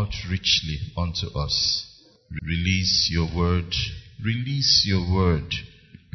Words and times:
out 0.00 0.14
richly 0.30 0.78
unto 0.96 1.26
us. 1.38 1.86
Release 2.42 3.10
your 3.12 3.28
word, 3.36 3.74
release 4.24 4.84
your 4.86 5.00
word, 5.00 5.52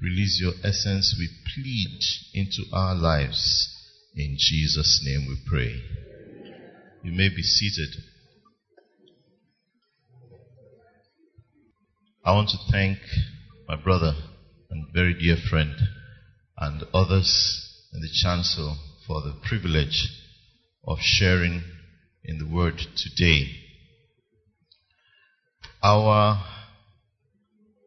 release 0.02 0.40
your 0.42 0.54
essence, 0.64 1.16
we 1.20 1.30
plead 1.54 2.00
into 2.34 2.64
our 2.74 2.96
lives. 2.96 3.72
In 4.16 4.38
Jesus' 4.40 5.04
name 5.06 5.28
we 5.28 5.38
pray. 5.46 5.84
You 7.04 7.12
may 7.12 7.30
be 7.30 7.44
seated. 7.44 7.90
I 12.24 12.32
want 12.32 12.50
to 12.50 12.72
thank 12.72 12.98
my 13.68 13.76
brother 13.76 14.14
and 14.72 14.88
very 14.94 15.14
dear 15.14 15.38
friend 15.50 15.76
and 16.58 16.84
others 16.94 17.88
in 17.94 18.02
the 18.02 18.10
chancel 18.24 18.78
for 19.06 19.22
the 19.22 19.36
privilege 19.48 20.10
of 20.88 20.98
sharing 21.02 21.62
in 22.24 22.40
the 22.40 22.48
word 22.48 22.80
today. 22.96 23.65
Our 25.88 26.44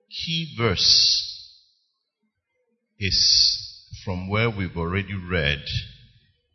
key 0.08 0.54
verse 0.56 1.64
is 2.96 3.91
from 4.04 4.30
where 4.30 4.48
we've 4.48 4.77
already 4.77 5.16
read 5.16 5.64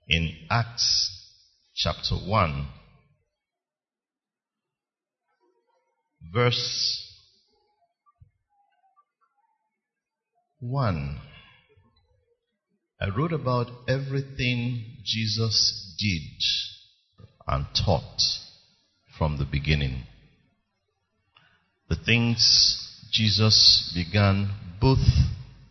in 0.07 0.37
Acts 0.49 1.11
chapter 1.75 2.15
1, 2.15 2.67
verse 6.33 7.13
1. 10.61 11.19
I 13.01 13.09
wrote 13.09 13.33
about 13.33 13.67
everything 13.89 14.85
Jesus 15.03 15.93
did 15.99 16.21
and 17.45 17.65
taught 17.85 18.21
from 19.17 19.39
the 19.39 19.45
beginning. 19.45 20.03
The 21.93 22.03
things 22.05 23.07
Jesus 23.11 23.91
began 23.93 24.49
both 24.81 25.05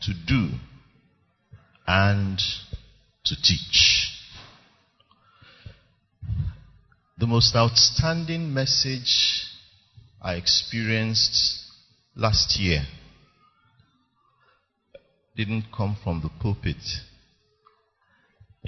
to 0.03 0.15
do 0.15 0.51
and 1.85 2.41
to 3.25 3.35
teach. 3.43 4.09
The 7.19 7.27
most 7.27 7.57
outstanding 7.57 8.55
message 8.55 9.49
I 10.23 10.35
experienced 10.35 11.59
last 12.15 12.57
year 12.57 12.87
didn't 15.37 15.73
come 15.77 15.97
from 16.05 16.21
the 16.21 16.31
pulpit. 16.41 16.85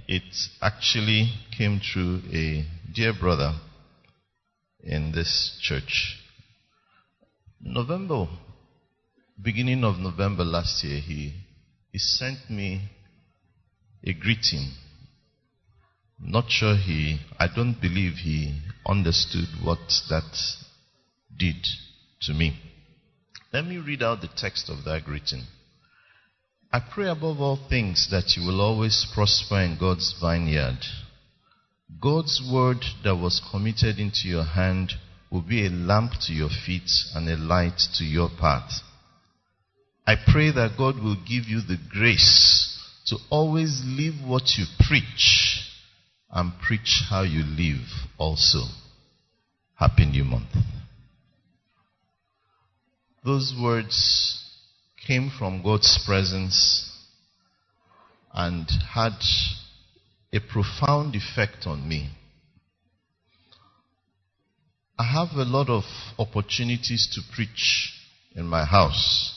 It 0.09 0.25
actually 0.61 1.31
came 1.57 1.79
through 1.79 2.23
a 2.33 2.67
dear 2.93 3.13
brother 3.13 3.55
in 4.83 5.13
this 5.13 5.57
church. 5.63 6.24
November, 7.67 8.27
beginning 9.43 9.85
of 9.85 9.97
November 9.99 10.45
last 10.45 10.85
year, 10.85 11.01
he, 11.01 11.33
he 11.91 11.99
sent 11.99 12.51
me 12.51 12.91
a 14.05 14.13
greeting. 14.13 14.71
Not 16.21 16.45
sure 16.51 16.77
he, 16.77 17.21
I 17.39 17.47
don't 17.49 17.81
believe 17.81 18.17
he 18.23 18.61
understood 18.87 19.49
what 19.63 19.79
that 20.11 20.31
did 21.35 21.67
to 22.23 22.35
me. 22.35 22.55
Let 23.51 23.65
me 23.65 23.79
read 23.79 24.03
out 24.03 24.21
the 24.21 24.29
text 24.37 24.69
of 24.69 24.85
that 24.85 25.05
greeting. 25.05 25.45
I 26.71 26.81
pray 26.81 27.09
above 27.09 27.41
all 27.41 27.59
things 27.71 28.09
that 28.11 28.37
you 28.37 28.47
will 28.47 28.61
always 28.61 29.07
prosper 29.15 29.61
in 29.61 29.79
God's 29.81 30.15
vineyard. 30.21 30.81
God's 31.99 32.43
word 32.53 32.85
that 33.05 33.17
was 33.17 33.41
committed 33.51 33.99
into 33.99 34.29
your 34.29 34.45
hand 34.45 34.93
will 35.35 35.43
be 35.43 35.67
a 35.67 35.71
lamp 35.71 36.13
to 36.21 36.33
your 36.33 36.49
feet 36.65 36.89
and 37.13 37.29
a 37.29 37.37
light 37.37 37.81
to 37.93 38.05
your 38.05 38.29
path. 38.41 38.71
I 40.07 40.15
pray 40.15 40.53
that 40.53 40.79
God 40.79 41.03
will 41.03 41.17
give 41.17 41.47
you 41.49 41.61
the 41.61 41.77
grace 41.91 42.79
to 43.07 43.17
always 43.31 43.83
live 43.85 44.15
what 44.25 44.45
you 44.57 44.65
preach 44.87 45.59
and 46.31 46.53
preach 46.65 47.03
how 47.11 47.23
you 47.23 47.43
live 47.43 47.85
also. 48.17 48.61
Happy 49.75 50.07
New 50.07 50.23
Month. 50.23 50.55
Those 53.25 53.57
words 53.61 54.41
came 55.05 55.33
from 55.37 55.65
God's 55.65 55.99
presence 56.07 56.93
and 58.33 58.69
had 58.93 59.17
a 60.33 60.39
profound 60.39 61.17
effect 61.17 61.67
on 61.67 61.89
me. 61.89 62.11
I 64.97 65.03
have 65.03 65.37
a 65.37 65.45
lot 65.45 65.69
of 65.69 65.85
opportunities 66.19 67.09
to 67.15 67.35
preach 67.35 67.93
in 68.37 68.47
my 68.47 68.65
house, 68.65 69.37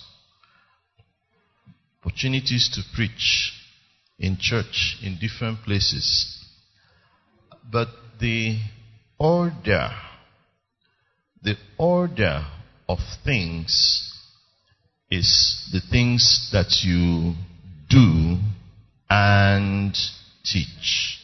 opportunities 2.00 2.70
to 2.74 2.82
preach 2.96 3.54
in 4.20 4.38
church, 4.40 4.98
in 5.02 5.18
different 5.20 5.64
places. 5.64 6.46
But 7.72 7.90
the 8.20 8.60
order, 9.18 9.90
the 11.42 11.56
order 11.78 12.46
of 12.88 13.00
things 13.24 14.14
is 15.10 15.70
the 15.72 15.82
things 15.82 16.50
that 16.52 16.84
you 16.84 17.34
do 17.90 18.38
and 19.10 19.98
teach. 20.44 21.20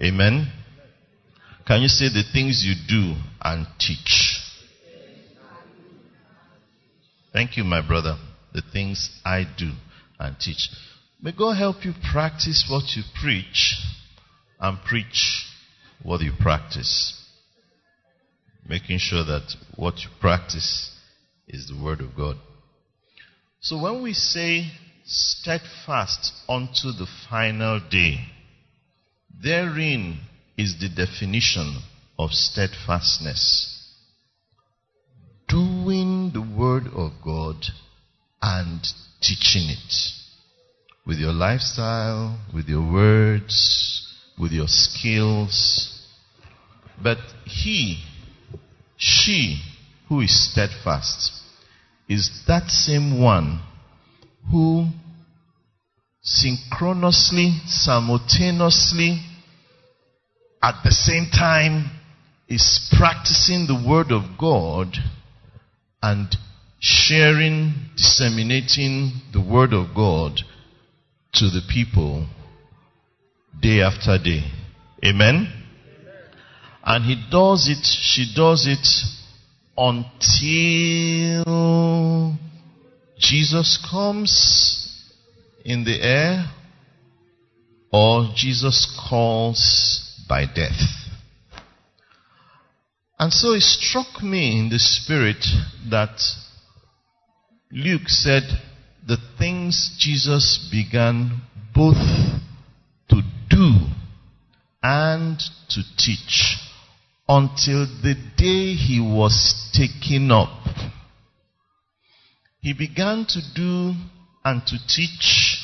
Amen? 0.00 0.52
Can 1.70 1.82
you 1.82 1.88
say 1.88 2.08
the 2.08 2.24
things 2.32 2.64
you 2.66 2.74
do 2.88 3.14
and 3.40 3.64
teach? 3.78 4.40
Thank 7.32 7.56
you, 7.56 7.62
my 7.62 7.80
brother. 7.80 8.16
The 8.52 8.62
things 8.72 9.08
I 9.24 9.46
do 9.56 9.70
and 10.18 10.36
teach. 10.40 10.68
May 11.22 11.30
God 11.30 11.58
help 11.58 11.84
you 11.84 11.92
practice 12.10 12.66
what 12.68 12.96
you 12.96 13.04
preach 13.22 13.76
and 14.58 14.78
preach 14.84 15.46
what 16.02 16.22
you 16.22 16.32
practice. 16.40 17.24
Making 18.66 18.98
sure 18.98 19.24
that 19.24 19.54
what 19.76 20.00
you 20.00 20.10
practice 20.20 20.90
is 21.46 21.68
the 21.68 21.80
Word 21.80 22.00
of 22.00 22.16
God. 22.16 22.36
So 23.60 23.80
when 23.80 24.02
we 24.02 24.12
say 24.12 24.72
steadfast 25.04 26.32
unto 26.48 26.90
the 26.90 27.06
final 27.30 27.78
day, 27.88 28.26
therein 29.40 30.18
is 30.60 30.76
the 30.78 30.90
definition 30.90 31.78
of 32.18 32.30
steadfastness. 32.32 33.94
Doing 35.48 36.32
the 36.34 36.42
Word 36.42 36.84
of 36.94 37.12
God 37.24 37.56
and 38.42 38.86
teaching 39.22 39.70
it. 39.70 39.94
With 41.06 41.16
your 41.16 41.32
lifestyle, 41.32 42.38
with 42.54 42.68
your 42.68 42.92
words, 42.92 44.06
with 44.38 44.52
your 44.52 44.68
skills. 44.68 46.06
But 47.02 47.18
he, 47.46 48.04
she 48.98 49.62
who 50.10 50.20
is 50.20 50.50
steadfast 50.52 51.32
is 52.06 52.42
that 52.46 52.68
same 52.68 53.18
one 53.18 53.62
who 54.50 54.88
synchronously, 56.20 57.60
simultaneously, 57.66 59.24
at 60.62 60.82
the 60.84 60.90
same 60.90 61.26
time 61.32 61.90
is 62.48 62.80
practicing 62.96 63.66
the 63.66 63.84
Word 63.88 64.12
of 64.12 64.38
God 64.38 64.96
and 66.02 66.36
sharing, 66.80 67.72
disseminating 67.96 69.12
the 69.32 69.40
Word 69.40 69.72
of 69.72 69.94
God 69.94 70.40
to 71.34 71.44
the 71.46 71.62
people 71.72 72.26
day 73.60 73.80
after 73.80 74.18
day. 74.22 74.42
Amen? 75.04 75.52
And 76.84 77.04
he 77.04 77.14
does 77.30 77.68
it, 77.68 77.84
she 77.84 78.32
does 78.34 78.66
it 78.66 78.86
until 79.76 81.44
Jesus 83.18 83.78
comes 83.90 84.86
in 85.64 85.84
the 85.84 86.02
air 86.02 86.50
or 87.92 88.32
Jesus 88.34 88.86
calls 89.08 90.09
by 90.30 90.46
death. 90.46 90.80
And 93.18 93.32
so 93.32 93.52
it 93.52 93.62
struck 93.62 94.22
me 94.22 94.60
in 94.60 94.68
the 94.70 94.78
spirit 94.78 95.44
that 95.90 96.16
Luke 97.72 98.08
said 98.08 98.44
the 99.06 99.18
things 99.38 99.96
Jesus 99.98 100.68
began 100.70 101.42
both 101.74 101.96
to 103.08 103.22
do 103.50 103.72
and 104.82 105.38
to 105.70 105.82
teach 105.98 106.56
until 107.28 107.86
the 107.86 108.14
day 108.36 108.74
he 108.74 109.00
was 109.00 109.70
taken 109.74 110.30
up. 110.30 110.64
He 112.60 112.72
began 112.72 113.26
to 113.30 113.40
do 113.54 113.94
and 114.44 114.64
to 114.66 114.76
teach 114.86 115.58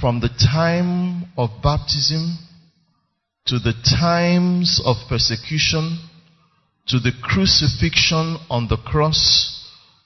from 0.00 0.20
the 0.20 0.28
time 0.28 1.32
of 1.38 1.62
baptism 1.62 2.36
to 3.48 3.58
the 3.58 3.74
times 3.98 4.80
of 4.84 4.96
persecution 5.08 5.98
to 6.86 6.98
the 6.98 7.12
crucifixion 7.22 8.36
on 8.50 8.68
the 8.68 8.76
cross 8.76 9.58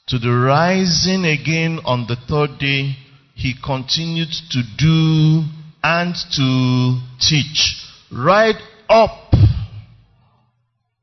to 0.09 0.19
the 0.19 0.31
rising 0.31 1.25
again 1.25 1.81
on 1.85 2.06
the 2.06 2.17
third 2.29 2.59
day, 2.59 2.97
he 3.35 3.55
continued 3.65 4.33
to 4.50 4.62
do 4.77 5.43
and 5.83 6.15
to 6.33 7.00
teach 7.21 7.87
right 8.11 8.61
up 8.89 9.33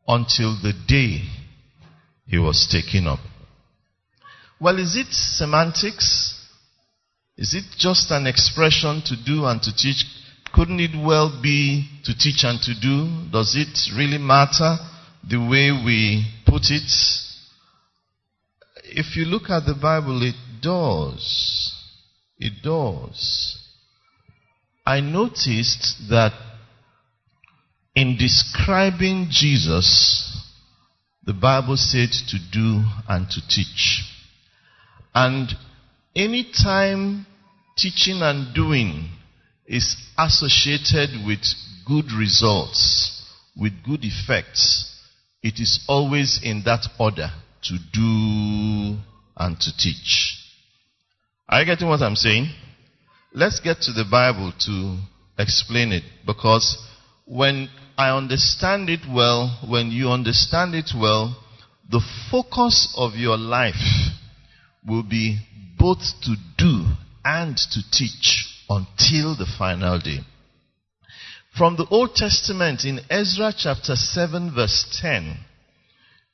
until 0.07 0.55
the 0.61 0.73
day 0.87 1.23
he 2.27 2.37
was 2.37 2.67
taken 2.71 3.07
up. 3.07 3.19
Well, 4.59 4.77
is 4.79 4.95
it 4.95 5.07
semantics? 5.11 6.35
Is 7.37 7.53
it 7.53 7.63
just 7.77 8.11
an 8.11 8.27
expression 8.27 9.01
to 9.05 9.15
do 9.25 9.45
and 9.45 9.61
to 9.63 9.75
teach? 9.75 10.03
Couldn't 10.53 10.79
it 10.79 10.95
well 10.95 11.39
be 11.41 11.87
to 12.05 12.17
teach 12.17 12.43
and 12.43 12.59
to 12.61 12.73
do? 12.79 13.29
Does 13.31 13.55
it 13.55 13.95
really 13.95 14.17
matter 14.17 14.77
the 15.27 15.37
way 15.37 15.71
we 15.71 16.25
put 16.45 16.63
it? 16.69 16.91
If 18.83 19.15
you 19.15 19.25
look 19.25 19.49
at 19.49 19.65
the 19.65 19.75
Bible, 19.75 20.23
it 20.23 20.35
does. 20.61 21.73
It 22.37 22.63
does. 22.63 23.57
I 24.85 25.01
noticed 25.01 26.09
that 26.09 26.33
in 27.95 28.17
describing 28.17 29.27
Jesus, 29.29 30.45
the 31.23 31.33
Bible 31.33 31.77
said 31.77 32.09
to 32.11 32.37
do 32.51 32.83
and 33.07 33.29
to 33.29 33.47
teach. 33.47 34.03
And 35.13 35.49
any 36.15 36.51
time 36.63 37.27
teaching 37.77 38.21
and 38.21 38.53
doing 38.55 39.09
is 39.69 39.95
associated 40.17 41.11
with 41.25 41.45
good 41.85 42.11
results, 42.11 43.23
with 43.55 43.71
good 43.85 44.03
effects, 44.03 44.91
it 45.43 45.59
is 45.59 45.85
always 45.87 46.39
in 46.43 46.63
that 46.65 46.87
order 46.99 47.29
to 47.61 47.77
do 47.93 48.97
and 49.37 49.59
to 49.59 49.77
teach. 49.77 50.37
Are 51.47 51.59
you 51.59 51.65
getting 51.67 51.87
what 51.87 52.01
I'm 52.01 52.15
saying? 52.15 52.49
Let's 53.31 53.59
get 53.59 53.81
to 53.81 53.93
the 53.93 54.05
Bible 54.09 54.51
to 54.65 54.97
explain 55.37 55.91
it 55.91 56.03
because 56.25 56.77
when 57.25 57.69
I 57.95 58.15
understand 58.17 58.89
it 58.89 59.01
well, 59.07 59.59
when 59.69 59.91
you 59.91 60.09
understand 60.09 60.73
it 60.73 60.91
well, 60.99 61.37
the 61.91 62.01
focus 62.31 62.91
of 62.97 63.13
your 63.13 63.37
life 63.37 63.75
will 64.87 65.03
be 65.03 65.37
both 65.77 65.99
to 66.23 66.35
do 66.57 66.85
and 67.23 67.55
to 67.55 67.91
teach 67.91 68.48
until 68.69 69.35
the 69.35 69.47
final 69.57 69.99
day. 69.99 70.19
From 71.57 71.75
the 71.75 71.87
Old 71.89 72.15
Testament 72.15 72.85
in 72.85 73.01
Ezra 73.09 73.53
chapter 73.57 73.95
7 73.95 74.53
verse 74.53 74.85
10, 75.01 75.37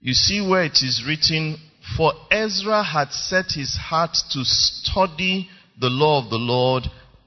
you 0.01 0.13
see 0.13 0.41
where 0.41 0.63
it 0.63 0.83
is 0.83 1.03
written, 1.07 1.57
For 1.95 2.13
Ezra 2.29 2.83
had 2.83 3.11
set 3.11 3.53
his 3.53 3.75
heart 3.75 4.15
to 4.31 4.43
study 4.43 5.49
the 5.79 5.89
law 5.89 6.23
of 6.23 6.29
the 6.29 6.37
Lord 6.37 6.83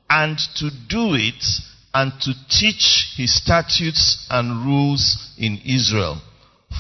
and 0.08 0.38
to 0.56 0.70
do 0.88 1.14
it 1.14 1.44
and 1.94 2.12
to 2.20 2.32
teach 2.48 3.14
his 3.16 3.34
statutes 3.34 4.26
and 4.30 4.64
rules 4.64 5.34
in 5.38 5.58
Israel. 5.64 6.20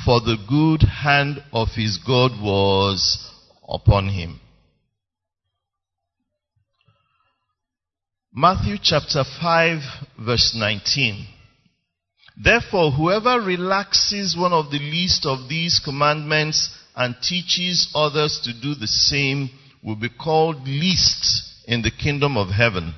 For 0.04 0.20
the 0.20 0.36
good 0.48 0.82
hand 0.82 1.42
of 1.52 1.68
his 1.74 1.96
God 1.96 2.40
was 2.40 3.32
upon 3.68 4.10
him. 4.10 4.40
Matthew 8.34 8.76
chapter 8.82 9.24
5 9.24 9.80
verse 10.18 10.54
19. 10.54 11.26
Therefore, 12.36 12.92
whoever 12.92 13.40
relaxes 13.40 14.36
one 14.36 14.52
of 14.52 14.70
the 14.70 14.78
least 14.78 15.24
of 15.24 15.48
these 15.48 15.80
commandments 15.82 16.68
and 16.94 17.16
teaches 17.22 17.90
others 17.94 18.38
to 18.44 18.52
do 18.52 18.74
the 18.74 18.86
same 18.86 19.48
will 19.82 19.96
be 19.96 20.10
called 20.10 20.68
least 20.68 21.64
in 21.66 21.80
the 21.80 21.90
kingdom 21.90 22.36
of 22.36 22.48
heaven. 22.48 22.94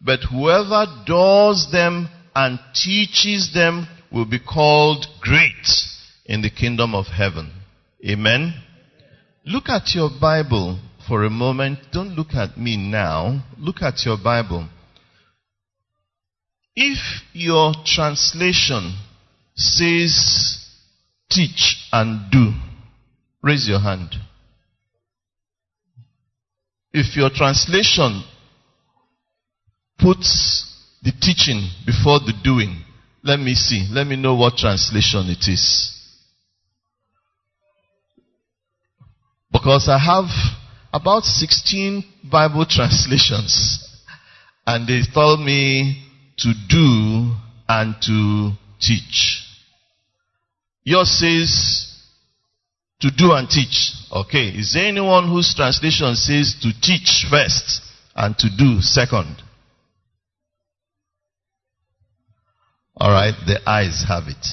But 0.00 0.20
whoever 0.30 0.86
does 1.04 1.70
them 1.72 2.08
and 2.36 2.60
teaches 2.72 3.52
them 3.52 3.88
will 4.12 4.26
be 4.26 4.38
called 4.38 5.06
great 5.20 5.68
in 6.24 6.40
the 6.42 6.50
kingdom 6.50 6.94
of 6.94 7.06
heaven. 7.06 7.50
Amen. 8.08 8.54
Look 9.44 9.68
at 9.68 9.92
your 9.94 10.10
Bible 10.20 10.78
for 11.08 11.24
a 11.24 11.30
moment. 11.30 11.78
Don't 11.90 12.10
look 12.10 12.34
at 12.34 12.58
me 12.58 12.76
now. 12.76 13.42
Look 13.58 13.82
at 13.82 14.04
your 14.04 14.18
Bible. 14.22 14.68
If 16.76 16.98
your 17.32 17.72
translation 17.84 18.96
says 19.56 20.64
teach 21.30 21.88
and 21.90 22.30
do, 22.30 22.52
raise 23.42 23.66
your 23.66 23.80
hand. 23.80 24.14
If 26.92 27.16
your 27.16 27.30
translation 27.30 28.22
puts 29.98 30.64
the 31.02 31.12
teaching 31.20 31.68
before 31.84 32.20
the 32.20 32.34
doing, 32.44 32.84
let 33.24 33.40
me 33.40 33.54
see. 33.54 33.88
Let 33.90 34.06
me 34.06 34.16
know 34.16 34.36
what 34.36 34.56
translation 34.56 35.26
it 35.28 35.48
is. 35.48 35.94
Because 39.50 39.88
I 39.88 39.98
have 39.98 40.26
about 40.92 41.24
16 41.24 42.04
Bible 42.30 42.66
translations. 42.66 43.84
And 44.66 44.86
they 44.86 45.00
told 45.12 45.40
me 45.40 46.04
to 46.38 46.52
do 46.68 47.34
and 47.68 47.94
to 48.02 48.52
teach. 48.80 49.44
Yours 50.84 51.10
says 51.10 51.94
to 53.00 53.10
do 53.10 53.32
and 53.32 53.48
teach. 53.48 53.92
Okay. 54.12 54.48
Is 54.48 54.72
there 54.74 54.86
anyone 54.86 55.28
whose 55.28 55.54
translation 55.54 56.14
says 56.14 56.56
to 56.62 56.72
teach 56.80 57.26
first 57.30 57.82
and 58.14 58.36
to 58.38 58.48
do 58.56 58.80
second? 58.80 59.42
Alright, 63.00 63.34
the 63.46 63.60
ayes 63.68 64.04
have 64.08 64.24
it. 64.26 64.46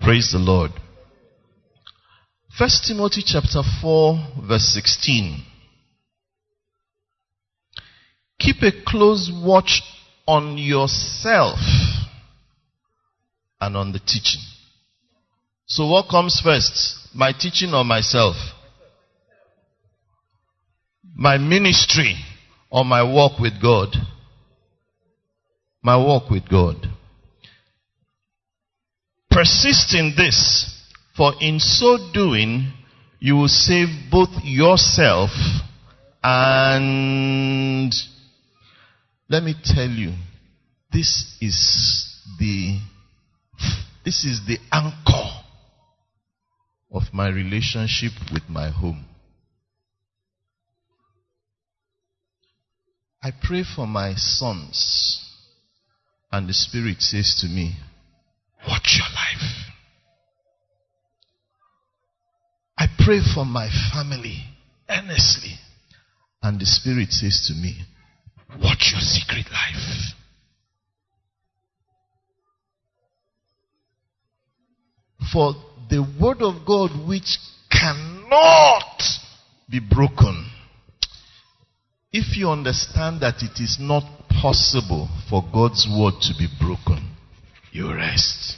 Praise 0.00 0.32
the 0.32 0.38
Lord. 0.38 0.72
First 2.60 2.84
Timothy 2.88 3.22
chapter 3.24 3.62
4 3.80 4.42
verse 4.46 4.74
16. 4.74 5.42
Keep 8.38 8.56
a 8.60 8.70
close 8.86 9.32
watch 9.34 9.80
on 10.28 10.58
yourself 10.58 11.58
and 13.62 13.78
on 13.78 13.92
the 13.92 13.98
teaching. 13.98 14.42
So 15.64 15.86
what 15.86 16.10
comes 16.10 16.38
first? 16.44 17.08
My 17.14 17.32
teaching 17.32 17.72
or 17.72 17.82
myself? 17.82 18.36
My 21.14 21.38
ministry 21.38 22.14
or 22.68 22.84
my 22.84 23.02
walk 23.02 23.40
with 23.40 23.54
God? 23.62 23.88
My 25.82 25.96
walk 25.96 26.28
with 26.30 26.46
God. 26.46 26.76
Persist 29.30 29.94
in 29.94 30.12
this, 30.14 30.76
for 31.20 31.34
in 31.38 31.60
so 31.60 31.98
doing, 32.14 32.72
you 33.18 33.36
will 33.36 33.46
save 33.46 33.88
both 34.10 34.30
yourself 34.42 35.28
and 36.22 37.92
let 39.28 39.42
me 39.42 39.54
tell 39.62 39.90
you, 39.90 40.14
this 40.90 41.36
is 41.42 42.16
the, 42.38 42.78
this 44.02 44.24
is 44.24 44.40
the 44.48 44.56
anchor 44.72 45.44
of 46.90 47.02
my 47.12 47.28
relationship 47.28 48.12
with 48.32 48.48
my 48.48 48.70
home. 48.70 49.04
I 53.22 53.32
pray 53.42 53.62
for 53.76 53.86
my 53.86 54.14
sons, 54.16 55.22
and 56.32 56.48
the 56.48 56.54
Spirit 56.54 57.02
says 57.02 57.36
to 57.42 57.46
me, 57.46 57.76
Watch 58.66 58.96
your 58.96 59.08
life. 59.14 59.69
I 62.80 62.86
pray 63.04 63.20
for 63.34 63.44
my 63.44 63.68
family 63.92 64.38
earnestly, 64.88 65.52
and 66.42 66.58
the 66.58 66.64
Spirit 66.64 67.12
says 67.12 67.44
to 67.48 67.52
me, 67.52 67.76
Watch 68.58 68.92
your 68.92 69.02
secret 69.02 69.44
life. 69.52 70.14
For 75.30 75.52
the 75.90 76.00
word 76.18 76.40
of 76.40 76.64
God 76.66 77.06
which 77.06 77.36
cannot 77.70 79.02
be 79.68 79.80
broken. 79.80 80.48
If 82.14 82.38
you 82.38 82.48
understand 82.48 83.20
that 83.20 83.42
it 83.42 83.62
is 83.62 83.76
not 83.78 84.04
possible 84.40 85.10
for 85.28 85.44
God's 85.52 85.86
word 85.86 86.14
to 86.22 86.32
be 86.38 86.48
broken, 86.58 87.14
you 87.72 87.92
rest. 87.94 88.56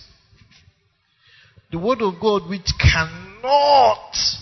The 1.72 1.80
word 1.80 2.02
of 2.02 2.20
God 2.20 2.48
which 2.48 2.70
cannot 2.80 3.31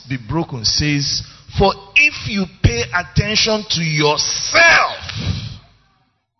be 0.09 0.17
broken 0.29 0.65
says, 0.65 1.23
for 1.59 1.73
if 1.97 2.29
you 2.29 2.45
pay 2.63 2.85
attention 2.95 3.65
to 3.71 3.83
yourself, 3.83 4.97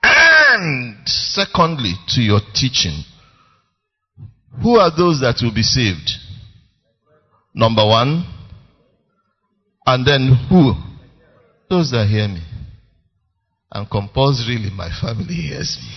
and 0.03 0.97
secondly 1.07 1.95
to 2.09 2.21
your 2.21 2.41
teaching, 2.55 3.05
who 4.63 4.77
are 4.77 4.91
those 4.91 5.21
that 5.21 5.41
will 5.43 5.55
be 5.55 5.63
saved? 5.63 6.11
Number 7.55 7.85
one. 7.87 8.27
And 9.87 10.07
then 10.07 10.47
who? 10.49 10.75
Those 11.69 11.91
that 11.91 12.07
hear 12.09 12.29
me. 12.29 12.43
And 13.73 13.89
compulsorily 13.91 14.71
my 14.71 14.91
family 15.01 15.35
hears 15.35 15.79
me. 15.81 15.95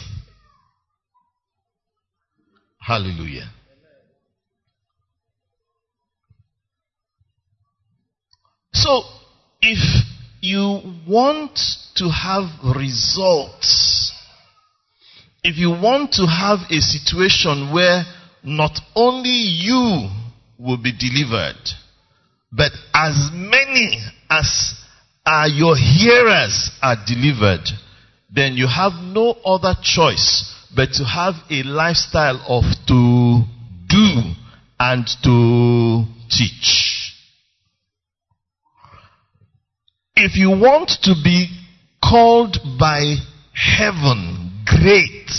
Hallelujah. 2.80 3.50
So, 8.74 9.04
if 9.62 10.06
you 10.42 10.82
want 11.08 11.60
to 11.96 12.10
have 12.10 12.50
results, 12.76 14.12
if 15.44 15.58
you 15.58 15.70
want 15.70 16.14
to 16.14 16.26
have 16.26 16.60
a 16.70 16.82
situation 16.82 17.74
where 17.74 18.04
not 18.44 18.80
only 18.96 19.30
you 19.30 20.10
will 20.58 20.78
be 20.78 20.92
delivered, 20.92 21.60
but 22.52 22.72
as 22.94 23.30
many 23.34 24.00
as 24.30 24.74
are 25.26 25.48
your 25.48 25.76
hearers 25.78 26.72
are 26.82 26.98
delivered, 27.06 27.66
then 28.34 28.54
you 28.54 28.68
have 28.68 28.94
no 29.02 29.32
other 29.46 29.76
choice 29.82 30.52
but 30.76 30.92
to 30.94 31.06
have 31.06 31.36
a 31.50 31.64
lifestyle 31.64 32.44
of 32.48 32.64
to 32.88 33.44
do 33.88 34.34
and 34.80 35.08
to 35.24 36.06
teach. 36.30 36.93
If 40.16 40.36
you 40.36 40.50
want 40.52 40.90
to 41.04 41.16
be 41.24 41.48
called 42.04 42.58
by 42.80 43.16
heaven 43.54 44.64
great, 44.66 45.30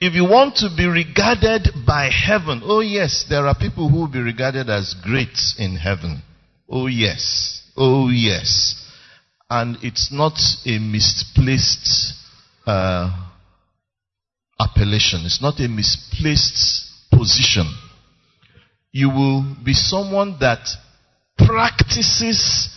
if 0.00 0.14
you 0.14 0.24
want 0.24 0.56
to 0.56 0.68
be 0.76 0.86
regarded 0.86 1.68
by 1.86 2.10
heaven, 2.10 2.62
oh 2.64 2.80
yes, 2.80 3.24
there 3.28 3.46
are 3.46 3.54
people 3.54 3.88
who 3.88 4.00
will 4.00 4.08
be 4.08 4.20
regarded 4.20 4.68
as 4.68 4.94
great 5.02 5.38
in 5.58 5.76
heaven. 5.76 6.22
Oh 6.68 6.86
yes. 6.86 7.62
Oh 7.76 8.08
yes. 8.10 8.82
And 9.48 9.78
it's 9.82 10.10
not 10.12 10.38
a 10.66 10.78
misplaced 10.78 12.14
uh, 12.66 13.28
appellation. 14.58 15.20
It's 15.24 15.40
not 15.40 15.60
a 15.60 15.68
misplaced 15.68 17.10
position. 17.12 17.72
You 18.90 19.10
will 19.10 19.56
be 19.64 19.74
someone 19.74 20.38
that 20.40 20.68
practices 21.38 22.68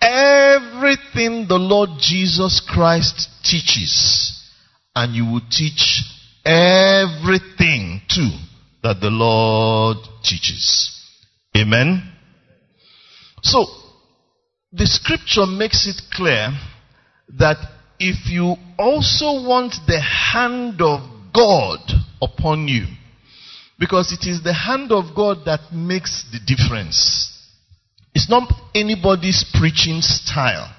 everything 0.00 1.46
the 1.48 1.58
Lord 1.58 1.90
Jesus 1.98 2.60
Christ 2.66 3.28
teaches. 3.42 4.32
And 4.94 5.14
you 5.14 5.26
will 5.26 5.42
teach 5.50 6.02
everything 6.44 8.00
too 8.08 8.30
that 8.82 9.00
the 9.00 9.10
Lord 9.10 9.98
teaches. 10.22 10.90
Amen. 11.56 12.12
So, 13.42 13.66
the 14.72 14.86
scripture 14.86 15.46
makes 15.46 15.86
it 15.86 16.00
clear 16.12 16.50
that 17.38 17.56
if 17.98 18.30
you 18.30 18.56
also 18.78 19.46
want 19.46 19.74
the 19.86 20.00
hand 20.00 20.80
of 20.80 21.00
God 21.32 21.80
upon 22.22 22.68
you, 22.68 22.86
because 23.78 24.12
it 24.12 24.28
is 24.28 24.42
the 24.42 24.54
hand 24.54 24.92
of 24.92 25.14
God 25.14 25.38
that 25.46 25.72
makes 25.72 26.24
the 26.32 26.40
difference. 26.46 27.35
It's 28.16 28.30
not 28.30 28.50
anybody's 28.74 29.44
preaching 29.52 30.00
style. 30.00 30.74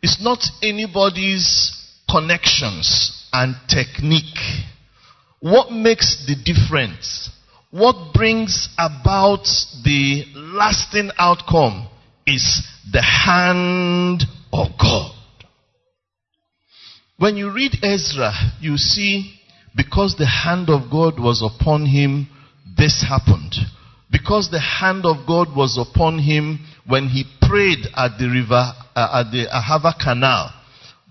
It's 0.00 0.18
not 0.18 0.38
anybody's 0.62 1.76
connections 2.10 3.28
and 3.34 3.54
technique. 3.68 4.40
What 5.40 5.70
makes 5.70 6.24
the 6.26 6.34
difference? 6.42 7.28
What 7.70 8.14
brings 8.14 8.70
about 8.78 9.44
the 9.84 10.24
lasting 10.34 11.10
outcome 11.18 11.86
is 12.26 12.62
the 12.90 13.02
hand 13.02 14.24
of 14.54 14.68
God. 14.80 15.12
When 17.18 17.36
you 17.36 17.52
read 17.52 17.72
Ezra, 17.82 18.32
you 18.58 18.78
see 18.78 19.38
because 19.76 20.16
the 20.16 20.24
hand 20.24 20.70
of 20.70 20.90
God 20.90 21.20
was 21.20 21.42
upon 21.42 21.84
him, 21.84 22.28
this 22.74 23.04
happened. 23.06 23.54
Because 24.10 24.50
the 24.50 24.60
hand 24.60 25.04
of 25.04 25.26
God 25.26 25.54
was 25.56 25.78
upon 25.78 26.18
him 26.18 26.64
when 26.86 27.08
he 27.08 27.24
prayed 27.42 27.86
at 27.96 28.18
the 28.18 28.28
river, 28.28 28.72
uh, 28.94 29.24
at 29.24 29.32
the 29.32 29.46
Ahava 29.46 29.98
Canal, 29.98 30.52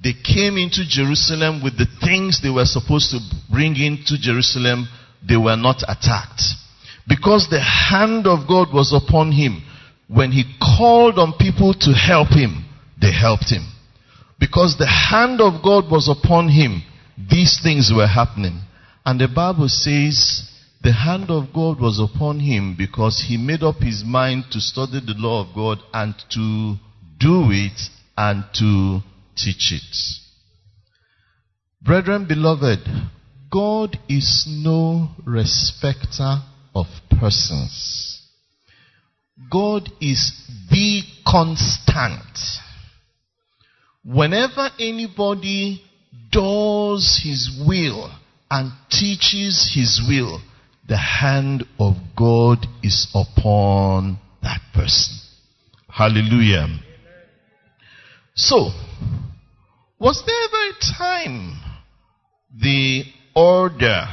they 0.01 0.13
came 0.13 0.57
into 0.57 0.87
Jerusalem 0.87 1.63
with 1.63 1.77
the 1.77 1.87
things 2.01 2.41
they 2.41 2.49
were 2.49 2.65
supposed 2.65 3.11
to 3.11 3.19
bring 3.51 3.75
into 3.75 4.17
Jerusalem. 4.19 4.87
They 5.27 5.37
were 5.37 5.55
not 5.57 5.83
attacked. 5.87 6.43
Because 7.07 7.47
the 7.49 7.61
hand 7.61 8.27
of 8.27 8.47
God 8.47 8.73
was 8.73 8.93
upon 8.93 9.31
him, 9.31 9.61
when 10.07 10.31
he 10.31 10.43
called 10.59 11.17
on 11.17 11.33
people 11.39 11.73
to 11.73 11.91
help 11.91 12.29
him, 12.29 12.65
they 13.01 13.11
helped 13.11 13.49
him. 13.49 13.65
Because 14.39 14.77
the 14.77 14.87
hand 14.87 15.41
of 15.41 15.63
God 15.63 15.89
was 15.89 16.09
upon 16.09 16.49
him, 16.49 16.83
these 17.17 17.59
things 17.61 17.91
were 17.95 18.07
happening. 18.07 18.61
And 19.05 19.19
the 19.19 19.27
Bible 19.27 19.69
says 19.69 20.49
the 20.85 20.93
hand 20.93 21.31
of 21.31 21.51
God 21.51 21.81
was 21.81 21.99
upon 21.99 22.39
him 22.39 22.75
because 22.77 23.25
he 23.27 23.37
made 23.37 23.63
up 23.63 23.77
his 23.77 24.03
mind 24.05 24.43
to 24.51 24.61
study 24.61 24.99
the 25.03 25.15
law 25.17 25.41
of 25.43 25.55
God 25.55 25.79
and 25.91 26.13
to 26.29 26.75
do 27.17 27.49
it 27.49 27.81
and 28.15 28.43
to 28.53 28.99
teach 29.35 29.71
it. 29.71 29.95
Brethren, 31.81 32.27
beloved, 32.27 32.87
God 33.51 33.97
is 34.07 34.45
no 34.47 35.09
respecter 35.25 36.37
of 36.75 36.85
persons. 37.19 38.21
God 39.51 39.89
is 39.99 40.33
the 40.69 41.01
constant. 41.25 42.37
Whenever 44.03 44.69
anybody 44.79 45.81
does 46.31 47.21
his 47.23 47.59
will 47.67 48.11
and 48.51 48.71
teaches 48.91 49.71
his 49.73 49.99
will, 50.07 50.39
the 50.87 50.97
hand 50.97 51.63
of 51.79 51.95
God 52.15 52.67
is 52.83 53.07
upon 53.13 54.19
that 54.43 54.61
person. 54.73 55.15
Hallelujah. 55.89 56.67
So, 58.35 58.71
was 59.97 60.23
there 60.25 60.43
ever 60.43 60.75
a 60.75 60.97
time 60.97 61.59
the 62.53 63.05
order 63.35 64.05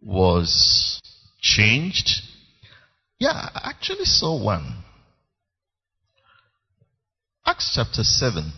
was 0.00 1.00
changed? 1.40 2.22
Yeah, 3.18 3.50
I 3.54 3.70
actually 3.70 4.04
saw 4.04 4.42
one. 4.42 4.84
Acts 7.44 7.72
chapter 7.74 8.04
7, 8.04 8.52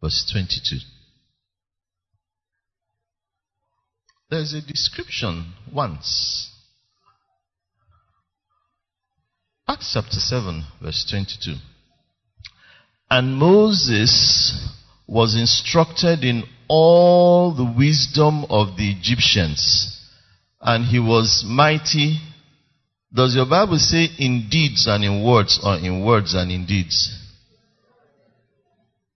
verse 0.00 0.28
22. 0.32 0.78
There's 4.30 4.52
a 4.52 4.60
description 4.60 5.54
once. 5.72 6.52
Acts 9.66 9.92
chapter 9.94 10.20
7, 10.20 10.64
verse 10.82 11.06
22. 11.10 11.54
And 13.10 13.36
Moses 13.36 14.68
was 15.06 15.34
instructed 15.34 16.24
in 16.24 16.44
all 16.68 17.54
the 17.54 17.74
wisdom 17.76 18.44
of 18.50 18.76
the 18.76 18.90
Egyptians, 18.90 19.98
and 20.60 20.84
he 20.84 20.98
was 20.98 21.42
mighty. 21.46 22.18
Does 23.12 23.34
your 23.34 23.46
Bible 23.46 23.78
say 23.78 24.08
in 24.18 24.48
deeds 24.50 24.86
and 24.86 25.04
in 25.04 25.24
words, 25.24 25.58
or 25.64 25.76
in 25.76 26.04
words 26.04 26.34
and 26.34 26.52
in 26.52 26.66
deeds? 26.66 27.14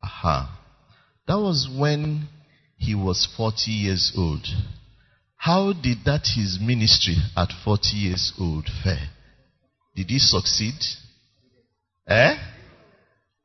Aha. 0.03 0.59
That 1.27 1.39
was 1.39 1.69
when 1.71 2.29
he 2.79 2.95
was 2.95 3.29
40 3.37 3.71
years 3.71 4.13
old. 4.17 4.47
How 5.43 5.73
did 5.73 6.05
that 6.05 6.29
his 6.37 6.61
ministry 6.61 7.17
at 7.37 7.49
40 7.65 7.97
years 7.97 8.33
old 8.39 8.65
fare? 8.85 9.11
Did 9.97 10.09
he 10.09 10.21
succeed? 10.21 10.77
Eh? 12.07 12.37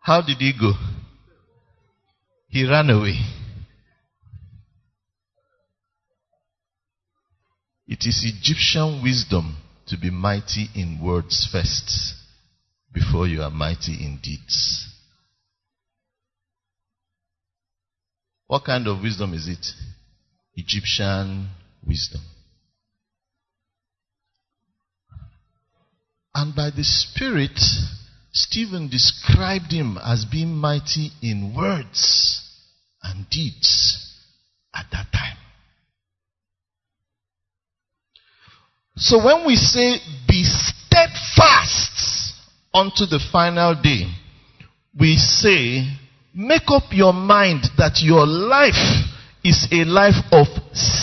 How 0.01 0.22
did 0.22 0.38
he 0.38 0.54
go? 0.54 0.74
He 2.50 2.70
ran 2.70 2.92
away. 2.92 3.18
It 7.88 8.06
is 8.06 8.24
Egyptian 8.24 9.01
wisdom 9.01 9.58
to 9.88 9.98
be 9.98 10.12
mighty 10.12 10.68
in 10.75 11.00
words 11.04 11.50
first 11.51 12.13
before 12.94 13.27
you 13.27 13.42
are 13.42 13.50
mighty 13.50 13.94
in 13.94 14.20
deeds. 14.22 14.86
What 18.46 18.66
kind 18.66 18.88
of 18.88 19.01
wisdom 19.01 19.34
is 19.34 19.48
it? 19.48 19.66
Egyptian 20.54 21.50
wisdom. 21.88 22.22
And 26.36 26.56
by 26.56 26.70
the 26.70 26.84
Spirit, 26.84 27.60
Stephen 28.32 28.89
described 28.89 29.72
him 29.72 29.98
as 30.03 30.25
being 30.25 30.53
mighty 30.53 31.12
in 31.22 31.56
words 31.56 32.44
and 33.01 33.27
deeds 33.29 34.13
at 34.75 34.86
that 34.91 35.08
time. 35.12 35.38
So 38.98 39.24
when 39.24 39.46
we 39.48 39.56
say, 39.56 39.98
be 40.27 40.44
steadfast 40.44 42.36
unto 42.74 43.06
the 43.06 43.20
final 43.32 43.75
day, 43.82 44.06
we 45.00 45.17
say, 45.17 45.88
make 46.36 46.70
up 46.70 46.84
your 46.91 47.13
mind 47.13 47.63
that 47.77 48.01
your 48.03 48.25
life 48.27 49.06
is 49.44 49.67
a 49.72 49.86
life 49.86 50.24
of 50.32 50.48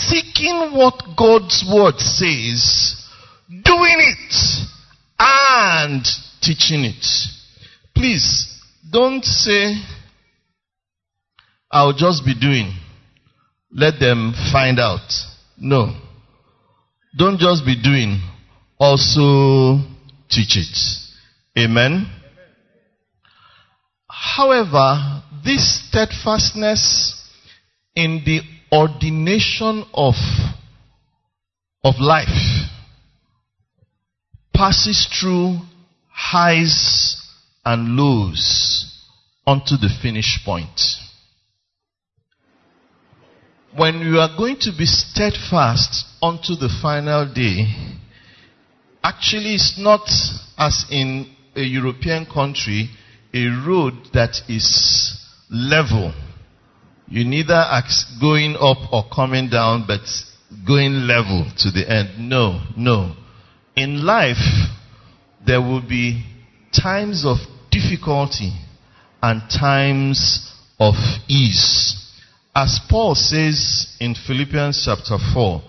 seeking 0.08 0.73
what 0.73 1.16
God's 1.16 1.64
word 1.73 1.99
says, 1.99 2.96
doing 3.49 3.96
it, 3.99 4.66
and 5.18 6.06
teaching 6.40 6.84
it. 6.84 7.06
Please 7.94 8.61
don't 8.90 9.25
say, 9.25 9.75
I'll 11.70 11.92
just 11.92 12.25
be 12.25 12.34
doing. 12.38 12.73
Let 13.70 13.99
them 13.99 14.34
find 14.52 14.78
out. 14.78 15.11
No. 15.58 15.96
Don't 17.16 17.38
just 17.38 17.64
be 17.64 17.80
doing, 17.80 18.20
also 18.78 19.80
teach 20.28 20.56
it. 20.56 21.58
Amen. 21.58 22.11
However, 24.08 25.23
this 25.44 25.88
steadfastness 25.88 27.20
in 27.94 28.23
the 28.25 28.40
ordination 28.74 29.84
of, 29.94 30.14
of 31.84 31.94
life 32.00 32.68
passes 34.52 35.06
through 35.06 35.58
highs 36.10 37.22
and 37.64 37.96
lows 37.96 38.92
onto 39.46 39.76
the 39.76 39.90
finish 40.02 40.40
point. 40.44 40.80
When 43.76 44.00
you 44.00 44.18
are 44.18 44.36
going 44.36 44.56
to 44.60 44.72
be 44.76 44.86
steadfast 44.86 46.06
unto 46.22 46.54
the 46.56 46.68
final 46.82 47.32
day, 47.32 47.66
actually 49.02 49.54
it's 49.54 49.78
not 49.78 50.08
as 50.58 50.84
in 50.90 51.30
a 51.54 51.62
European 51.62 52.26
country, 52.26 52.90
a 53.32 53.46
road 53.66 53.94
that 54.12 54.36
is 54.48 55.20
level. 55.50 56.12
You 57.06 57.25
neither 57.25 57.64
going 58.20 58.56
up 58.56 58.92
or 58.92 59.04
coming 59.14 59.49
down, 59.50 59.84
but 59.87 60.00
going 60.66 61.07
level 61.07 61.46
to 61.59 61.70
the 61.70 61.88
end. 61.88 62.28
No, 62.28 62.61
no. 62.76 63.14
In 63.76 64.05
life, 64.05 64.70
there 65.46 65.61
will 65.61 65.87
be 65.87 66.24
times 66.72 67.24
of 67.24 67.38
difficulty 67.70 68.52
and 69.22 69.42
times 69.50 70.52
of 70.78 70.94
ease. 71.28 72.00
As 72.55 72.81
Paul 72.88 73.14
says 73.14 73.96
in 74.00 74.14
Philippians 74.14 74.83
chapter 74.85 75.18
4, 75.35 75.62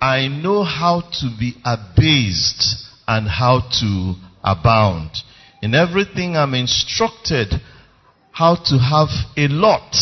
I 0.00 0.28
know 0.28 0.64
how 0.64 1.02
to 1.20 1.30
be 1.38 1.54
abased 1.64 2.86
and 3.06 3.28
how 3.28 3.60
to 3.80 4.14
abound. 4.42 5.10
In 5.62 5.74
everything 5.74 6.36
I'm 6.36 6.54
instructed 6.54 7.54
how 8.32 8.56
to 8.56 8.78
have 8.78 9.10
a 9.36 9.46
lot 9.48 9.94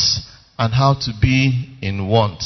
and 0.61 0.75
how 0.75 0.93
to 0.93 1.13
be 1.23 1.79
in 1.81 2.07
want. 2.07 2.45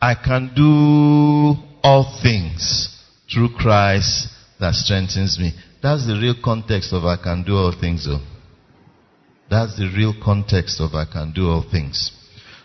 I 0.00 0.14
can 0.14 0.52
do 0.56 1.62
all 1.84 2.18
things 2.22 2.88
through 3.30 3.50
Christ 3.50 4.28
that 4.58 4.74
strengthens 4.74 5.38
me. 5.38 5.52
That's 5.82 6.06
the 6.06 6.14
real 6.14 6.34
context 6.42 6.94
of 6.94 7.04
I 7.04 7.22
can 7.22 7.44
do 7.44 7.54
all 7.54 7.74
things 7.78 8.06
though. 8.06 8.24
That's 9.50 9.76
the 9.76 9.92
real 9.94 10.14
context 10.24 10.80
of 10.80 10.94
I 10.94 11.04
can 11.04 11.32
do 11.32 11.50
all 11.50 11.62
things. 11.70 12.10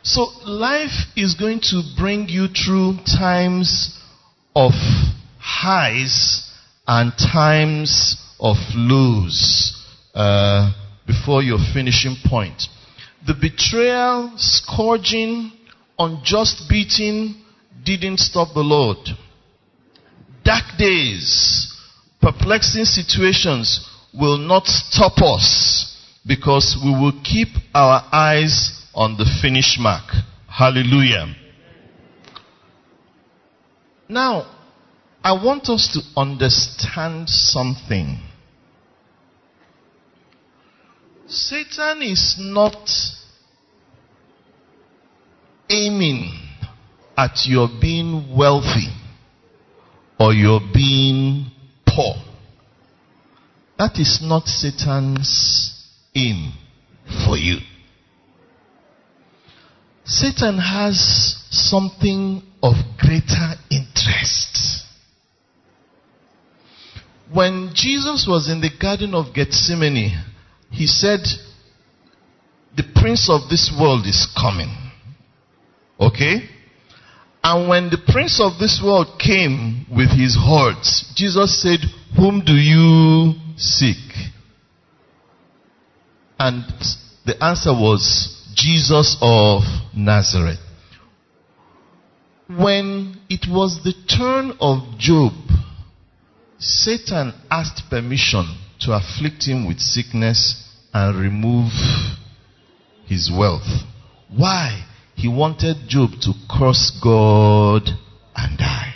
So 0.04 0.28
life 0.46 1.08
is 1.18 1.36
going 1.36 1.60
to 1.64 1.82
bring 1.98 2.30
you 2.30 2.48
through 2.48 3.00
times 3.06 4.00
of 4.56 4.72
highs 5.38 6.50
and 6.88 7.12
times 7.12 8.16
of 8.40 8.56
lows 8.74 9.86
uh, 10.16 10.72
before 11.06 11.44
your 11.44 11.60
finishing 11.74 12.16
point. 12.24 12.70
The 13.28 13.34
betrayal, 13.34 14.32
scourging, 14.38 15.52
unjust 16.00 16.70
beating 16.70 17.36
didn't 17.84 18.20
stop 18.20 18.54
the 18.54 18.62
Lord. 18.62 18.98
Dark 20.46 20.64
days, 20.78 21.74
perplexing 22.22 22.86
situations 22.86 23.86
will 24.18 24.38
not 24.38 24.66
stop 24.68 25.22
us 25.22 25.94
because 26.26 26.78
we 26.82 26.90
will 26.90 27.20
keep 27.24 27.50
our 27.76 28.02
eyes 28.14 28.72
on 28.96 29.18
the 29.18 29.26
finish 29.42 29.78
mark. 29.78 30.10
Hallelujah. 30.50 31.36
Now, 34.08 34.56
I 35.22 35.34
want 35.34 35.68
us 35.68 35.90
to 35.94 36.20
understand 36.20 37.30
something. 37.30 38.20
Satan 41.28 42.02
is 42.02 42.36
not 42.40 42.90
aiming 45.70 46.32
at 47.18 47.46
your 47.46 47.68
being 47.82 48.36
wealthy 48.36 48.88
or 50.20 50.34
your 50.34 50.62
being 50.74 51.48
poor. 51.86 52.16
That 53.78 54.00
is 54.00 54.20
not 54.22 54.48
Satan's 54.48 55.86
aim 56.16 56.54
for 57.26 57.38
you. 57.38 57.58
Satan 60.06 60.58
has 60.58 61.36
something 61.52 62.42
of 62.64 62.76
greater 62.98 63.56
interest. 63.70 64.84
When 67.34 67.72
Jesus 67.74 68.26
was 68.28 68.50
in 68.50 68.62
the 68.62 68.70
Garden 68.80 69.14
of 69.14 69.34
Gethsemane, 69.34 70.24
he 70.78 70.86
said, 70.86 71.22
The 72.76 72.84
prince 73.02 73.30
of 73.32 73.50
this 73.50 73.74
world 73.80 74.06
is 74.06 74.28
coming. 74.40 74.70
Okay? 76.00 76.48
And 77.44 77.68
when 77.68 77.90
the 77.90 77.98
prince 77.98 78.40
of 78.40 78.60
this 78.60 78.80
world 78.84 79.20
came 79.20 79.88
with 79.90 80.10
his 80.12 80.38
hordes, 80.40 81.12
Jesus 81.16 81.64
said, 81.64 81.80
Whom 82.16 82.46
do 82.46 82.54
you 82.54 83.34
seek? 83.58 83.98
And 86.38 86.64
the 87.26 87.44
answer 87.44 87.74
was, 87.74 88.54
Jesus 88.54 89.18
of 89.20 89.64
Nazareth. 89.96 90.60
When 92.48 93.18
it 93.30 93.48
was 93.50 93.84
the 93.84 93.94
turn 94.08 94.56
of 94.62 95.00
Job, 95.00 95.34
Satan 96.60 97.34
asked 97.50 97.90
permission 97.90 98.58
to 98.82 98.92
afflict 98.94 99.48
him 99.48 99.68
with 99.68 99.80
sickness 99.80 100.67
and 100.98 101.20
remove 101.20 101.72
his 103.06 103.32
wealth. 103.32 103.68
Why? 104.36 104.86
He 105.16 105.28
wanted 105.28 105.88
Job 105.88 106.12
to 106.22 106.34
curse 106.50 106.92
God 107.02 107.90
and 108.36 108.58
die. 108.58 108.94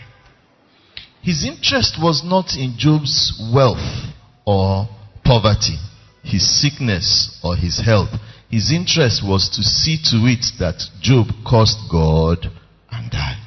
His 1.21 1.45
interest 1.45 1.97
was 2.01 2.23
not 2.23 2.55
in 2.57 2.75
Job's 2.77 3.31
wealth 3.53 4.13
or 4.45 4.89
poverty, 5.23 5.77
his 6.23 6.61
sickness 6.61 7.39
or 7.43 7.55
his 7.55 7.79
health. 7.79 8.09
His 8.49 8.71
interest 8.71 9.21
was 9.23 9.49
to 9.49 9.63
see 9.63 9.97
to 10.09 10.17
it 10.25 10.45
that 10.59 10.81
Job 10.99 11.27
cursed 11.47 11.79
God 11.91 12.47
and 12.91 13.11
died. 13.11 13.37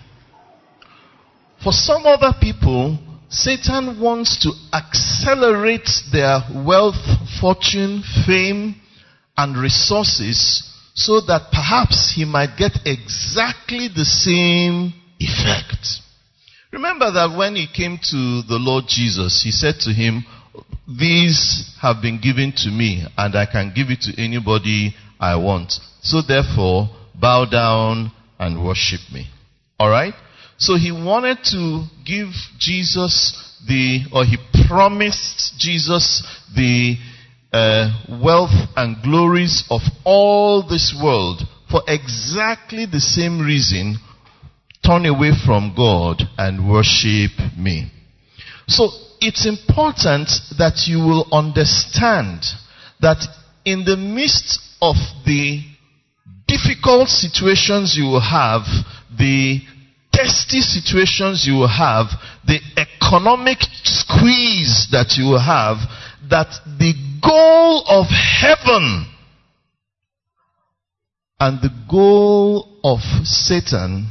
For 1.62 1.73
some 1.73 2.07
other 2.07 2.33
people, 2.40 2.99
Satan 3.29 4.01
wants 4.01 4.38
to 4.43 4.53
accelerate 4.73 5.88
their 6.12 6.40
wealth, 6.55 7.03
fortune, 7.45 8.03
fame, 8.27 8.75
and 9.37 9.55
resources 9.55 10.63
so 10.95 11.21
that 11.21 11.51
perhaps 11.53 12.15
he 12.17 12.25
might 12.25 12.57
get 12.57 12.73
exactly 12.87 13.87
the 13.95 14.05
same 14.07 14.95
effect. 15.21 16.01
Remember 16.73 17.13
that 17.13 17.37
when 17.37 17.55
he 17.55 17.67
came 17.67 17.99
to 17.99 18.41
the 18.49 18.57
Lord 18.59 18.85
Jesus, 18.89 19.43
he 19.45 19.51
said 19.51 19.75
to 19.81 19.91
him, 19.91 20.25
These 20.89 21.77
have 21.83 22.01
been 22.01 22.19
given 22.19 22.55
to 22.65 22.71
me, 22.71 23.05
and 23.19 23.37
I 23.37 23.45
can 23.45 23.75
give 23.77 23.91
it 23.91 24.01
to 24.09 24.19
anybody 24.19 24.95
I 25.21 25.37
want. 25.37 25.75
So 26.01 26.23
therefore, 26.23 26.89
bow 27.15 27.45
down 27.45 28.11
and 28.39 28.65
worship 28.65 29.01
me. 29.13 29.27
Alright? 29.79 30.15
So 30.57 30.77
he 30.77 30.93
wanted 30.93 31.45
to 31.51 31.85
give 32.07 32.29
Jesus 32.59 33.37
the, 33.69 34.07
or 34.15 34.25
he 34.25 34.39
promised 34.67 35.59
Jesus 35.59 36.27
the 36.57 36.97
uh, 37.55 37.88
wealth 38.21 38.51
and 38.75 39.01
glories 39.05 39.62
of 39.71 39.81
all 40.05 40.67
this 40.67 40.93
world 41.01 41.40
for 41.71 41.83
exactly 41.87 42.85
the 42.85 42.99
same 42.99 43.40
reason 43.40 43.97
turn 44.85 45.07
away 45.07 45.31
from 45.47 45.73
God 45.77 46.21
and 46.37 46.69
worship 46.69 47.31
me. 47.57 47.93
So 48.67 48.88
it's 49.21 49.47
important 49.47 50.29
that 50.59 50.88
you 50.88 50.99
will 50.99 51.29
understand 51.31 52.43
that 53.01 53.25
in 53.64 53.85
the 53.85 53.97
midst 53.97 54.59
of 54.83 54.97
the 55.25 55.62
difficult 56.49 57.09
situations 57.09 57.95
you 57.97 58.07
will 58.07 58.21
have, 58.21 58.62
the 59.17 59.61
testy 60.12 60.61
situations 60.61 61.47
you 61.47 61.55
will 61.55 61.69
have, 61.69 62.07
the 62.47 62.59
economic 62.77 63.59
squeeze 63.85 64.88
that 64.90 65.14
you 65.17 65.25
will 65.25 65.40
have, 65.40 65.79
that 66.31 66.49
the 66.79 66.95
goal 67.25 67.85
of 67.87 68.07
heaven 68.09 69.07
and 71.41 71.61
the 71.61 71.71
goal 71.91 72.81
of 72.85 73.01
Satan 73.25 74.09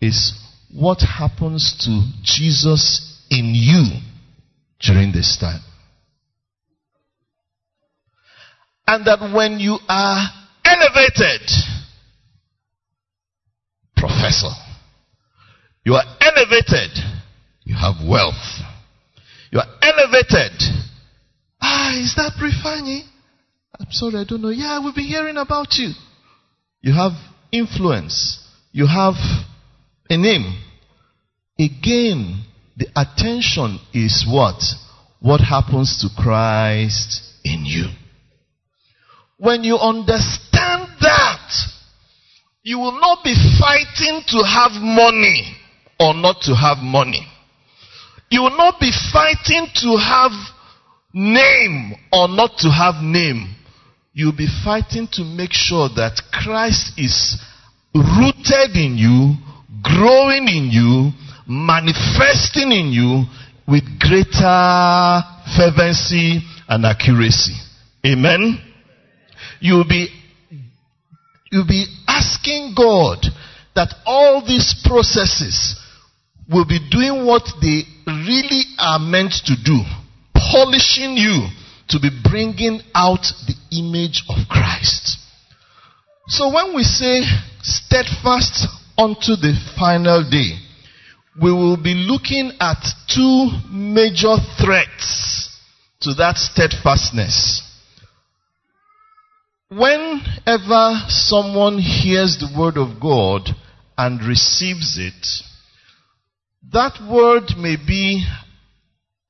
is 0.00 0.32
what 0.72 1.00
happens 1.00 1.76
to 1.84 2.02
Jesus 2.22 3.22
in 3.30 3.52
you 3.54 4.00
during 4.80 5.12
this 5.12 5.36
time. 5.40 5.60
And 8.86 9.06
that 9.06 9.20
when 9.34 9.58
you 9.58 9.78
are 9.88 10.22
elevated, 10.64 11.42
professor, 13.96 14.54
you 15.84 15.94
are 15.94 16.04
elevated, 16.20 16.90
you 17.64 17.76
have 17.76 17.96
wealth. 18.06 18.60
You 19.50 19.60
are 19.60 19.68
elevated. 19.82 20.52
Ah, 21.68 21.96
is 21.96 22.14
that 22.14 22.32
Brifanyi? 22.38 23.02
I'm 23.78 23.90
sorry, 23.90 24.16
I 24.20 24.24
don't 24.24 24.40
know. 24.40 24.50
Yeah, 24.50 24.78
we've 24.84 24.94
been 24.94 25.04
hearing 25.04 25.36
about 25.36 25.74
you. 25.74 25.90
You 26.80 26.92
have 26.92 27.12
influence. 27.50 28.38
You 28.70 28.86
have 28.86 29.14
a 30.08 30.16
name. 30.16 30.62
Again, 31.58 32.44
the 32.76 32.86
attention 32.94 33.80
is 33.92 34.24
what? 34.28 34.62
What 35.20 35.40
happens 35.40 35.98
to 36.02 36.22
Christ 36.22 37.22
in 37.44 37.64
you. 37.64 37.86
When 39.38 39.64
you 39.64 39.76
understand 39.76 40.88
that, 41.00 41.50
you 42.62 42.78
will 42.78 43.00
not 43.00 43.24
be 43.24 43.34
fighting 43.58 44.22
to 44.28 44.38
have 44.44 44.72
money 44.80 45.56
or 45.98 46.14
not 46.14 46.42
to 46.42 46.54
have 46.54 46.78
money. 46.78 47.26
You 48.30 48.42
will 48.42 48.56
not 48.56 48.78
be 48.78 48.92
fighting 49.12 49.66
to 49.82 49.96
have 49.96 50.32
name 51.16 51.94
or 52.12 52.28
not 52.28 52.58
to 52.58 52.68
have 52.68 53.02
name. 53.02 53.54
You'll 54.12 54.36
be 54.36 54.48
fighting 54.62 55.08
to 55.12 55.24
make 55.24 55.52
sure 55.52 55.88
that 55.96 56.20
Christ 56.30 56.92
is 56.98 57.40
rooted 57.94 58.76
in 58.76 58.96
you, 58.98 59.34
growing 59.82 60.46
in 60.48 60.68
you, 60.70 61.12
manifesting 61.48 62.70
in 62.70 62.92
you 62.92 63.24
with 63.66 63.84
greater 63.98 65.22
fervency 65.56 66.42
and 66.68 66.84
accuracy. 66.84 67.54
Amen. 68.04 68.60
You'll 69.60 69.88
be, 69.88 70.08
you'll 71.50 71.66
be 71.66 71.86
asking 72.06 72.74
God 72.76 73.24
that 73.74 73.94
all 74.04 74.44
these 74.46 74.74
processes 74.84 75.80
will 76.50 76.66
be 76.66 76.78
doing 76.90 77.24
what 77.26 77.42
they 77.62 77.82
really 78.06 78.62
are 78.78 78.98
meant 78.98 79.32
to 79.46 79.54
do, 79.64 79.80
polishing 80.52 81.16
you 81.16 81.48
to 81.88 82.00
be 82.00 82.10
bringing 82.28 82.80
out 82.94 83.22
the 83.46 83.54
image 83.72 84.22
of 84.28 84.36
Christ. 84.48 85.18
So 86.28 86.52
when 86.52 86.74
we 86.74 86.82
say 86.82 87.22
steadfast 87.62 88.66
unto 88.98 89.36
the 89.36 89.54
final 89.78 90.28
day, 90.28 90.58
we 91.40 91.52
will 91.52 91.76
be 91.76 91.94
looking 91.94 92.52
at 92.60 92.82
two 93.08 93.50
major 93.70 94.36
threats 94.58 95.50
to 96.00 96.14
that 96.14 96.36
steadfastness. 96.38 97.62
Whenever 99.68 101.00
someone 101.08 101.78
hears 101.78 102.38
the 102.38 102.52
word 102.58 102.76
of 102.76 103.00
God 103.00 103.50
and 103.98 104.22
receives 104.22 104.96
it, 104.98 105.26
that 106.72 106.98
word 107.08 107.56
may 107.58 107.76
be 107.76 108.24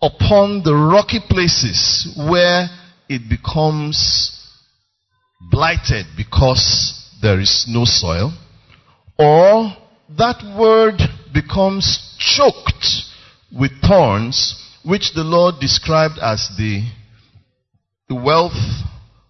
upon 0.02 0.62
the 0.62 0.74
rocky 0.74 1.20
places 1.28 2.14
where 2.16 2.68
it 3.08 3.28
becomes 3.28 4.32
blighted 5.50 6.06
because 6.16 6.92
there 7.22 7.40
is 7.40 7.64
no 7.68 7.84
soil, 7.84 8.32
or 9.18 9.72
that 10.18 10.42
word 10.58 11.00
becomes 11.32 12.16
choked 12.18 12.86
with 13.56 13.70
thorns, 13.82 14.54
which 14.84 15.12
the 15.14 15.24
Lord 15.24 15.56
described 15.60 16.18
as 16.20 16.48
the, 16.58 16.82
the 18.08 18.14
wealth, 18.14 18.52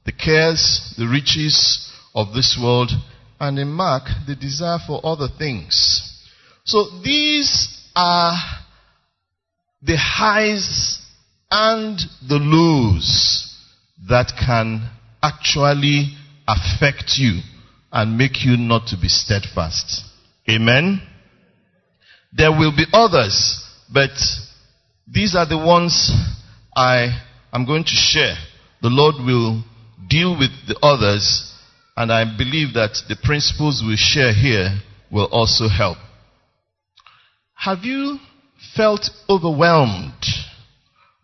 the 0.04 0.12
cares, 0.12 0.94
the 0.98 1.06
riches 1.06 1.90
of 2.14 2.34
this 2.34 2.58
world, 2.60 2.90
and 3.38 3.58
in 3.58 3.68
Mark, 3.68 4.04
the 4.26 4.34
desire 4.34 4.78
for 4.86 5.00
other 5.04 5.28
things. 5.38 6.02
So 6.64 7.00
these 7.04 7.68
are 7.94 8.34
the 9.86 9.96
highs 9.96 11.00
and 11.50 11.98
the 12.28 12.38
lows 12.38 13.54
that 14.08 14.32
can 14.36 14.90
actually 15.22 16.16
affect 16.48 17.14
you 17.16 17.40
and 17.92 18.18
make 18.18 18.44
you 18.44 18.56
not 18.56 18.88
to 18.88 18.96
be 19.00 19.08
steadfast. 19.08 20.04
Amen. 20.50 21.00
There 22.32 22.50
will 22.50 22.74
be 22.76 22.84
others, 22.92 23.64
but 23.92 24.10
these 25.06 25.34
are 25.36 25.48
the 25.48 25.58
ones 25.58 26.10
I 26.74 27.08
am 27.52 27.64
going 27.64 27.84
to 27.84 27.90
share. 27.90 28.34
The 28.82 28.90
Lord 28.90 29.14
will 29.24 29.62
deal 30.08 30.38
with 30.38 30.50
the 30.66 30.78
others, 30.82 31.52
and 31.96 32.12
I 32.12 32.24
believe 32.36 32.74
that 32.74 32.98
the 33.08 33.16
principles 33.22 33.82
we 33.86 33.96
share 33.96 34.34
here 34.34 34.80
will 35.10 35.26
also 35.26 35.68
help. 35.68 35.98
Have 37.54 37.84
you 37.84 38.18
felt 38.74 39.10
overwhelmed 39.28 40.24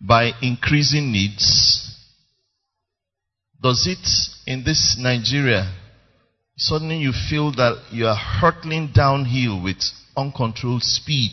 by 0.00 0.33
increasing 0.42 1.12
needs? 1.12 1.96
Does 3.62 3.87
it 3.87 4.50
in 4.50 4.64
this 4.64 4.96
Nigeria 4.98 5.72
suddenly 6.57 6.98
you 6.98 7.12
feel 7.12 7.52
that 7.52 7.81
you 7.92 8.07
are 8.07 8.16
hurtling 8.16 8.90
downhill 8.92 9.62
with 9.62 9.83
uncontrolled 10.16 10.83
speed? 10.83 11.33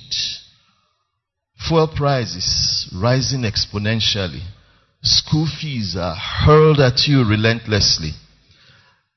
Fuel 1.68 1.88
prices 1.88 2.90
rising 2.96 3.42
exponentially. 3.42 4.44
School 5.02 5.48
fees 5.60 5.96
are 5.98 6.16
hurled 6.16 6.80
at 6.80 7.08
you 7.08 7.28
relentlessly. 7.28 8.12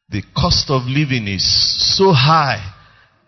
The 0.08 0.22
cost 0.36 0.70
of 0.70 0.82
living 0.84 1.28
is 1.28 1.96
so 1.96 2.12
high 2.12 2.74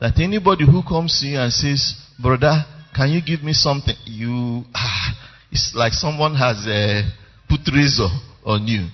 that 0.00 0.18
anybody 0.18 0.64
who 0.66 0.83
comes 0.83 1.20
to 1.20 1.27
you 1.27 1.38
and 1.38 1.53
says, 1.53 1.94
brother, 2.18 2.64
can 2.94 3.11
you 3.11 3.20
give 3.20 3.42
me 3.42 3.52
something? 3.52 3.94
You, 4.04 4.64
ah, 4.74 5.35
it's 5.50 5.72
like 5.74 5.92
someone 5.92 6.35
has 6.37 6.66
uh, 6.66 7.02
put 7.48 7.61
razor 7.74 8.09
on 8.44 8.66
you. 8.66 8.88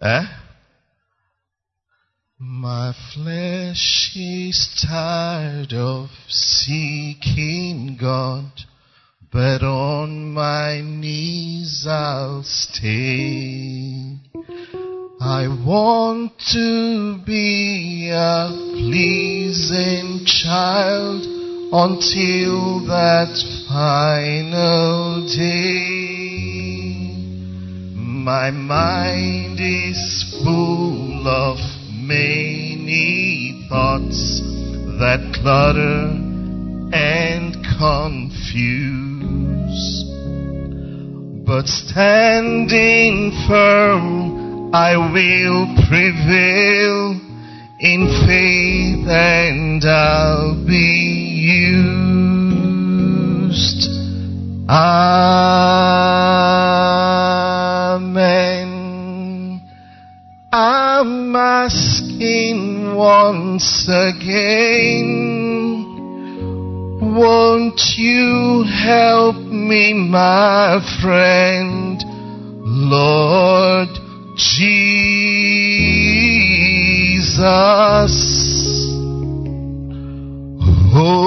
Eh? 0.00 0.22
My 2.38 2.92
flesh 3.14 4.12
is 4.14 4.84
tired 4.86 5.72
of 5.72 6.08
seeking 6.28 7.96
God, 8.00 8.50
but 9.32 9.62
on 9.62 10.32
my 10.32 10.80
knees 10.82 11.86
I'll 11.88 12.42
stay. 12.42 14.16
I 15.20 15.48
want 15.66 16.32
to 16.52 17.18
be 17.24 18.10
a 18.12 18.48
pleasing 18.50 20.26
child 20.26 21.35
until 21.78 22.80
that 22.86 23.36
final 23.68 25.26
day. 25.28 26.16
My 27.94 28.50
mind 28.50 29.60
is 29.60 30.40
full 30.42 31.28
of 31.28 31.58
many 31.92 33.66
thoughts 33.68 34.40
that 35.00 35.20
clutter 35.42 36.16
and 36.94 37.52
confuse. 37.78 39.44
But 41.44 41.66
standing 41.68 43.32
firm, 43.46 44.72
I 44.74 44.96
will 44.96 45.76
prevail 45.86 47.25
in 47.78 48.06
faith 48.26 49.06
and 49.06 49.84
I'll 49.84 50.54
be 50.66 51.36
used. 51.84 52.66
Amen. 54.68 54.86
I'm 60.52 61.36
asking 61.36 62.94
once 62.94 63.86
again, 63.88 65.04
won't 67.14 67.80
you 67.98 68.64
help 68.64 69.36
me, 69.36 69.92
my 69.92 70.80
friend, 71.02 72.02
Lord 72.64 73.88
Jesus? 74.36 76.15
Jesus. 77.36 78.88
Holy 80.94 81.26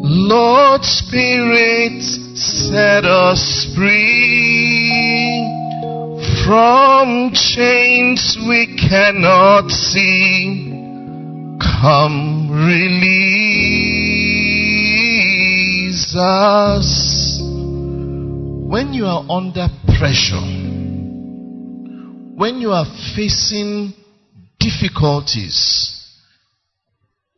Lord 0.00 0.82
Spirit, 0.82 2.02
set 2.34 3.04
us 3.04 3.66
free 3.76 5.44
from 6.46 7.32
chains 7.34 8.38
we 8.48 8.74
cannot 8.88 9.70
see. 9.70 10.70
Come 11.82 12.50
release 12.50 13.04
us. 16.16 17.38
When 17.42 18.94
you 18.94 19.04
are 19.04 19.26
under 19.28 19.68
pressure, 19.98 20.64
when 22.36 22.60
you 22.60 22.72
are 22.72 22.86
facing 23.14 23.94
difficulties, 24.58 25.90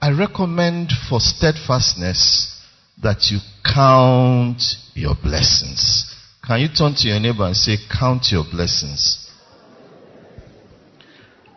I 0.00 0.11
recommend 0.11 0.90
for 1.09 1.20
steadfastness 1.20 2.62
that 3.02 3.30
you 3.30 3.38
count 3.64 4.62
your 4.94 5.14
blessings. 5.22 6.14
Can 6.46 6.61
you 6.61 6.68
turn 6.68 6.94
to 6.94 7.09
your 7.09 7.20
neighbor 7.20 7.44
and 7.44 7.56
say, 7.56 7.76
Count 7.90 8.28
your 8.30 8.44
blessings? 8.50 9.30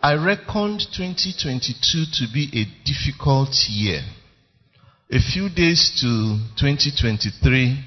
I 0.01 0.13
reckoned 0.15 0.81
2022 0.95 2.05
to 2.13 2.33
be 2.33 2.49
a 2.53 2.65
difficult 2.85 3.55
year. 3.69 4.01
A 5.11 5.19
few 5.19 5.49
days 5.49 5.91
to 6.01 6.39
2023, 6.57 7.85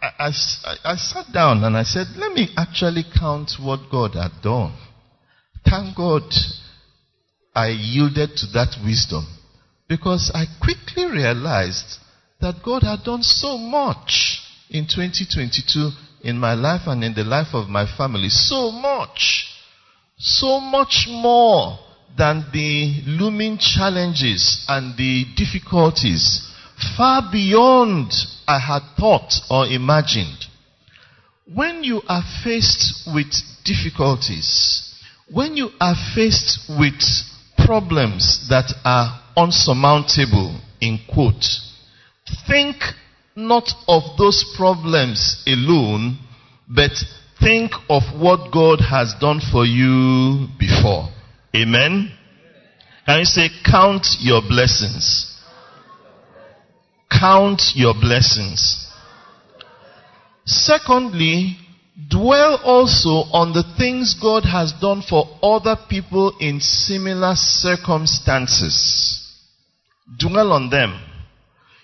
I, 0.00 0.30
I, 0.64 0.92
I, 0.92 0.96
sat 0.96 1.32
down 1.32 1.64
and 1.64 1.76
I 1.76 1.82
said, 1.82 2.06
let 2.16 2.32
me 2.32 2.48
actually 2.56 3.04
count 3.18 3.52
what 3.60 3.90
God 3.90 4.14
had 4.14 4.42
done. 4.42 4.74
Thank 5.68 5.96
God 5.96 6.22
I 7.54 7.68
yielded 7.68 8.36
to 8.36 8.46
that 8.54 8.76
wisdom 8.84 9.26
because 9.88 10.30
I 10.34 10.44
quickly 10.62 11.06
realized 11.10 11.98
that 12.40 12.62
God 12.64 12.82
had 12.82 13.04
done 13.04 13.22
so 13.22 13.58
much 13.58 14.40
in 14.70 14.84
2022 14.84 15.90
in 16.22 16.38
my 16.38 16.54
life 16.54 16.82
and 16.86 17.02
in 17.02 17.14
the 17.14 17.24
life 17.24 17.54
of 17.54 17.68
my 17.68 17.86
family. 17.96 18.28
So 18.28 18.70
much 18.70 19.48
so 20.18 20.58
much 20.58 21.06
more 21.08 21.78
than 22.16 22.44
the 22.52 23.02
looming 23.06 23.56
challenges 23.58 24.64
and 24.68 24.96
the 24.96 25.24
difficulties, 25.36 26.42
far 26.96 27.22
beyond 27.30 28.12
I 28.46 28.58
had 28.58 28.82
thought 28.98 29.32
or 29.50 29.66
imagined. 29.66 30.46
When 31.52 31.82
you 31.82 32.02
are 32.08 32.22
faced 32.44 33.08
with 33.14 33.32
difficulties, 33.64 34.94
when 35.30 35.56
you 35.56 35.70
are 35.80 35.94
faced 36.14 36.70
with 36.78 37.00
problems 37.64 38.48
that 38.48 38.72
are 38.84 39.20
unsurmountable, 39.36 40.60
in 40.80 40.98
quote, 41.12 41.44
think 42.46 42.76
not 43.34 43.70
of 43.86 44.02
those 44.18 44.44
problems 44.56 45.42
alone, 45.46 46.18
but 46.68 46.92
Think 47.40 47.72
of 47.88 48.02
what 48.20 48.52
God 48.52 48.80
has 48.80 49.14
done 49.20 49.40
for 49.52 49.64
you 49.64 50.48
before. 50.58 51.08
Amen. 51.54 52.12
Can 53.06 53.20
you 53.20 53.24
say, 53.24 53.48
count 53.64 54.06
your 54.18 54.42
blessings? 54.42 55.37
Count 57.10 57.62
your 57.74 57.94
blessings. 57.94 58.86
Secondly, 60.44 61.56
dwell 62.08 62.60
also 62.64 63.28
on 63.32 63.52
the 63.52 63.64
things 63.76 64.14
God 64.20 64.44
has 64.44 64.72
done 64.80 65.02
for 65.02 65.26
other 65.42 65.76
people 65.88 66.36
in 66.40 66.60
similar 66.60 67.34
circumstances. 67.34 69.24
Dwell 70.18 70.52
on 70.52 70.70
them. 70.70 71.00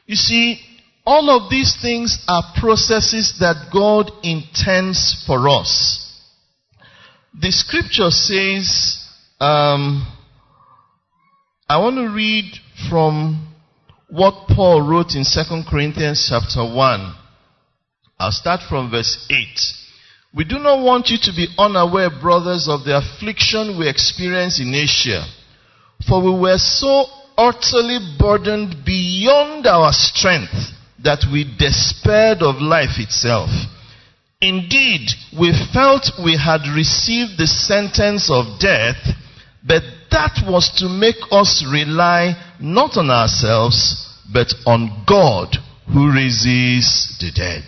You 0.07 0.17
see, 0.17 0.61
all 1.07 1.31
of 1.31 1.51
these 1.51 1.77
things 1.81 2.25
are 2.29 2.43
processes 2.59 3.35
that 3.41 3.71
God 3.73 4.11
intends 4.23 5.25
for 5.27 5.49
us. 5.49 6.01
The 7.39 7.51
scripture 7.51 8.11
says, 8.11 8.99
um, 9.41 10.07
I 11.69 11.79
want 11.79 11.97
to 11.97 12.09
read 12.09 12.55
from 12.89 13.54
what 14.09 14.49
Paul 14.49 14.83
wrote 14.83 15.14
in 15.14 15.25
2 15.25 15.62
Corinthians 15.69 16.27
chapter 16.29 16.62
1. 16.62 17.14
I'll 18.19 18.33
start 18.33 18.61
from 18.69 18.90
verse 18.90 19.27
8. 19.31 19.47
We 20.37 20.45
do 20.45 20.59
not 20.59 20.83
want 20.83 21.09
you 21.09 21.19
to 21.23 21.33
be 21.33 21.49
unaware, 21.59 22.11
brothers, 22.11 22.69
of 22.69 22.85
the 22.85 22.97
affliction 22.97 23.79
we 23.79 23.88
experienced 23.88 24.61
in 24.61 24.75
Asia. 24.75 25.25
For 26.09 26.23
we 26.23 26.38
were 26.38 26.59
so 26.59 27.07
utterly 27.37 27.99
burdened 28.19 28.85
beyond 28.85 29.67
our 29.67 29.93
strength 29.93 30.73
that 31.03 31.25
we 31.33 31.45
despaired 31.59 32.43
of 32.43 32.57
life 32.61 32.99
itself. 32.99 33.51
Indeed, 34.40 35.09
we 35.38 35.53
felt 35.73 36.11
we 36.23 36.37
had 36.37 36.62
received 36.75 37.38
the 37.38 37.47
sentence 37.47 38.29
of 38.31 38.59
death, 38.61 38.97
but 39.67 39.83
that 40.14 40.46
was 40.46 40.70
to 40.79 40.88
make 40.88 41.18
us 41.33 41.66
rely 41.66 42.38
not 42.61 42.96
on 42.96 43.11
ourselves, 43.11 43.98
but 44.33 44.46
on 44.64 45.03
God 45.09 45.57
who 45.92 46.14
raises 46.14 47.18
the 47.18 47.33
dead. 47.35 47.64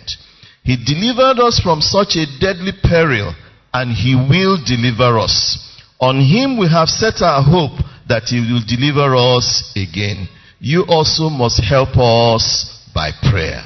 He 0.63 0.79
delivered 0.79 1.43
us 1.43 1.59
from 1.59 1.81
such 1.81 2.15
a 2.15 2.25
deadly 2.39 2.71
peril, 2.71 3.35
and 3.73 3.91
He 3.91 4.15
will 4.15 4.57
deliver 4.63 5.19
us. 5.19 5.59
On 5.99 6.15
Him 6.23 6.57
we 6.57 6.69
have 6.69 6.87
set 6.87 7.21
our 7.21 7.43
hope 7.43 7.83
that 8.07 8.23
He 8.31 8.39
will 8.39 8.63
deliver 8.65 9.13
us 9.15 9.73
again. 9.75 10.29
You 10.59 10.85
also 10.87 11.29
must 11.29 11.61
help 11.61 11.97
us 11.97 12.79
by 12.95 13.11
prayer. 13.29 13.61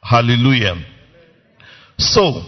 Hallelujah. 0.00 0.76
So, 1.98 2.42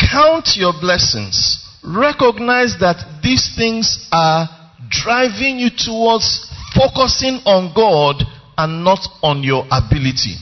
count 0.00 0.56
your 0.56 0.72
blessings. 0.80 1.58
Recognize 1.84 2.76
that 2.80 3.20
these 3.22 3.54
things 3.56 4.08
are 4.12 4.48
driving 4.92 5.58
you 5.58 5.70
towards 5.72 6.52
focusing 6.76 7.40
on 7.44 7.72
God 7.74 8.22
and 8.58 8.84
not 8.84 9.00
on 9.22 9.42
your 9.42 9.64
ability. 9.72 10.36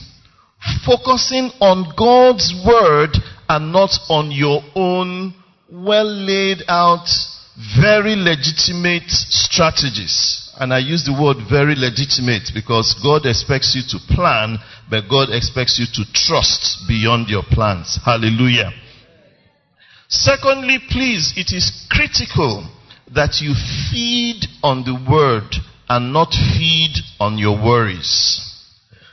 Focusing 0.85 1.49
on 1.59 1.91
God's 1.97 2.53
word 2.67 3.17
and 3.49 3.71
not 3.71 3.91
on 4.09 4.31
your 4.31 4.61
own 4.75 5.33
well 5.71 6.05
laid 6.05 6.59
out, 6.67 7.07
very 7.79 8.15
legitimate 8.15 9.09
strategies. 9.09 10.49
And 10.59 10.73
I 10.73 10.79
use 10.79 11.05
the 11.05 11.17
word 11.17 11.37
very 11.49 11.73
legitimate 11.75 12.51
because 12.53 12.93
God 13.01 13.25
expects 13.25 13.73
you 13.73 13.81
to 13.89 14.13
plan, 14.13 14.59
but 14.89 15.09
God 15.09 15.29
expects 15.31 15.79
you 15.79 15.87
to 15.93 16.11
trust 16.13 16.85
beyond 16.87 17.29
your 17.29 17.43
plans. 17.49 17.97
Hallelujah. 18.05 18.71
Secondly, 20.09 20.77
please, 20.89 21.33
it 21.37 21.55
is 21.55 21.87
critical 21.89 22.67
that 23.13 23.41
you 23.41 23.53
feed 23.91 24.45
on 24.63 24.83
the 24.83 24.95
word 25.09 25.55
and 25.89 26.13
not 26.13 26.31
feed 26.31 26.95
on 27.19 27.37
your 27.37 27.57
worries. 27.61 28.47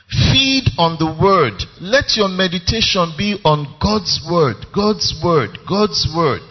Feed 0.09 0.69
on 0.77 0.97
the 0.97 1.11
word. 1.21 1.61
Let 1.81 2.15
your 2.15 2.29
meditation 2.29 3.13
be 3.17 3.37
on 3.43 3.75
God's 3.81 4.25
word, 4.29 4.65
God's 4.73 5.13
word, 5.23 5.59
God's 5.67 6.07
word. 6.15 6.41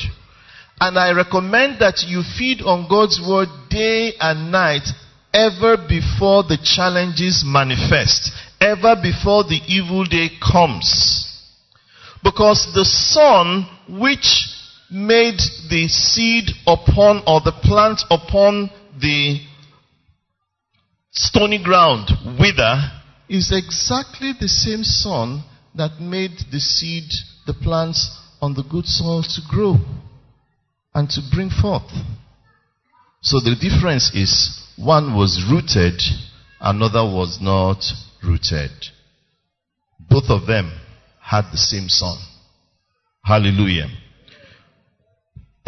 And 0.80 0.98
I 0.98 1.12
recommend 1.12 1.80
that 1.80 2.04
you 2.06 2.22
feed 2.38 2.62
on 2.62 2.86
God's 2.88 3.20
word 3.26 3.48
day 3.68 4.12
and 4.20 4.52
night 4.52 4.86
ever 5.32 5.76
before 5.76 6.44
the 6.44 6.58
challenges 6.62 7.42
manifest, 7.44 8.30
ever 8.60 8.94
before 9.02 9.44
the 9.44 9.60
evil 9.66 10.04
day 10.04 10.28
comes. 10.40 11.24
Because 12.22 12.68
the 12.74 12.84
sun 12.84 13.66
which 13.88 14.46
made 14.90 15.38
the 15.70 15.88
seed 15.88 16.50
upon 16.66 17.22
or 17.26 17.40
the 17.40 17.52
plant 17.62 18.00
upon 18.10 18.70
the 19.00 19.40
stony 21.10 21.62
ground 21.62 22.10
wither 22.38 22.90
is 23.28 23.52
exactly 23.52 24.32
the 24.40 24.48
same 24.48 24.82
sun 24.82 25.44
that 25.74 26.00
made 26.00 26.32
the 26.50 26.60
seed, 26.60 27.04
the 27.46 27.54
plants 27.54 28.18
on 28.40 28.54
the 28.54 28.62
good 28.62 28.86
soil 28.86 29.22
to 29.22 29.40
grow 29.48 29.76
and 30.94 31.08
to 31.10 31.20
bring 31.32 31.50
forth. 31.50 31.90
So 33.20 33.40
the 33.40 33.56
difference 33.60 34.14
is 34.14 34.64
one 34.76 35.14
was 35.14 35.44
rooted, 35.50 36.00
another 36.60 37.04
was 37.04 37.38
not 37.40 37.82
rooted. 38.22 38.70
Both 40.08 40.30
of 40.30 40.46
them 40.46 40.72
had 41.20 41.50
the 41.52 41.58
same 41.58 41.88
sun. 41.88 42.16
Hallelujah. 43.22 43.88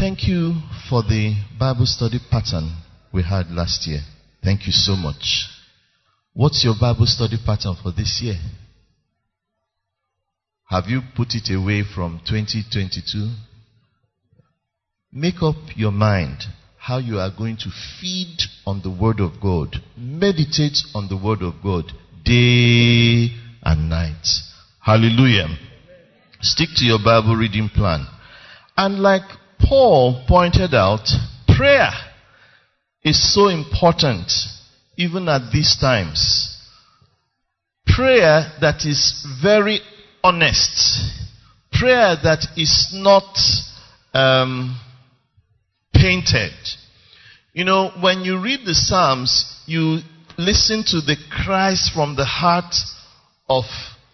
Thank 0.01 0.27
you 0.27 0.55
for 0.89 1.03
the 1.03 1.35
Bible 1.59 1.85
study 1.85 2.19
pattern 2.31 2.75
we 3.13 3.23
had 3.23 3.51
last 3.51 3.87
year. 3.87 4.01
Thank 4.43 4.67
you 4.67 4.73
so 4.73 4.97
much. 4.97 5.45
What's 6.33 6.65
your 6.65 6.73
Bible 6.81 7.05
study 7.05 7.37
pattern 7.45 7.77
for 7.83 7.93
this 7.93 8.19
year? 8.23 8.37
Have 10.71 10.85
you 10.87 11.03
put 11.15 11.35
it 11.35 11.55
away 11.55 11.83
from 11.83 12.23
2022? 12.27 13.29
Make 15.13 15.43
up 15.43 15.57
your 15.77 15.93
mind 15.93 16.45
how 16.79 16.97
you 16.97 17.19
are 17.19 17.31
going 17.37 17.59
to 17.59 17.71
feed 18.01 18.39
on 18.65 18.81
the 18.83 18.91
Word 18.91 19.21
of 19.21 19.33
God. 19.39 19.77
Meditate 19.99 20.79
on 20.95 21.09
the 21.09 21.23
Word 21.23 21.43
of 21.43 21.63
God 21.63 21.93
day 22.25 23.37
and 23.63 23.91
night. 23.91 24.27
Hallelujah. 24.81 25.49
Stick 26.41 26.71
to 26.77 26.87
your 26.87 27.01
Bible 27.05 27.37
reading 27.37 27.69
plan. 27.69 28.07
And 28.79 29.01
like 29.01 29.29
Paul 29.63 30.25
pointed 30.27 30.75
out, 30.75 31.09
prayer 31.49 31.91
is 33.03 33.35
so 33.35 33.49
important 33.49 34.33
even 34.97 35.29
at 35.29 35.51
these 35.53 35.77
times. 35.81 36.57
Prayer 37.87 38.53
that 38.61 38.85
is 38.85 39.27
very 39.43 39.81
honest. 40.23 41.01
Prayer 41.73 42.17
that 42.23 42.47
is 42.57 42.91
not 42.93 43.37
um, 44.13 44.79
painted. 45.95 46.53
You 47.53 47.65
know, 47.65 47.91
when 48.01 48.21
you 48.21 48.41
read 48.41 48.61
the 48.65 48.75
Psalms, 48.75 49.63
you 49.67 50.01
listen 50.39 50.85
to 50.89 51.01
the 51.01 51.17
cries 51.31 51.91
from 51.93 52.17
the 52.17 52.25
heart 52.25 52.75
of 53.49 53.65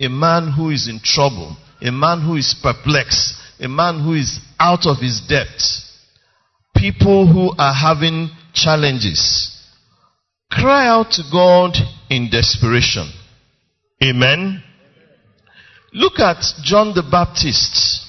a 0.01 0.09
man 0.09 0.53
who 0.53 0.71
is 0.71 0.89
in 0.89 1.01
trouble, 1.01 1.57
a 1.81 1.91
man 1.91 2.23
who 2.23 2.37
is 2.37 2.55
perplexed, 2.63 3.35
a 3.61 3.69
man 3.69 4.03
who 4.03 4.15
is 4.15 4.41
out 4.59 4.87
of 4.87 4.99
his 4.99 5.21
depth, 5.29 5.83
people 6.77 7.27
who 7.27 7.55
are 7.59 7.75
having 7.75 8.31
challenges. 8.53 9.53
Cry 10.51 10.87
out 10.87 11.13
to 11.13 11.23
God 11.33 11.77
in 12.11 12.31
desperation. 12.31 13.11
Amen. 14.03 14.63
Look 15.93 16.19
at 16.19 16.45
John 16.63 16.95
the 16.95 17.03
Baptist. 17.03 18.05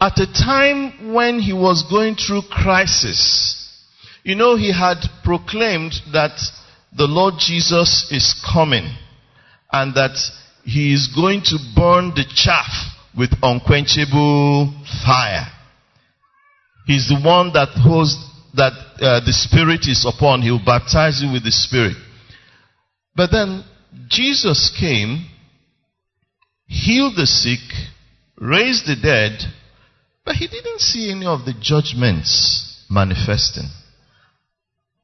At 0.00 0.18
a 0.18 0.30
time 0.30 1.14
when 1.14 1.38
he 1.38 1.52
was 1.52 1.82
going 1.88 2.16
through 2.16 2.42
crisis, 2.50 3.54
you 4.22 4.34
know, 4.34 4.56
he 4.56 4.72
had 4.72 4.98
proclaimed 5.24 5.94
that 6.12 6.38
the 6.94 7.06
Lord 7.06 7.34
Jesus 7.38 8.08
is 8.10 8.34
coming 8.52 8.94
and 9.72 9.94
that 9.94 10.16
he 10.64 10.92
is 10.92 11.08
going 11.14 11.42
to 11.44 11.58
burn 11.74 12.10
the 12.10 12.24
chaff 12.34 12.95
with 13.16 13.30
unquenchable 13.42 14.74
fire. 15.04 15.46
He's 16.86 17.08
the 17.08 17.20
one 17.20 17.52
that 17.54 17.68
holds 17.70 18.16
that 18.54 18.72
uh, 19.00 19.20
the 19.24 19.32
Spirit 19.32 19.86
is 19.88 20.06
upon. 20.06 20.42
He 20.42 20.50
will 20.50 20.64
baptize 20.64 21.20
you 21.22 21.32
with 21.32 21.44
the 21.44 21.50
Spirit. 21.50 21.96
But 23.14 23.30
then 23.30 23.64
Jesus 24.08 24.70
came, 24.78 25.26
healed 26.66 27.14
the 27.16 27.26
sick, 27.26 27.60
raised 28.38 28.86
the 28.86 28.96
dead, 28.96 29.38
but 30.24 30.36
he 30.36 30.46
didn't 30.46 30.80
see 30.80 31.10
any 31.10 31.26
of 31.26 31.44
the 31.44 31.54
judgments 31.60 32.84
manifesting. 32.90 33.68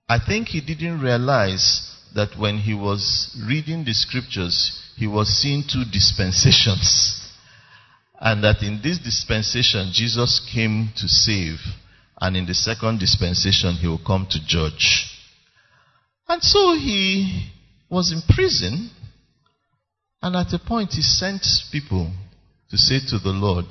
I 0.08 0.18
think 0.18 0.48
he 0.48 0.60
didn't 0.60 1.00
realize 1.00 1.88
that 2.14 2.38
when 2.38 2.58
he 2.58 2.74
was 2.74 3.34
reading 3.48 3.84
the 3.84 3.94
scriptures, 3.94 4.78
he 4.96 5.06
was 5.06 5.28
seeing 5.28 5.64
two 5.66 5.84
dispensations. 5.90 7.21
And 8.24 8.44
that 8.44 8.62
in 8.62 8.80
this 8.80 9.00
dispensation, 9.00 9.90
Jesus 9.92 10.40
came 10.54 10.90
to 10.96 11.08
save. 11.08 11.58
And 12.20 12.36
in 12.36 12.46
the 12.46 12.54
second 12.54 13.00
dispensation, 13.00 13.74
he 13.74 13.88
will 13.88 13.98
come 14.06 14.28
to 14.30 14.38
judge. 14.46 15.10
And 16.28 16.40
so 16.40 16.74
he 16.74 17.50
was 17.90 18.12
in 18.12 18.22
prison. 18.32 18.90
And 20.22 20.36
at 20.36 20.52
a 20.52 20.60
point, 20.60 20.92
he 20.92 21.02
sent 21.02 21.44
people 21.72 22.12
to 22.70 22.78
say 22.78 23.00
to 23.08 23.18
the 23.18 23.30
Lord, 23.30 23.64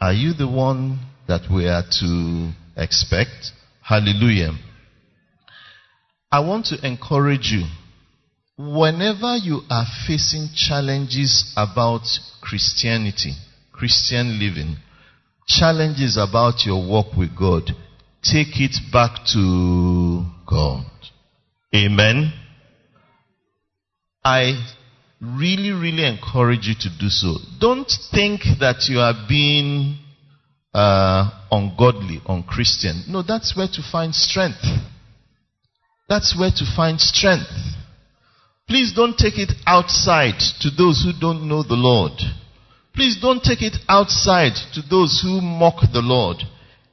Are 0.00 0.14
you 0.14 0.32
the 0.32 0.48
one 0.48 0.98
that 1.28 1.42
we 1.52 1.68
are 1.68 1.84
to 2.00 2.52
expect? 2.78 3.52
Hallelujah. 3.82 4.52
I 6.32 6.40
want 6.40 6.66
to 6.66 6.86
encourage 6.86 7.52
you 7.52 7.66
whenever 8.56 9.36
you 9.36 9.60
are 9.68 9.84
facing 10.06 10.48
challenges 10.54 11.52
about 11.54 12.06
Christianity, 12.40 13.34
Christian 13.80 14.38
living, 14.38 14.76
challenges 15.48 16.18
about 16.18 16.66
your 16.66 16.86
walk 16.86 17.16
with 17.16 17.34
God, 17.34 17.70
take 18.22 18.60
it 18.60 18.76
back 18.92 19.24
to 19.32 20.22
God. 20.46 20.84
Amen. 21.74 22.30
I 24.22 24.52
really, 25.18 25.70
really 25.70 26.04
encourage 26.04 26.66
you 26.66 26.74
to 26.80 26.90
do 27.00 27.08
so. 27.08 27.36
Don't 27.58 27.90
think 28.10 28.42
that 28.60 28.84
you 28.90 28.98
are 28.98 29.14
being 29.26 29.96
uh, 30.74 31.30
ungodly, 31.50 32.20
unchristian. 32.26 33.04
No, 33.08 33.22
that's 33.22 33.56
where 33.56 33.68
to 33.72 33.82
find 33.90 34.14
strength. 34.14 34.62
That's 36.06 36.38
where 36.38 36.50
to 36.50 36.64
find 36.76 37.00
strength. 37.00 37.48
Please 38.68 38.92
don't 38.94 39.16
take 39.16 39.38
it 39.38 39.54
outside 39.66 40.38
to 40.60 40.68
those 40.68 41.02
who 41.02 41.18
don't 41.18 41.48
know 41.48 41.62
the 41.62 41.76
Lord. 41.76 42.20
Please 42.94 43.18
don't 43.20 43.42
take 43.42 43.62
it 43.62 43.76
outside 43.88 44.52
to 44.74 44.82
those 44.82 45.20
who 45.22 45.40
mock 45.40 45.80
the 45.92 46.02
Lord. 46.02 46.38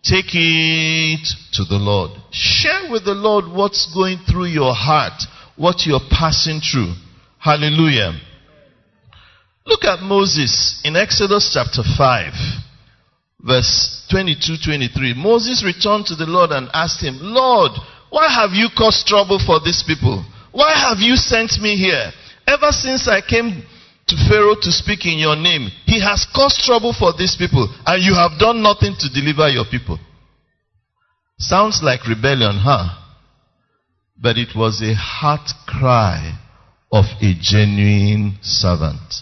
Take 0.04 0.32
it 0.34 1.28
to 1.54 1.66
the 1.66 1.78
Lord. 1.78 2.12
Share 2.32 2.90
with 2.92 3.04
the 3.04 3.16
Lord 3.16 3.46
what's 3.48 3.92
going 3.94 4.20
through 4.30 4.46
your 4.46 4.74
heart, 4.74 5.22
what 5.56 5.86
you're 5.86 6.08
passing 6.10 6.62
through. 6.62 6.94
Hallelujah. 7.40 8.14
Look 9.66 9.84
at 9.84 10.02
Moses 10.02 10.80
in 10.86 10.96
Exodus 10.96 11.52
chapter 11.54 11.84
5, 11.84 12.34
verse 13.42 14.08
22 14.10 14.56
23. 14.64 15.14
Moses 15.16 15.64
returned 15.66 16.06
to 16.06 16.16
the 16.16 16.26
Lord 16.26 16.52
and 16.52 16.70
asked 16.74 17.04
him, 17.04 17.18
Lord, 17.20 17.72
why 18.10 18.30
have 18.30 18.52
you 18.54 18.70
caused 18.78 19.08
trouble 19.08 19.40
for 19.46 19.60
these 19.60 19.84
people? 19.86 20.24
Why 20.54 20.72
have 20.74 21.00
you 21.00 21.18
sent 21.18 21.60
me 21.60 21.76
here? 21.76 22.12
Ever 22.48 22.72
since 22.72 23.10
I 23.10 23.20
came 23.20 23.64
to 24.08 24.16
Pharaoh 24.30 24.56
to 24.62 24.72
speak 24.72 25.06
in 25.06 25.20
your 25.20 25.36
name, 25.36 25.70
he 25.86 26.00
has 26.02 26.26
caused 26.34 26.62
trouble 26.64 26.94
for 26.94 27.14
these 27.18 27.36
people, 27.36 27.68
and 27.86 28.04
you 28.04 28.14
have 28.14 28.40
done 28.40 28.62
nothing 28.62 28.96
to 29.00 29.10
deliver 29.10 29.50
your 29.50 29.66
people. 29.70 30.00
Sounds 31.38 31.82
like 31.84 32.08
rebellion, 32.08 32.58
huh? 32.58 32.88
But 34.20 34.38
it 34.38 34.56
was 34.56 34.82
a 34.82 34.96
heart 34.96 35.52
cry 35.68 36.40
of 36.92 37.06
a 37.22 37.34
genuine 37.40 38.38
servant. 38.42 39.22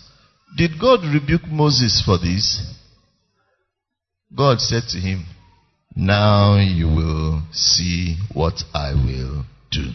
Did 0.56 0.80
God 0.80 1.04
rebuke 1.04 1.48
Moses 1.48 2.02
for 2.06 2.18
this? 2.18 2.64
God 4.34 4.62
said 4.62 4.84
to 4.90 5.00
him, 5.00 5.26
Now 5.96 6.58
you 6.58 6.88
will 6.88 7.42
see 7.52 8.18
what 8.34 8.64
I 8.74 8.94
will 8.94 9.46
do. 9.72 9.92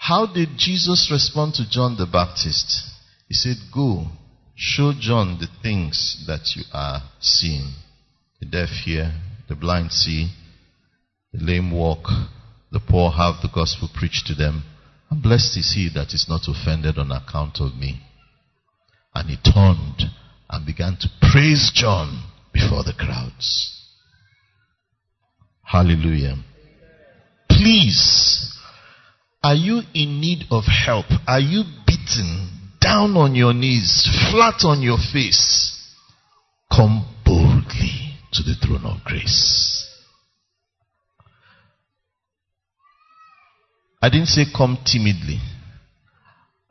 How 0.00 0.24
did 0.24 0.56
Jesus 0.56 1.10
respond 1.12 1.54
to 1.54 1.68
John 1.68 1.98
the 1.98 2.06
Baptist? 2.06 2.88
He 3.28 3.34
said, 3.34 3.56
Go, 3.72 4.06
show 4.56 4.94
John 4.98 5.36
the 5.38 5.48
things 5.62 6.24
that 6.26 6.56
you 6.56 6.62
are 6.72 7.02
seeing. 7.20 7.74
The 8.40 8.46
deaf 8.46 8.70
hear, 8.70 9.12
the 9.46 9.54
blind 9.54 9.92
see, 9.92 10.30
the 11.34 11.44
lame 11.44 11.70
walk, 11.70 12.06
the 12.72 12.80
poor 12.80 13.10
have 13.10 13.42
the 13.42 13.50
gospel 13.54 13.90
preached 13.94 14.26
to 14.28 14.34
them. 14.34 14.64
And 15.10 15.22
blessed 15.22 15.58
is 15.58 15.74
he 15.76 15.90
that 15.94 16.14
is 16.14 16.24
not 16.26 16.48
offended 16.48 16.96
on 16.96 17.12
account 17.12 17.60
of 17.60 17.76
me. 17.76 18.00
And 19.14 19.28
he 19.28 19.36
turned 19.36 20.10
and 20.48 20.64
began 20.64 20.96
to 21.00 21.08
praise 21.30 21.70
John 21.74 22.24
before 22.54 22.84
the 22.84 22.94
crowds. 22.94 23.76
Hallelujah. 25.62 26.36
Please 27.50 28.49
are 29.42 29.54
you 29.54 29.82
in 29.94 30.20
need 30.20 30.44
of 30.50 30.64
help? 30.64 31.06
Are 31.26 31.40
you 31.40 31.64
beaten 31.86 32.50
down 32.80 33.16
on 33.16 33.34
your 33.34 33.54
knees, 33.54 34.06
flat 34.30 34.64
on 34.64 34.82
your 34.82 34.98
face? 35.12 35.76
Come 36.70 37.06
boldly 37.24 38.16
to 38.32 38.42
the 38.42 38.54
throne 38.54 38.84
of 38.84 39.02
grace. 39.04 39.86
I 44.02 44.08
didn't 44.08 44.28
say 44.28 44.44
come 44.54 44.78
timidly. 44.84 45.40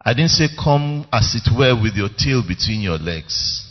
I 0.04 0.14
didn't 0.14 0.32
say 0.32 0.48
come 0.62 1.06
as 1.12 1.36
it 1.36 1.50
were 1.56 1.80
with 1.80 1.96
your 1.96 2.10
tail 2.18 2.44
between 2.48 2.82
your 2.82 2.98
legs. 2.98 3.66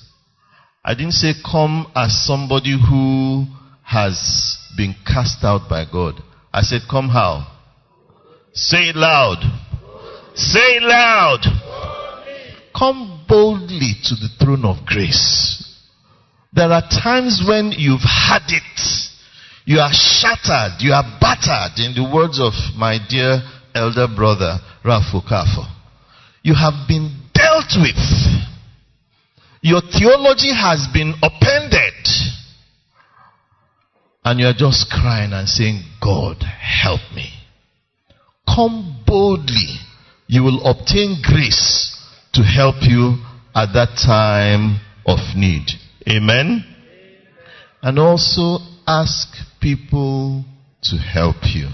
I 0.84 0.94
didn't 0.94 1.14
say 1.14 1.34
come 1.44 1.90
as 1.94 2.24
somebody 2.24 2.78
who 2.78 3.46
has 3.84 4.56
been 4.76 4.94
cast 5.06 5.42
out 5.44 5.68
by 5.68 5.84
God. 5.90 6.22
I 6.52 6.62
said 6.62 6.82
come 6.88 7.08
how? 7.08 7.57
Say 8.58 8.88
it 8.88 8.96
loud. 8.96 9.38
Say 10.34 10.58
it 10.58 10.82
loud. 10.82 11.46
Come 12.76 13.24
boldly 13.28 13.94
to 14.02 14.14
the 14.16 14.28
throne 14.40 14.64
of 14.64 14.84
grace. 14.84 15.64
There 16.52 16.70
are 16.70 16.82
times 16.82 17.44
when 17.46 17.72
you've 17.76 18.02
had 18.02 18.42
it. 18.48 18.80
You 19.64 19.78
are 19.78 19.92
shattered. 19.92 20.80
You 20.80 20.92
are 20.92 21.04
battered, 21.20 21.78
in 21.78 21.94
the 21.94 22.10
words 22.12 22.40
of 22.40 22.52
my 22.76 22.98
dear 23.08 23.42
elder 23.74 24.08
brother, 24.08 24.58
Rafu 24.84 25.22
Kafo. 25.22 25.64
You 26.42 26.54
have 26.54 26.88
been 26.88 27.14
dealt 27.32 27.78
with. 27.78 27.94
Your 29.62 29.82
theology 29.82 30.52
has 30.52 30.88
been 30.92 31.14
upended. 31.22 31.94
And 34.24 34.40
you 34.40 34.46
are 34.46 34.56
just 34.56 34.90
crying 34.90 35.32
and 35.32 35.48
saying, 35.48 35.84
God, 36.02 36.42
help 36.42 37.00
me. 37.14 37.37
Come 38.54 39.02
boldly. 39.06 39.78
You 40.26 40.42
will 40.42 40.66
obtain 40.66 41.22
grace 41.22 41.96
to 42.32 42.42
help 42.42 42.76
you 42.82 43.18
at 43.54 43.72
that 43.72 43.98
time 44.04 44.80
of 45.06 45.18
need. 45.36 45.70
Amen. 46.08 46.64
And 47.82 47.98
also, 47.98 48.58
ask 48.86 49.28
people 49.60 50.44
to 50.82 50.96
help 50.96 51.36
you. 51.54 51.68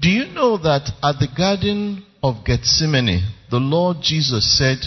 Do 0.00 0.08
you 0.08 0.26
know 0.26 0.58
that 0.58 0.90
at 1.02 1.20
the 1.20 1.28
Garden 1.36 2.04
of 2.22 2.44
Gethsemane, 2.44 3.22
the 3.50 3.60
Lord 3.60 3.98
Jesus 4.02 4.58
said, 4.58 4.78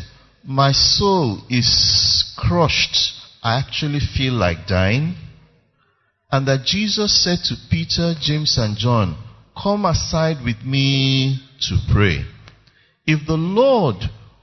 My 0.43 0.71
soul 0.71 1.41
is 1.49 2.33
crushed. 2.38 3.13
I 3.41 3.59
actually 3.59 3.99
feel 3.99 4.33
like 4.33 4.67
dying. 4.67 5.15
And 6.31 6.47
that 6.47 6.65
Jesus 6.65 7.23
said 7.23 7.39
to 7.45 7.55
Peter, 7.69 8.13
James, 8.19 8.57
and 8.57 8.75
John, 8.77 9.15
Come 9.62 9.86
aside 9.86 10.43
with 10.43 10.64
me 10.64 11.39
to 11.62 11.78
pray. 11.91 12.26
If 13.06 13.26
the 13.26 13.38
Lord 13.38 13.95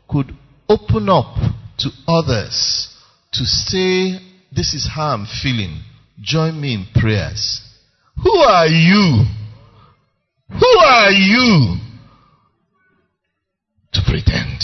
could 0.09 0.35
open 0.69 1.09
up 1.09 1.35
to 1.79 1.91
others 2.09 2.89
to 3.33 3.45
say, 3.45 4.19
This 4.51 4.75
is 4.75 4.89
how 4.95 5.15
I'm 5.15 5.27
feeling, 5.27 5.83
join 6.21 6.61
me 6.61 6.75
in 6.75 6.87
prayers. 6.95 7.61
Who 8.23 8.37
are 8.37 8.67
you? 8.67 9.25
Who 10.51 10.79
are 10.79 11.11
you 11.11 11.77
to 13.93 14.01
pretend? 14.07 14.61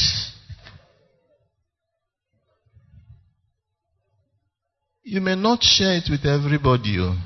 You 5.02 5.22
may 5.22 5.34
not 5.34 5.62
share 5.62 5.96
it 5.96 6.10
with 6.10 6.26
everybody, 6.26 6.98
oh, 7.00 7.16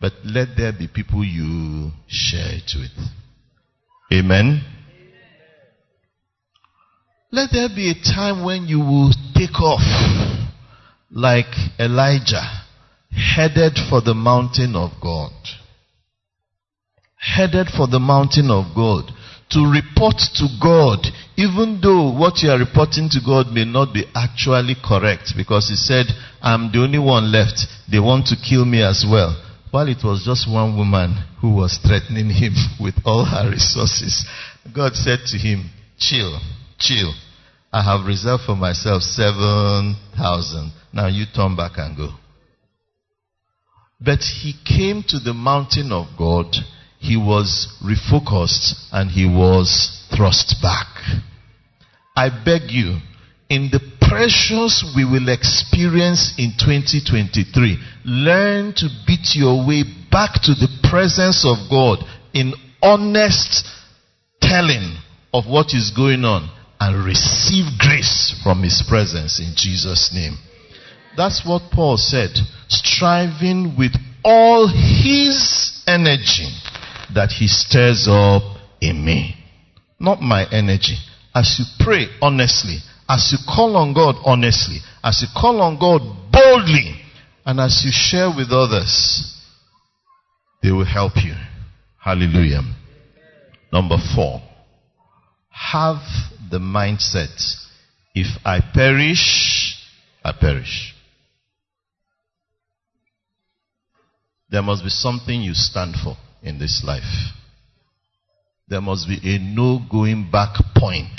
but 0.00 0.12
let 0.24 0.48
there 0.56 0.72
be 0.72 0.88
people 0.88 1.24
you 1.24 1.90
share 2.06 2.54
it 2.54 2.70
with. 2.76 3.08
Amen. 4.12 4.62
Let 7.30 7.50
there 7.52 7.68
be 7.68 7.90
a 7.90 7.94
time 7.94 8.44
when 8.44 8.66
you 8.66 8.78
will 8.80 9.12
take 9.34 9.60
off 9.60 9.82
like 11.10 11.52
Elijah, 11.78 12.64
headed 13.10 13.78
for 13.90 14.00
the 14.00 14.14
mountain 14.14 14.74
of 14.74 14.92
God. 15.02 15.32
Headed 17.16 17.68
for 17.76 17.86
the 17.86 17.98
mountain 17.98 18.50
of 18.50 18.74
God 18.74 19.12
to 19.50 19.60
report 19.64 20.16
to 20.34 20.46
God, 20.60 21.06
even 21.36 21.80
though 21.82 22.12
what 22.12 22.42
you 22.42 22.50
are 22.50 22.58
reporting 22.58 23.08
to 23.10 23.20
God 23.24 23.48
may 23.48 23.64
not 23.64 23.94
be 23.94 24.04
actually 24.14 24.76
correct, 24.84 25.32
because 25.36 25.68
He 25.68 25.76
said, 25.76 26.06
I'm 26.42 26.70
the 26.70 26.80
only 26.80 26.98
one 26.98 27.32
left. 27.32 27.66
They 27.90 27.98
want 27.98 28.26
to 28.26 28.36
kill 28.36 28.64
me 28.64 28.82
as 28.82 29.04
well. 29.08 29.36
While 29.70 29.88
it 29.88 30.02
was 30.02 30.24
just 30.24 30.50
one 30.50 30.76
woman 30.76 31.14
who 31.40 31.54
was 31.54 31.78
threatening 31.78 32.30
him 32.30 32.54
with 32.80 32.94
all 33.04 33.24
her 33.24 33.50
resources, 33.50 34.24
God 34.74 34.94
said 34.94 35.20
to 35.26 35.38
him, 35.38 35.70
Chill, 35.98 36.38
chill. 36.78 37.12
I 37.72 37.82
have 37.82 38.06
reserved 38.06 38.44
for 38.44 38.56
myself 38.56 39.02
7,000. 39.02 40.72
Now 40.92 41.06
you 41.08 41.24
turn 41.34 41.54
back 41.54 41.72
and 41.76 41.96
go. 41.96 42.08
But 44.00 44.20
he 44.20 44.54
came 44.64 45.02
to 45.08 45.18
the 45.18 45.34
mountain 45.34 45.92
of 45.92 46.06
God 46.16 46.54
he 46.98 47.16
was 47.16 47.68
refocused 47.82 48.88
and 48.92 49.10
he 49.10 49.24
was 49.24 50.04
thrust 50.14 50.56
back. 50.60 50.86
I 52.16 52.28
beg 52.44 52.70
you, 52.70 52.98
in 53.48 53.70
the 53.70 53.80
pressures 54.00 54.84
we 54.96 55.04
will 55.04 55.28
experience 55.28 56.34
in 56.36 56.52
2023, 56.58 57.78
learn 58.08 58.72
to 58.76 58.88
beat 59.06 59.34
your 59.34 59.66
way 59.66 59.84
back 60.10 60.34
to 60.42 60.54
the 60.54 60.68
presence 60.90 61.44
of 61.44 61.70
God 61.70 61.98
in 62.32 62.54
honest 62.82 63.66
telling 64.40 64.96
of 65.32 65.46
what 65.46 65.74
is 65.74 65.92
going 65.94 66.24
on 66.24 66.50
and 66.80 67.04
receive 67.04 67.78
grace 67.78 68.34
from 68.42 68.62
his 68.62 68.82
presence 68.88 69.38
in 69.40 69.52
Jesus' 69.56 70.10
name. 70.14 70.38
That's 71.16 71.44
what 71.44 71.70
Paul 71.72 71.96
said, 71.96 72.30
striving 72.68 73.74
with 73.76 73.92
all 74.24 74.68
his 74.68 75.82
energy 75.86 76.48
that 77.14 77.30
He 77.30 77.48
stirs 77.48 78.06
up 78.08 78.42
in 78.80 79.04
me. 79.04 79.34
Not 79.98 80.20
my 80.20 80.46
energy. 80.50 80.96
As 81.34 81.56
you 81.58 81.64
pray 81.84 82.06
honestly, 82.20 82.78
as 83.08 83.32
you 83.32 83.38
call 83.48 83.76
on 83.76 83.94
God 83.94 84.16
honestly, 84.24 84.78
as 85.02 85.22
you 85.22 85.28
call 85.34 85.60
on 85.62 85.78
God 85.78 86.00
boldly, 86.30 87.00
and 87.48 87.60
as 87.60 87.80
you 87.82 87.90
share 87.90 88.28
with 88.28 88.52
others, 88.52 89.34
they 90.62 90.70
will 90.70 90.84
help 90.84 91.12
you. 91.16 91.32
Hallelujah. 91.98 92.60
Number 93.72 93.96
four, 94.14 94.42
have 95.48 96.02
the 96.50 96.58
mindset 96.58 97.30
if 98.14 98.26
I 98.44 98.60
perish, 98.74 99.78
I 100.22 100.32
perish. 100.38 100.94
There 104.50 104.60
must 104.60 104.84
be 104.84 104.90
something 104.90 105.40
you 105.40 105.54
stand 105.54 105.94
for 106.04 106.18
in 106.42 106.58
this 106.58 106.82
life. 106.86 107.32
There 108.68 108.82
must 108.82 109.08
be 109.08 109.20
a 109.24 109.38
no 109.38 109.80
going 109.90 110.30
back 110.30 110.54
point 110.76 111.18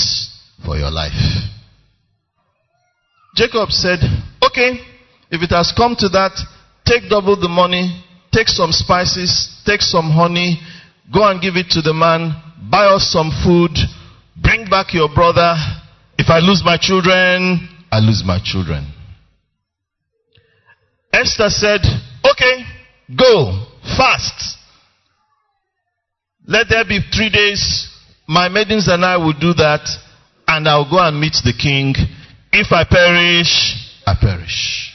for 0.64 0.78
your 0.78 0.92
life. 0.92 1.50
Jacob 3.36 3.72
said, 3.72 4.00
Okay, 4.44 4.99
if 5.32 5.42
it 5.42 5.52
has 5.52 5.74
come 5.76 5.96
to 6.00 6.10
that, 6.10 6.34
take 6.86 7.10
double 7.10 7.40
the 7.40 7.50
money, 7.50 8.04
take 8.32 8.48
some 8.48 8.72
spices, 8.72 9.62
take 9.66 9.82
some 9.82 10.10
honey, 10.10 10.60
go 11.14 11.30
and 11.30 11.42
give 11.42 11.56
it 11.56 11.70
to 11.72 11.82
the 11.82 11.94
man, 11.94 12.34
buy 12.70 12.86
us 12.86 13.10
some 13.12 13.32
food, 13.44 13.72
bring 14.42 14.70
back 14.70 14.94
your 14.94 15.10
brother. 15.14 15.56
If 16.18 16.30
I 16.30 16.40
lose 16.40 16.62
my 16.66 16.78
children, 16.78 17.70
I 17.92 18.00
lose 18.00 18.24
my 18.26 18.40
children. 18.44 18.88
Esther 21.14 21.50
said, 21.50 21.82
Okay, 22.26 22.64
go, 23.18 23.66
fast, 23.98 24.58
let 26.50 26.68
there 26.70 26.86
be 26.86 27.00
three 27.14 27.30
days. 27.30 27.88
My 28.28 28.50
maidens 28.50 28.88
and 28.88 29.06
I 29.06 29.18
will 29.18 29.34
do 29.34 29.54
that, 29.54 29.88
and 30.48 30.68
I'll 30.68 30.90
go 30.90 31.00
and 31.00 31.20
meet 31.20 31.38
the 31.44 31.54
king. 31.54 31.94
If 32.52 32.72
I 32.72 32.84
perish, 32.84 33.78
I 34.06 34.16
perish. 34.20 34.89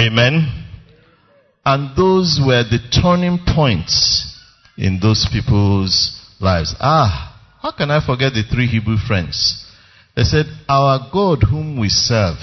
Amen. 0.00 0.48
And 1.62 1.94
those 1.94 2.40
were 2.42 2.64
the 2.64 2.78
turning 3.02 3.38
points 3.54 4.34
in 4.78 4.98
those 4.98 5.28
people's 5.30 6.18
lives. 6.40 6.74
Ah, 6.80 7.38
how 7.60 7.72
can 7.72 7.90
I 7.90 8.04
forget 8.04 8.32
the 8.32 8.42
three 8.42 8.66
Hebrew 8.66 8.96
friends? 8.96 9.62
They 10.16 10.22
said, 10.22 10.46
Our 10.70 11.10
God, 11.12 11.42
whom 11.42 11.78
we 11.78 11.90
serve, 11.90 12.38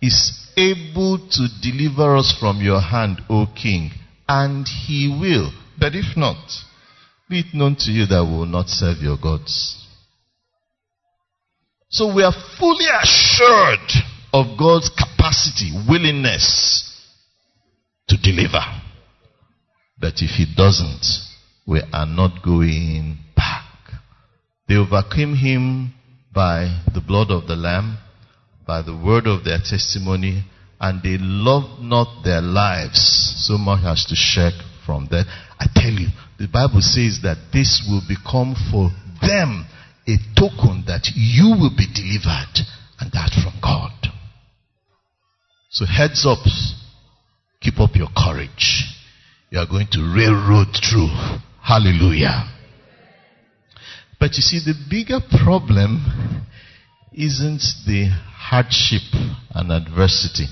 is 0.00 0.32
able 0.56 1.18
to 1.18 1.48
deliver 1.60 2.16
us 2.16 2.34
from 2.40 2.62
your 2.62 2.80
hand, 2.80 3.20
O 3.28 3.48
king, 3.54 3.90
and 4.26 4.66
he 4.66 5.14
will. 5.20 5.52
But 5.78 5.94
if 5.94 6.16
not, 6.16 6.38
be 7.28 7.40
it 7.40 7.52
known 7.52 7.76
to 7.80 7.90
you 7.90 8.06
that 8.06 8.24
we 8.24 8.30
will 8.38 8.46
not 8.46 8.68
serve 8.68 9.02
your 9.02 9.18
gods. 9.22 9.86
So 11.90 12.14
we 12.14 12.22
are 12.22 12.32
fully 12.58 12.86
assured 13.02 13.92
of 14.32 14.58
God's 14.58 14.88
capacity, 14.88 15.70
willingness 15.86 16.92
to 18.08 18.16
deliver. 18.16 18.62
But 19.98 20.14
if 20.16 20.30
He 20.30 20.46
doesn't, 20.56 21.04
we 21.66 21.82
are 21.92 22.06
not 22.06 22.42
going 22.44 23.18
back. 23.36 23.64
They 24.68 24.76
overcame 24.76 25.36
Him 25.36 25.94
by 26.34 26.82
the 26.92 27.00
blood 27.00 27.30
of 27.30 27.46
the 27.46 27.56
Lamb, 27.56 27.98
by 28.66 28.82
the 28.82 28.96
word 28.96 29.26
of 29.26 29.44
their 29.44 29.58
testimony, 29.58 30.44
and 30.80 31.02
they 31.02 31.16
loved 31.18 31.80
not 31.80 32.24
their 32.24 32.40
lives 32.40 33.00
so 33.46 33.56
much 33.56 33.84
as 33.84 34.04
to 34.06 34.14
shirk 34.16 34.54
from 34.84 35.06
them. 35.10 35.24
I 35.58 35.66
tell 35.74 35.92
you, 35.92 36.08
the 36.38 36.48
Bible 36.48 36.80
says 36.80 37.20
that 37.22 37.38
this 37.52 37.86
will 37.88 38.02
become 38.08 38.54
for 38.70 38.90
them 39.22 39.66
a 40.06 40.16
token 40.36 40.84
that 40.86 41.08
you 41.14 41.56
will 41.56 41.72
be 41.74 41.86
delivered, 41.86 42.60
and 43.00 43.10
that 43.12 43.32
from 43.32 43.54
God. 43.62 43.92
So, 45.70 45.86
heads 45.86 46.26
up, 46.26 46.44
keep 47.64 47.80
up 47.80 47.96
your 47.96 48.08
courage. 48.14 48.84
You 49.50 49.58
are 49.58 49.66
going 49.66 49.86
to 49.92 50.14
railroad 50.14 50.68
through. 50.74 51.08
Hallelujah. 51.62 52.50
But 54.20 54.34
you 54.34 54.42
see, 54.42 54.58
the 54.58 54.74
bigger 54.90 55.20
problem 55.44 56.46
isn't 57.12 57.62
the 57.86 58.10
hardship 58.10 59.02
and 59.50 59.72
adversity. 59.72 60.46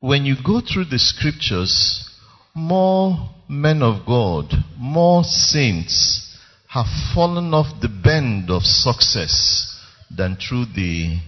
When 0.00 0.24
you 0.24 0.36
go 0.44 0.60
through 0.60 0.84
the 0.86 0.98
scriptures, 0.98 2.08
more 2.54 3.30
men 3.48 3.82
of 3.82 4.06
God, 4.06 4.52
more 4.78 5.24
saints 5.24 6.38
have 6.68 6.86
fallen 7.14 7.54
off 7.54 7.80
the 7.80 7.88
bend 7.88 8.50
of 8.50 8.62
success 8.62 9.80
than 10.14 10.36
through 10.36 10.66
the 10.76 11.18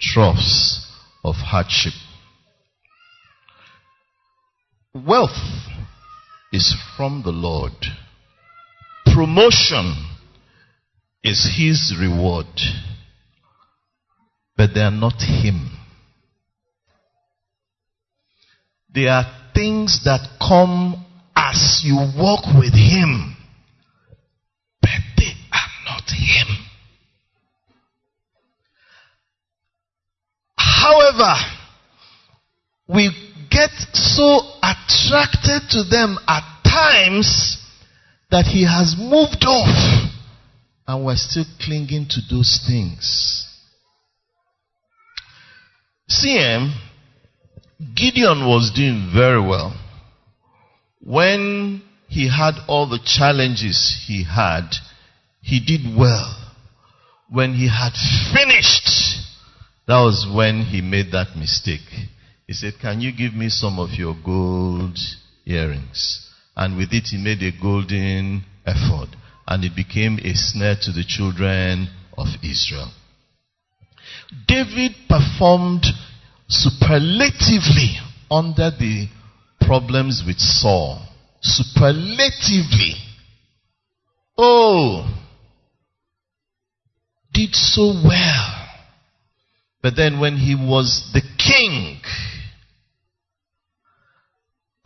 troughs 0.00 0.86
of 1.24 1.36
hardship. 1.36 1.92
Wealth 5.04 5.30
is 6.52 6.74
from 6.96 7.22
the 7.24 7.30
Lord. 7.30 7.72
Promotion 9.04 9.94
is 11.22 11.56
His 11.58 11.94
reward. 12.00 12.46
But 14.56 14.70
they 14.74 14.80
are 14.80 14.90
not 14.90 15.20
Him. 15.20 15.70
They 18.94 19.08
are 19.08 19.24
things 19.54 20.00
that 20.04 20.38
come 20.40 21.04
as 21.36 21.82
you 21.84 21.96
walk 22.16 22.46
with 22.58 22.72
Him, 22.72 23.36
but 24.80 24.90
they 25.18 25.32
are 25.52 25.72
not 25.84 26.04
Him. 26.08 26.64
However, 30.56 31.34
we 32.88 33.10
get 33.50 33.70
so 33.92 34.55
attracted 35.06 35.62
to 35.70 35.84
them 35.84 36.18
at 36.26 36.42
times 36.64 37.58
that 38.30 38.44
He 38.44 38.64
has 38.64 38.96
moved 38.98 39.44
off 39.46 40.10
and 40.86 41.04
we're 41.04 41.16
still 41.16 41.44
clinging 41.60 42.06
to 42.10 42.20
those 42.30 42.60
things. 42.66 43.44
CM, 46.08 46.72
Gideon 47.94 48.46
was 48.46 48.72
doing 48.74 49.10
very 49.14 49.40
well. 49.40 49.74
When 51.00 51.82
he 52.08 52.28
had 52.28 52.54
all 52.68 52.88
the 52.88 53.00
challenges 53.04 54.04
he 54.06 54.24
had, 54.24 54.70
he 55.40 55.60
did 55.60 55.96
well. 55.96 56.34
When 57.28 57.54
he 57.54 57.68
had 57.68 57.92
finished, 58.32 58.88
that 59.88 60.00
was 60.00 60.26
when 60.32 60.62
he 60.62 60.80
made 60.80 61.10
that 61.12 61.36
mistake. 61.36 61.80
He 62.46 62.52
said, 62.52 62.74
Can 62.80 63.00
you 63.00 63.12
give 63.12 63.34
me 63.34 63.48
some 63.48 63.78
of 63.78 63.90
your 63.90 64.14
gold 64.24 64.98
earrings? 65.44 66.30
And 66.54 66.76
with 66.76 66.92
it, 66.92 67.08
he 67.10 67.18
made 67.18 67.42
a 67.42 67.60
golden 67.60 68.44
ephod. 68.64 69.16
And 69.48 69.64
it 69.64 69.74
became 69.74 70.18
a 70.22 70.34
snare 70.34 70.76
to 70.82 70.92
the 70.92 71.04
children 71.06 71.88
of 72.16 72.28
Israel. 72.42 72.90
David 74.46 74.92
performed 75.08 75.86
superlatively 76.48 77.98
under 78.30 78.70
the 78.70 79.08
problems 79.60 80.22
with 80.26 80.38
Saul. 80.38 81.02
Superlatively. 81.40 82.94
Oh, 84.38 85.08
did 87.32 87.54
so 87.54 88.00
well. 88.04 88.68
But 89.82 89.96
then 89.96 90.18
when 90.20 90.36
he 90.36 90.54
was 90.54 91.10
the 91.12 91.22
king, 91.38 92.00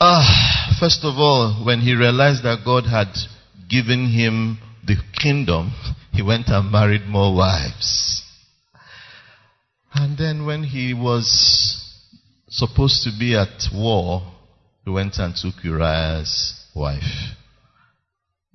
ah, 0.01 0.77
first 0.81 1.05
of 1.05 1.19
all, 1.19 1.63
when 1.65 1.81
he 1.81 1.95
realized 1.95 2.43
that 2.45 2.65
God 2.65 2.85
had 2.85 3.15
given 3.69 4.09
him 4.09 4.59
the 4.87 4.97
kingdom, 5.21 5.73
he 6.13 6.23
went 6.23 6.49
and 6.49 6.73
married 6.73 7.07
more 7.07 7.37
wives. 7.37 8.23
And 9.95 10.17
then 10.17 10.47
when 10.47 10.65
he 10.65 10.95
was 10.95 11.77
supposed 12.49 13.03
to 13.05 13.11
be 13.19 13.37
at 13.37 13.73
war, 13.75 14.23
he 14.85 14.91
went 14.91 15.19
and 15.19 15.35
took 15.37 15.63
Uriah's 15.63 16.65
wife. 16.75 17.37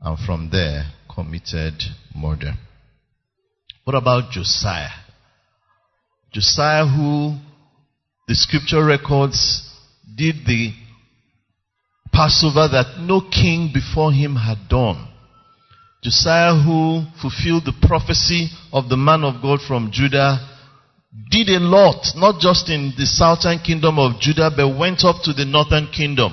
And 0.02 0.18
from 0.20 0.50
there 0.52 0.92
committed 1.14 1.82
murder. 2.16 2.54
What 3.84 3.96
about 3.96 4.32
Josiah? 4.32 4.90
Josiah, 6.34 6.86
who 6.86 7.38
the 8.28 8.36
scripture 8.36 8.84
records 8.84 9.72
did 10.16 10.36
the 10.46 10.74
Passover 12.16 12.70
that 12.70 13.02
no 13.02 13.20
king 13.20 13.72
before 13.74 14.14
him 14.14 14.38
had 14.38 14.70
done. 14.70 15.08
Josiah, 16.02 16.56
who 16.56 17.04
fulfilled 17.22 17.66
the 17.66 17.88
prophecy 17.88 18.48
of 18.72 18.88
the 18.88 18.96
man 18.96 19.24
of 19.24 19.42
God 19.42 19.60
from 19.68 19.92
Judah 19.92 20.40
did 21.30 21.50
a 21.50 21.60
lot, 21.60 22.08
not 22.16 22.40
just 22.40 22.70
in 22.70 22.94
the 22.98 23.06
southern 23.06 23.60
kingdom 23.60 24.00
of 24.00 24.20
Judah, 24.20 24.52
but 24.56 24.78
went 24.78 25.04
up 25.04 25.24
to 25.24 25.34
the 25.34 25.46
northern 25.46 25.88
kingdom. 25.88 26.32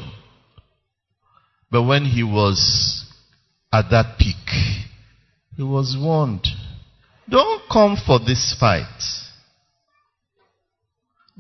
But 1.71 1.85
when 1.85 2.05
he 2.05 2.23
was 2.23 3.05
at 3.73 3.91
that 3.91 4.19
peak, 4.19 4.37
he 5.57 5.63
was 5.63 5.97
warned, 5.99 6.47
don't 7.29 7.63
come 7.71 7.97
for 7.97 8.19
this 8.19 8.55
fight. 8.59 8.87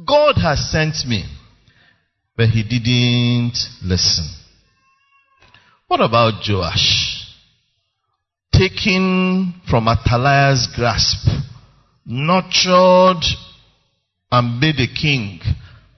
God 0.05 0.37
has 0.37 0.71
sent 0.71 1.07
me. 1.07 1.27
But 2.37 2.49
he 2.49 2.63
didn't 2.63 3.59
listen. 3.83 4.29
What 5.87 6.01
about 6.01 6.43
Joash? 6.49 7.27
Taken 8.53 9.55
from 9.69 9.89
Athaliah's 9.89 10.69
grasp 10.75 11.29
nurtured 12.07 13.25
and 14.31 14.61
made 14.61 14.81
a 14.81 14.87
king 14.87 15.41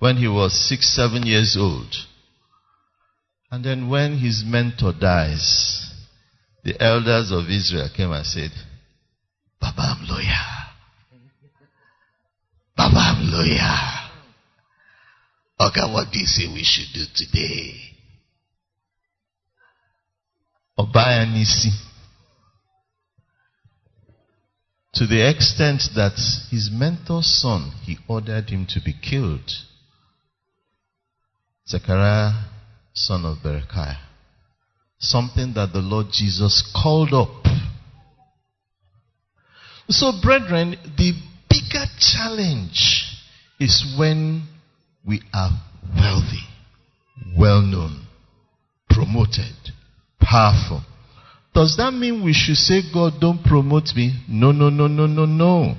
when 0.00 0.16
he 0.16 0.28
was 0.28 0.68
six, 0.68 0.94
seven 0.94 1.24
years 1.24 1.56
old. 1.58 1.94
And 3.50 3.64
then 3.64 3.88
when 3.88 4.18
his 4.18 4.42
mentor 4.44 4.92
dies, 4.92 5.92
the 6.64 6.74
elders 6.82 7.30
of 7.30 7.48
Israel 7.48 7.88
came 7.94 8.10
and 8.10 8.26
said, 8.26 8.50
Baba, 9.60 9.96
lawyer. 10.08 10.24
Baba, 12.76 13.20
lawyer. 13.22 14.03
Okay, 15.60 15.92
what 15.92 16.10
do 16.12 16.18
you 16.18 16.26
say 16.26 16.46
we 16.52 16.64
should 16.64 16.92
do 16.92 17.04
today? 17.14 17.74
Obaya 20.78 21.30
Nisi. 21.32 21.70
To 24.94 25.06
the 25.06 25.28
extent 25.28 25.82
that 25.94 26.14
his 26.50 26.70
mentor's 26.72 27.40
son, 27.40 27.72
he 27.82 27.98
ordered 28.08 28.50
him 28.50 28.66
to 28.70 28.80
be 28.84 28.92
killed. 28.92 29.50
Zechariah, 31.68 32.32
son 32.92 33.24
of 33.24 33.38
Berechiah. 33.38 33.98
Something 34.98 35.52
that 35.54 35.72
the 35.72 35.80
Lord 35.80 36.06
Jesus 36.12 36.62
called 36.74 37.12
up. 37.12 37.44
So, 39.88 40.12
brethren, 40.22 40.76
the 40.96 41.12
bigger 41.48 41.84
challenge 41.98 43.04
is 43.60 43.94
when 43.98 44.48
we 45.06 45.22
are 45.32 45.50
wealthy, 45.96 46.44
well 47.36 47.62
known, 47.62 48.06
promoted, 48.88 49.54
powerful, 50.20 50.82
does 51.54 51.76
that 51.76 51.92
mean 51.94 52.24
we 52.24 52.32
should 52.32 52.56
say, 52.56 52.82
God, 52.92 53.20
don't 53.20 53.42
promote 53.44 53.94
me? 53.94 54.12
No, 54.28 54.50
no, 54.50 54.70
no, 54.70 54.88
no, 54.88 55.06
no, 55.06 55.24
no. 55.24 55.76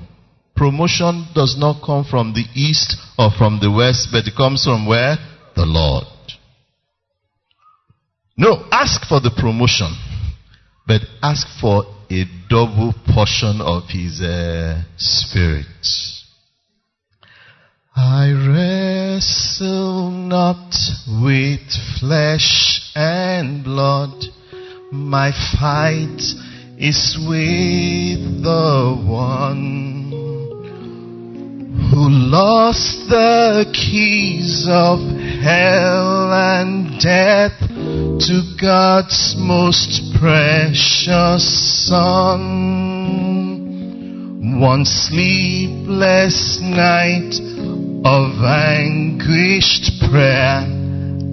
Promotion 0.56 1.28
does 1.36 1.58
not 1.60 1.86
come 1.86 2.06
from 2.06 2.32
the 2.34 2.46
east 2.56 2.96
or 3.20 3.30
from 3.38 3.60
the 3.62 3.70
west, 3.70 4.08
but 4.10 4.26
it 4.26 4.38
comes 4.38 4.64
from 4.64 4.88
where? 4.88 5.18
The 5.54 5.66
Lord. 5.66 6.06
No, 8.38 8.66
ask 8.72 9.06
for 9.08 9.20
the 9.20 9.32
promotion, 9.38 9.94
but 10.88 11.02
ask 11.22 11.46
for 11.60 11.84
a 12.10 12.24
double 12.50 12.94
portion 13.14 13.60
of 13.60 13.84
His 13.90 14.22
uh, 14.22 14.82
Spirit. 14.96 15.66
I 17.98 18.32
wrestle 18.32 20.10
not 20.10 20.76
with 21.24 21.62
flesh 21.98 22.92
and 22.94 23.64
blood 23.64 24.26
my 24.92 25.32
fight 25.58 26.22
is 26.78 27.18
with 27.26 28.44
the 28.44 29.02
one 29.02 30.12
who 31.90 32.10
lost 32.10 33.08
the 33.08 33.72
keys 33.74 34.68
of 34.70 35.00
hell 35.00 36.34
and 36.34 37.00
death 37.00 37.58
to 37.60 38.56
God's 38.60 39.36
most 39.38 40.14
precious 40.20 41.88
Son. 41.88 43.25
One 44.54 44.86
sleepless 44.86 46.60
night 46.62 47.34
of 48.06 48.44
anguished 48.44 50.00
prayer, 50.10 50.62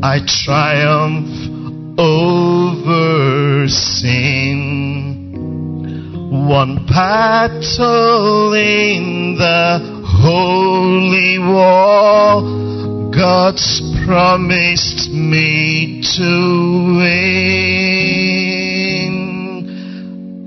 I 0.02 0.18
triumph 0.26 1.28
over 2.00 3.68
sin. 3.68 5.28
One 6.48 6.86
battle 6.86 8.54
in 8.54 9.36
the 9.38 9.78
holy 10.06 11.38
war, 11.38 12.42
God's 13.14 13.82
promised 14.06 15.10
me 15.12 16.00
to 16.16 16.96
win. 16.96 17.72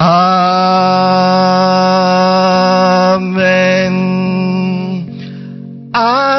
Amen. 0.02 1.25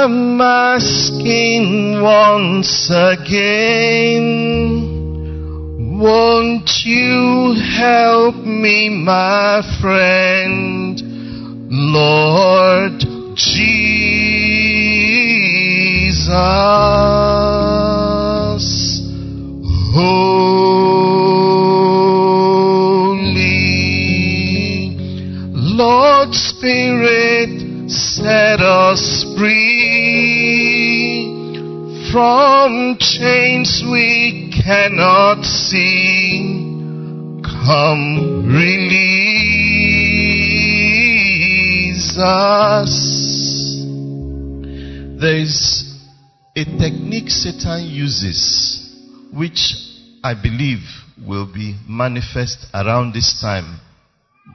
am 0.07 0.41
asking 0.41 2.01
once 2.01 2.89
again, 2.91 4.55
won't 5.99 6.71
you 6.85 7.57
help 7.77 8.37
me, 8.37 8.89
my 8.89 9.63
friend, 9.81 11.03
Lord 11.69 13.01
Jesus? 13.35 13.83
Holy 19.93 20.47
Lord 25.53 26.33
Spirit 26.33 27.91
set 27.91 28.61
us 28.61 29.35
free 29.37 29.76
from 32.17 32.97
chains 32.99 33.85
we 33.93 34.51
cannot 34.65 35.45
see. 35.45 36.41
Come 37.45 38.47
release 38.47 38.97
us. 42.17 42.95
There 45.21 45.37
is 45.37 45.85
a 46.57 46.65
technique 46.65 47.29
Satan 47.29 47.85
uses, 47.85 48.97
which 49.35 49.75
I 50.25 50.33
believe 50.33 50.89
will 51.23 51.53
be 51.53 51.77
manifest 51.87 52.67
around 52.73 53.13
this 53.13 53.39
time 53.43 53.79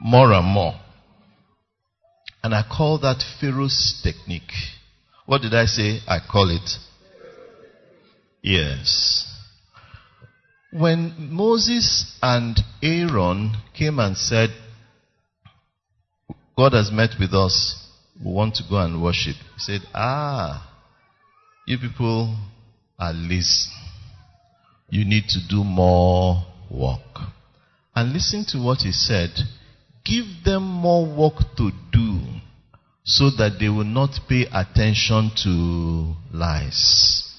more 0.00 0.32
and 0.32 0.46
more. 0.48 0.74
And 2.42 2.56
I 2.56 2.64
call 2.68 2.98
that 3.02 3.22
Pharaoh's 3.40 4.00
technique. 4.02 4.50
What 5.26 5.42
did 5.42 5.54
I 5.54 5.66
say? 5.66 6.00
I 6.08 6.18
call 6.28 6.50
it. 6.50 6.68
Yes. 8.42 9.28
When 10.72 11.14
Moses 11.32 12.16
and 12.20 12.58
Aaron 12.82 13.52
came 13.72 13.98
and 14.00 14.16
said, 14.16 14.50
God 16.56 16.72
has 16.72 16.90
met 16.90 17.10
with 17.20 17.32
us, 17.34 17.78
we 18.22 18.32
want 18.32 18.56
to 18.56 18.64
go 18.68 18.78
and 18.78 19.02
worship. 19.02 19.36
He 19.54 19.58
said, 19.58 19.80
Ah, 19.94 20.68
you 21.66 21.78
people 21.78 22.36
are 22.98 23.12
lazy. 23.12 23.70
You 24.90 25.04
need 25.04 25.24
to 25.28 25.38
do 25.48 25.62
more 25.64 26.44
work. 26.70 27.00
And 27.94 28.12
listen 28.12 28.44
to 28.48 28.58
what 28.58 28.80
he 28.80 28.92
said. 28.92 29.30
Give 30.04 30.24
them 30.44 30.62
more 30.64 31.06
work 31.06 31.38
to 31.56 31.70
do 31.92 32.20
so 33.04 33.30
that 33.30 33.58
they 33.60 33.68
will 33.68 33.84
not 33.84 34.18
pay 34.28 34.46
attention 34.52 35.30
to 35.44 36.14
lies. 36.32 37.31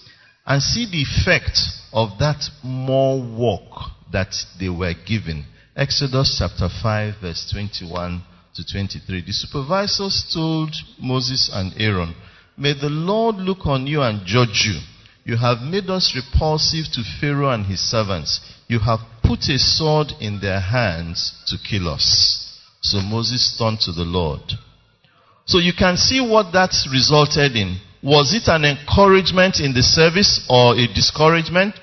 And 0.45 0.61
see 0.61 0.85
the 0.85 1.01
effect 1.01 1.59
of 1.93 2.19
that 2.19 2.43
more 2.63 3.21
work 3.21 3.91
that 4.11 4.35
they 4.59 4.69
were 4.69 4.93
given. 5.05 5.45
Exodus 5.75 6.35
chapter 6.37 6.69
5 6.81 7.15
verse 7.21 7.49
21 7.51 8.21
to 8.55 8.65
23. 8.65 9.21
The 9.25 9.31
supervisors 9.31 10.29
told 10.33 10.75
Moses 10.99 11.49
and 11.51 11.73
Aaron, 11.77 12.13
May 12.57 12.73
the 12.73 12.89
Lord 12.89 13.37
look 13.37 13.65
on 13.65 13.87
you 13.87 14.01
and 14.01 14.25
judge 14.25 14.65
you. 14.65 14.79
You 15.25 15.37
have 15.37 15.61
made 15.61 15.89
us 15.89 16.15
repulsive 16.15 16.85
to 16.93 17.03
Pharaoh 17.19 17.49
and 17.49 17.65
his 17.65 17.79
servants. 17.79 18.41
You 18.67 18.79
have 18.79 18.99
put 19.23 19.47
a 19.49 19.57
sword 19.57 20.11
in 20.19 20.39
their 20.41 20.59
hands 20.59 21.33
to 21.47 21.57
kill 21.57 21.87
us. 21.87 22.59
So 22.81 22.99
Moses 22.99 23.55
turned 23.57 23.79
to 23.81 23.93
the 23.93 24.03
Lord. 24.03 24.41
So 25.45 25.57
you 25.59 25.73
can 25.77 25.97
see 25.97 26.21
what 26.21 26.51
that 26.51 26.75
resulted 26.91 27.55
in. 27.55 27.79
Was 28.04 28.34
it 28.34 28.49
an 28.49 28.66
encouragement 28.66 29.62
in 29.62 29.74
the 29.74 29.82
service 29.82 30.45
or 30.49 30.76
a 30.76 30.88
discouragement? 30.93 31.74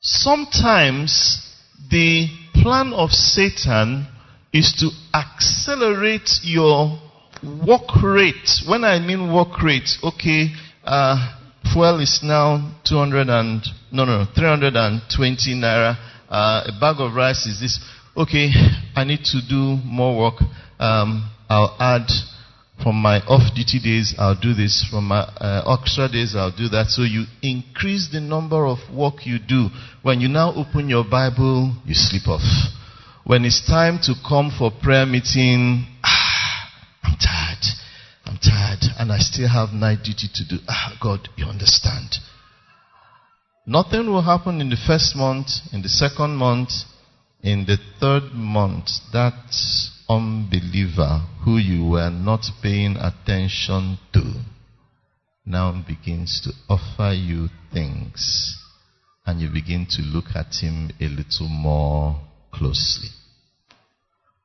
Sometimes 0.00 1.42
the 1.90 2.28
plan 2.54 2.94
of 2.94 3.10
Satan 3.10 4.06
is 4.54 4.72
to 4.80 4.88
accelerate 5.12 6.40
your 6.42 6.98
work 7.66 8.02
rate. 8.02 8.48
When 8.66 8.84
I 8.84 9.00
mean 9.00 9.34
work 9.34 9.62
rate, 9.62 9.90
okay, 10.02 10.48
uh, 10.82 11.36
fuel 11.74 12.00
is 12.00 12.20
now 12.22 12.72
200 12.84 13.28
and, 13.28 13.62
no, 13.92 14.06
no, 14.06 14.24
320 14.34 15.54
naira. 15.56 15.98
Uh, 16.28 16.64
a 16.68 16.80
bag 16.80 16.96
of 17.00 17.12
rice 17.12 17.44
is 17.44 17.60
this. 17.60 17.80
Okay, 18.16 18.50
I 18.94 19.04
need 19.04 19.24
to 19.26 19.40
do 19.46 19.76
more 19.84 20.18
work. 20.18 20.40
Um, 20.78 21.30
I'll 21.50 21.76
add 21.78 22.08
from 22.82 22.96
my 22.96 23.20
off-duty 23.20 23.80
days, 23.80 24.14
I'll 24.18 24.38
do 24.38 24.52
this. 24.52 24.86
From 24.90 25.08
my 25.08 25.20
uh, 25.20 25.78
extra 25.80 26.08
days, 26.08 26.34
I'll 26.36 26.54
do 26.54 26.68
that. 26.68 26.88
So 26.88 27.02
you 27.02 27.24
increase 27.42 28.08
the 28.12 28.20
number 28.20 28.66
of 28.66 28.78
work 28.92 29.24
you 29.26 29.38
do. 29.38 29.68
When 30.02 30.20
you 30.20 30.28
now 30.28 30.52
open 30.54 30.88
your 30.88 31.04
Bible, 31.04 31.74
you 31.84 31.94
sleep 31.94 32.28
off. 32.28 32.44
When 33.24 33.44
it's 33.44 33.66
time 33.66 33.98
to 34.02 34.14
come 34.28 34.52
for 34.56 34.70
prayer 34.70 35.06
meeting, 35.06 35.86
ah, 36.04 36.70
I'm 37.02 37.16
tired. 37.18 37.64
I'm 38.24 38.38
tired. 38.38 38.84
And 38.98 39.10
I 39.10 39.18
still 39.18 39.48
have 39.48 39.70
night 39.70 40.04
duty 40.04 40.28
to 40.34 40.48
do. 40.48 40.56
Ah, 40.68 40.96
God, 41.02 41.28
you 41.36 41.46
understand. 41.46 42.16
Nothing 43.66 44.06
will 44.06 44.22
happen 44.22 44.60
in 44.60 44.70
the 44.70 44.76
first 44.86 45.16
month, 45.16 45.48
in 45.72 45.82
the 45.82 45.88
second 45.88 46.36
month, 46.36 46.70
in 47.42 47.64
the 47.66 47.78
third 48.00 48.32
month. 48.32 48.90
That 49.12 49.34
unbeliever 50.08 51.22
who 51.44 51.58
you 51.58 51.84
were 51.84 52.10
not 52.10 52.44
paying 52.62 52.96
attention 52.96 53.98
to 54.12 54.22
now 55.44 55.72
begins 55.86 56.40
to 56.42 56.52
offer 56.68 57.12
you 57.12 57.48
things 57.72 58.56
and 59.24 59.40
you 59.40 59.48
begin 59.48 59.86
to 59.88 60.02
look 60.02 60.26
at 60.34 60.54
him 60.60 60.90
a 61.00 61.04
little 61.04 61.48
more 61.48 62.20
closely. 62.52 63.08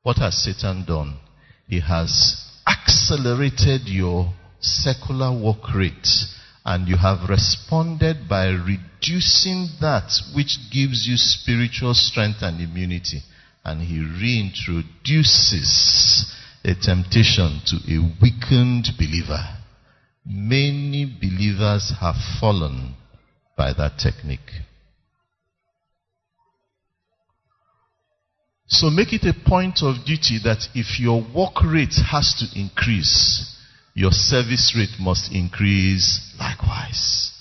What 0.03 0.17
has 0.17 0.43
Satan 0.43 0.85
done? 0.85 1.19
He 1.67 1.79
has 1.79 2.43
accelerated 2.67 3.87
your 3.87 4.33
secular 4.59 5.31
work 5.31 5.73
rate 5.75 6.07
and 6.65 6.87
you 6.87 6.97
have 6.97 7.29
responded 7.29 8.27
by 8.27 8.47
reducing 8.47 9.67
that 9.79 10.11
which 10.35 10.57
gives 10.71 11.07
you 11.07 11.17
spiritual 11.17 11.93
strength 11.93 12.39
and 12.41 12.61
immunity 12.61 13.21
and 13.63 13.81
he 13.81 13.99
reintroduces 13.99 16.33
a 16.63 16.75
temptation 16.75 17.59
to 17.65 17.77
a 17.87 17.97
weakened 18.21 18.89
believer. 18.97 19.57
Many 20.25 21.05
believers 21.05 21.93
have 21.99 22.15
fallen 22.39 22.95
by 23.57 23.73
that 23.73 23.97
technique. 23.97 24.61
So 28.67 28.89
make 28.89 29.11
it 29.11 29.25
a 29.25 29.33
point 29.33 29.83
of 29.83 30.05
duty 30.05 30.39
that 30.43 30.69
if 30.73 30.99
your 30.99 31.21
work 31.35 31.61
rate 31.63 31.95
has 32.09 32.33
to 32.39 32.59
increase, 32.59 33.57
your 33.93 34.11
service 34.11 34.73
rate 34.77 34.97
must 34.99 35.33
increase 35.33 36.33
likewise. 36.39 37.31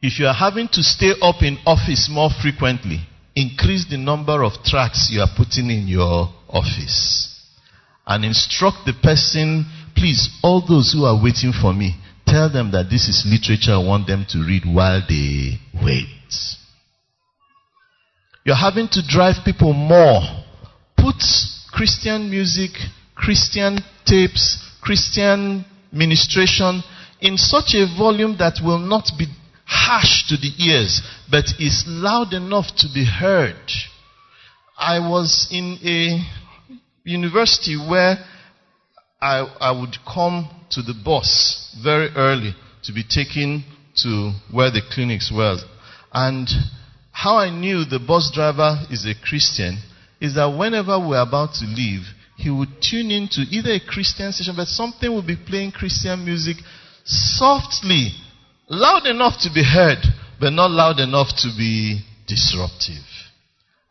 If 0.00 0.18
you 0.18 0.26
are 0.26 0.34
having 0.34 0.66
to 0.72 0.82
stay 0.82 1.12
up 1.22 1.42
in 1.42 1.58
office 1.64 2.08
more 2.10 2.30
frequently, 2.42 3.06
increase 3.34 3.86
the 3.88 3.96
number 3.96 4.42
of 4.44 4.52
tracts 4.64 5.10
you 5.10 5.20
are 5.20 5.30
putting 5.36 5.70
in 5.70 5.88
your 5.88 6.28
office. 6.48 7.28
And 8.06 8.24
instruct 8.24 8.84
the 8.84 8.94
person, 9.02 9.66
please, 9.96 10.28
all 10.42 10.64
those 10.66 10.92
who 10.92 11.04
are 11.04 11.20
waiting 11.20 11.52
for 11.52 11.72
me, 11.72 11.96
tell 12.26 12.50
them 12.52 12.72
that 12.72 12.90
this 12.90 13.08
is 13.08 13.24
literature 13.26 13.72
I 13.72 13.86
want 13.86 14.06
them 14.06 14.26
to 14.30 14.38
read 14.38 14.64
while 14.66 15.00
they 15.08 15.58
wait. 15.82 16.08
You're 18.44 18.56
having 18.56 18.88
to 18.88 19.02
drive 19.06 19.44
people 19.44 19.72
more. 19.72 20.20
Put 20.96 21.22
Christian 21.72 22.28
music, 22.28 22.70
Christian 23.14 23.78
tapes, 24.04 24.58
Christian 24.80 25.64
ministration 25.92 26.82
in 27.20 27.36
such 27.36 27.74
a 27.74 27.86
volume 27.96 28.36
that 28.38 28.58
will 28.64 28.78
not 28.78 29.10
be 29.16 29.26
harsh 29.92 30.26
to 30.28 30.36
the 30.36 30.52
ears, 30.58 31.02
but 31.30 31.44
is 31.58 31.84
loud 31.86 32.32
enough 32.32 32.66
to 32.76 32.88
be 32.94 33.04
heard. 33.04 33.70
I 34.78 34.98
was 35.00 35.48
in 35.50 35.78
a 35.84 36.24
university 37.04 37.76
where 37.76 38.16
I, 39.20 39.40
I 39.60 39.70
would 39.78 39.96
come 40.06 40.48
to 40.70 40.82
the 40.82 40.94
bus 40.94 41.76
very 41.82 42.08
early 42.16 42.54
to 42.84 42.92
be 42.92 43.04
taken 43.04 43.64
to 43.96 44.32
where 44.50 44.70
the 44.70 44.80
clinics 44.90 45.30
were. 45.30 45.58
And 46.12 46.48
how 47.12 47.36
I 47.36 47.50
knew 47.50 47.84
the 47.84 48.00
bus 48.00 48.30
driver 48.34 48.78
is 48.90 49.04
a 49.04 49.14
Christian 49.14 49.78
is 50.20 50.34
that 50.36 50.56
whenever 50.56 50.98
we 50.98 51.08
we're 51.08 51.22
about 51.22 51.52
to 51.54 51.66
leave, 51.66 52.02
he 52.36 52.48
would 52.48 52.80
tune 52.80 53.10
into 53.10 53.42
either 53.50 53.72
a 53.72 53.80
Christian 53.80 54.32
station, 54.32 54.54
but 54.56 54.68
something 54.68 55.14
would 55.14 55.26
be 55.26 55.36
playing 55.36 55.72
Christian 55.72 56.24
music 56.24 56.56
softly 57.04 58.10
Loud 58.74 59.06
enough 59.06 59.34
to 59.40 59.50
be 59.52 59.62
heard, 59.62 59.98
but 60.40 60.50
not 60.54 60.70
loud 60.70 60.98
enough 60.98 61.28
to 61.36 61.48
be 61.58 62.00
disruptive. 62.26 63.04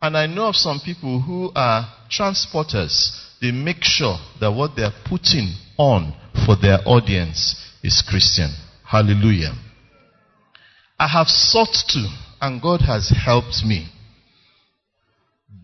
And 0.00 0.16
I 0.16 0.26
know 0.26 0.48
of 0.48 0.56
some 0.56 0.80
people 0.84 1.20
who 1.20 1.52
are 1.54 1.86
transporters. 2.10 3.16
They 3.40 3.52
make 3.52 3.84
sure 3.84 4.18
that 4.40 4.50
what 4.50 4.74
they 4.74 4.82
are 4.82 4.94
putting 5.04 5.54
on 5.78 6.12
for 6.44 6.56
their 6.60 6.80
audience 6.84 7.54
is 7.84 8.02
Christian. 8.04 8.50
Hallelujah. 8.84 9.52
I 10.98 11.06
have 11.06 11.28
sought 11.28 11.76
to, 11.90 12.08
and 12.40 12.60
God 12.60 12.80
has 12.80 13.08
helped 13.10 13.64
me. 13.64 13.86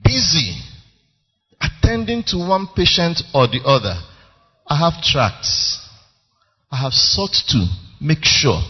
Busy 0.04 0.60
attending 1.60 2.22
to 2.28 2.36
one 2.38 2.68
patient 2.76 3.22
or 3.34 3.48
the 3.48 3.62
other. 3.64 4.00
I 4.68 4.78
have 4.78 5.02
tracts. 5.02 5.84
I 6.70 6.76
have 6.76 6.92
sought 6.92 7.34
to 7.48 7.66
make 8.00 8.22
sure 8.22 8.62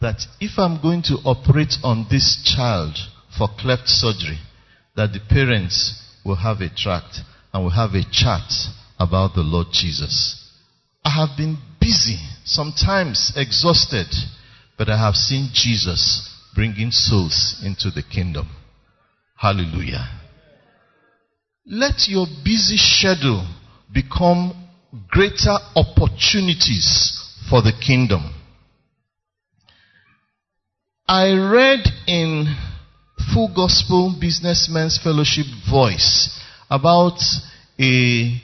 that 0.00 0.26
if 0.40 0.58
I'm 0.58 0.80
going 0.80 1.02
to 1.04 1.18
operate 1.24 1.74
on 1.82 2.06
this 2.10 2.42
child 2.44 2.96
for 3.36 3.48
cleft 3.58 3.88
surgery, 3.88 4.38
that 4.96 5.12
the 5.12 5.20
parents 5.28 6.02
will 6.24 6.36
have 6.36 6.60
a 6.60 6.68
tract 6.74 7.20
and 7.52 7.62
will 7.62 7.70
have 7.70 7.94
a 7.94 8.04
chat 8.10 8.48
about 8.98 9.34
the 9.34 9.42
Lord 9.42 9.68
Jesus. 9.72 10.36
I 11.04 11.10
have 11.10 11.36
been 11.36 11.58
busy 11.80 12.18
sometimes 12.44 13.32
exhausted, 13.36 14.06
but 14.76 14.88
I 14.88 14.98
have 14.98 15.14
seen 15.14 15.48
Jesus 15.52 16.28
bringing 16.54 16.90
souls 16.90 17.60
into 17.64 17.90
the 17.90 18.02
kingdom. 18.02 18.48
Hallelujah. 19.36 20.08
Let 21.66 22.08
your 22.08 22.26
busy 22.44 22.76
schedule 22.76 23.46
become 23.92 24.68
greater 25.08 25.56
opportunities 25.76 27.16
for 27.48 27.62
the 27.62 27.72
kingdom. 27.72 28.34
I 31.12 31.32
read 31.32 31.88
in 32.06 32.56
Full 33.34 33.52
Gospel 33.52 34.14
Businessmen's 34.20 34.96
Fellowship 34.96 35.46
Voice 35.68 36.40
about 36.70 37.18
a 37.80 38.40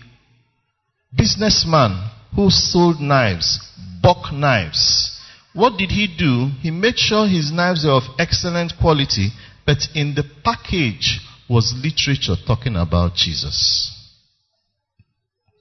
businessman 1.16 2.10
who 2.34 2.50
sold 2.50 3.00
knives, 3.00 3.60
buck 4.02 4.32
knives. 4.32 5.16
What 5.54 5.78
did 5.78 5.92
he 5.92 6.08
do? 6.08 6.50
He 6.60 6.72
made 6.72 6.98
sure 6.98 7.28
his 7.28 7.52
knives 7.52 7.84
were 7.84 7.92
of 7.92 8.02
excellent 8.18 8.72
quality, 8.80 9.28
but 9.64 9.86
in 9.94 10.16
the 10.16 10.24
package 10.42 11.20
was 11.48 11.72
literature 11.80 12.34
talking 12.48 12.74
about 12.74 13.14
Jesus. 13.14 13.92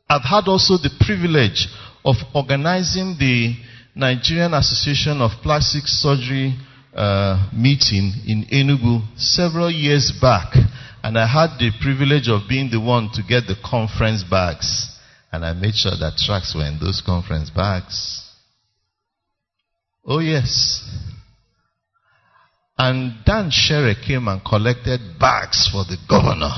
I've 0.10 0.26
had 0.28 0.48
also 0.48 0.78
the 0.78 0.98
privilege 1.06 1.68
of 2.04 2.16
organizing 2.34 3.16
the 3.20 3.56
Nigerian 3.94 4.56
Association 4.56 5.22
of 5.22 5.40
Plastic 5.44 5.84
Surgery 5.86 6.56
uh, 6.96 7.50
meeting 7.54 8.14
in 8.26 8.46
Enugu 8.52 9.02
several 9.18 9.70
years 9.70 10.14
back, 10.22 10.56
and 11.04 11.18
I 11.18 11.28
had 11.28 11.60
the 11.60 11.72
privilege 11.82 12.30
of 12.30 12.48
being 12.48 12.72
the 12.72 12.80
one 12.80 13.10
to 13.14 13.22
get 13.22 13.48
the 13.48 13.56
conference 13.64 14.24
bags, 14.24 14.88
and 15.32 15.46
I 15.46 15.54
made 15.54 15.76
sure 15.76 15.92
that 16.00 16.18
tracts 16.18 16.56
were 16.56 16.66
in 16.66 16.80
those 16.80 17.02
conference 17.06 17.50
bags. 17.50 18.22
Oh 20.06 20.20
yes. 20.20 20.84
And 22.78 23.24
Dan 23.26 23.50
Shere 23.52 23.96
came 23.96 24.28
and 24.28 24.44
collected 24.44 25.00
bags 25.20 25.70
for 25.72 25.84
the 25.86 25.98
governor. 26.10 26.52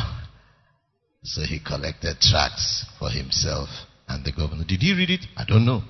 So 1.24 1.42
he 1.42 1.60
collected 1.60 2.20
tracts 2.22 2.86
for 2.98 3.10
himself 3.10 3.70
and 4.08 4.26
the 4.26 4.32
governor. 4.32 4.64
Did 4.68 4.82
he 4.82 4.94
read 4.94 5.10
it? 5.10 5.26
I 5.36 5.46
don't 5.46 5.66
know. 5.66 5.84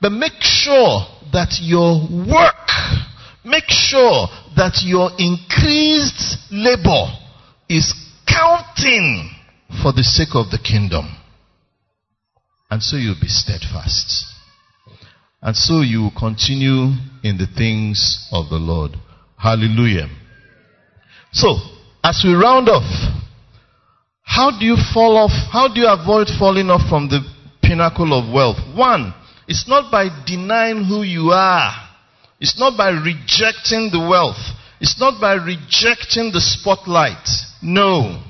But 0.00 0.12
make 0.12 0.40
sure 0.40 1.06
that 1.32 1.58
your 1.60 2.06
work, 2.10 2.68
make 3.44 3.68
sure 3.68 4.28
that 4.56 4.82
your 4.84 5.10
increased 5.18 6.38
labor 6.50 7.06
is 7.68 7.92
counting 8.26 9.30
for 9.82 9.92
the 9.92 10.02
sake 10.02 10.34
of 10.34 10.50
the 10.50 10.58
kingdom. 10.58 11.16
And 12.70 12.82
so 12.82 12.96
you'll 12.96 13.20
be 13.20 13.28
steadfast. 13.28 14.24
And 15.40 15.56
so 15.56 15.80
you 15.80 16.02
will 16.02 16.18
continue 16.18 16.92
in 17.22 17.38
the 17.38 17.46
things 17.56 18.28
of 18.32 18.48
the 18.50 18.56
Lord. 18.56 18.92
Hallelujah. 19.36 20.08
So, 21.32 21.56
as 22.02 22.22
we 22.24 22.34
round 22.34 22.68
off, 22.68 22.88
how 24.22 24.58
do 24.58 24.64
you 24.64 24.76
fall 24.92 25.16
off? 25.16 25.30
How 25.52 25.72
do 25.72 25.80
you 25.80 25.88
avoid 25.88 26.28
falling 26.38 26.70
off 26.70 26.88
from 26.88 27.08
the 27.08 27.20
pinnacle 27.62 28.12
of 28.12 28.32
wealth? 28.32 28.58
One, 28.76 29.14
it's 29.48 29.66
not 29.66 29.90
by 29.90 30.10
denying 30.26 30.84
who 30.84 31.02
you 31.02 31.30
are. 31.30 31.72
It's 32.38 32.58
not 32.58 32.76
by 32.76 32.90
rejecting 32.90 33.90
the 33.90 34.06
wealth. 34.08 34.36
It's 34.78 35.00
not 35.00 35.20
by 35.20 35.32
rejecting 35.34 36.30
the 36.32 36.40
spotlight. 36.40 37.26
No. 37.62 38.22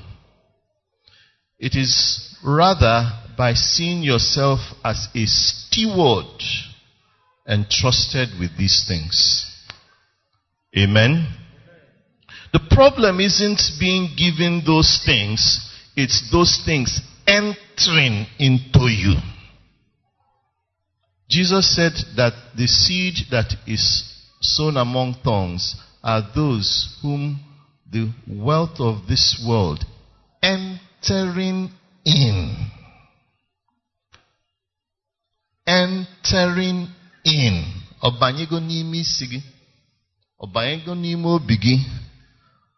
It 1.59 1.75
is 1.75 2.37
rather 2.43 3.11
by 3.37 3.53
seeing 3.53 4.01
yourself 4.01 4.59
as 4.83 5.09
a 5.13 5.25
steward 5.25 6.41
entrusted 7.45 8.29
with 8.39 8.57
these 8.57 8.85
things. 8.87 9.45
Amen. 10.77 11.27
The 12.53 12.61
problem 12.71 13.19
isn't 13.19 13.61
being 13.77 14.15
given 14.15 14.63
those 14.65 15.01
things, 15.05 15.69
it's 15.97 16.31
those 16.31 16.61
things 16.65 17.01
entering 17.27 18.25
into 18.39 18.87
you. 18.87 19.15
Jesus 21.29 21.75
said 21.75 21.93
that 22.15 22.33
the 22.57 22.67
seed 22.67 23.15
that 23.31 23.53
is 23.67 24.03
sown 24.41 24.77
among 24.77 25.15
thorns 25.23 25.75
are 26.03 26.23
those 26.35 26.97
whom 27.01 27.39
the 27.91 28.11
wealth 28.27 28.79
of 28.79 29.07
this 29.07 29.43
world 29.47 29.85
entering 30.41 31.69
in. 32.05 32.55
Entering 35.67 36.87
in. 37.23 37.65
Ọbanyego 38.01 38.59
n'ime 38.59 38.97
isi. 38.97 39.43
Ọbanyego 40.41 40.95
n'ime 40.95 41.25
obi. 41.25 41.85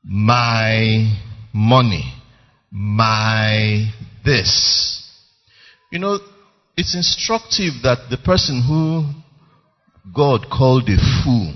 My 0.04 1.08
money. 1.54 2.04
My 2.72 3.88
this. 4.26 5.08
You 5.92 6.00
know, 6.00 6.20
it's 6.78 6.96
instructive 6.96 7.84
that 7.84 8.08
the 8.10 8.18
person 8.18 8.64
who 8.66 9.04
God 10.14 10.48
called 10.52 10.90
a 10.90 10.98
fool, 11.24 11.54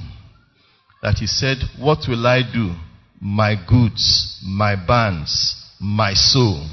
that 1.02 1.16
he 1.20 1.28
said, 1.28 1.58
What 1.80 2.08
will 2.08 2.26
I 2.28 2.42
do? 2.42 2.74
My 3.22 3.56
goods, 3.56 4.40
my 4.46 4.76
bands, 4.76 5.56
my 5.80 6.14
soul, 6.14 6.68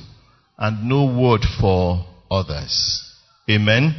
and 0.59 0.89
no 0.89 1.07
word 1.07 1.43
for 1.61 2.05
others. 2.31 3.03
Amen. 3.49 3.95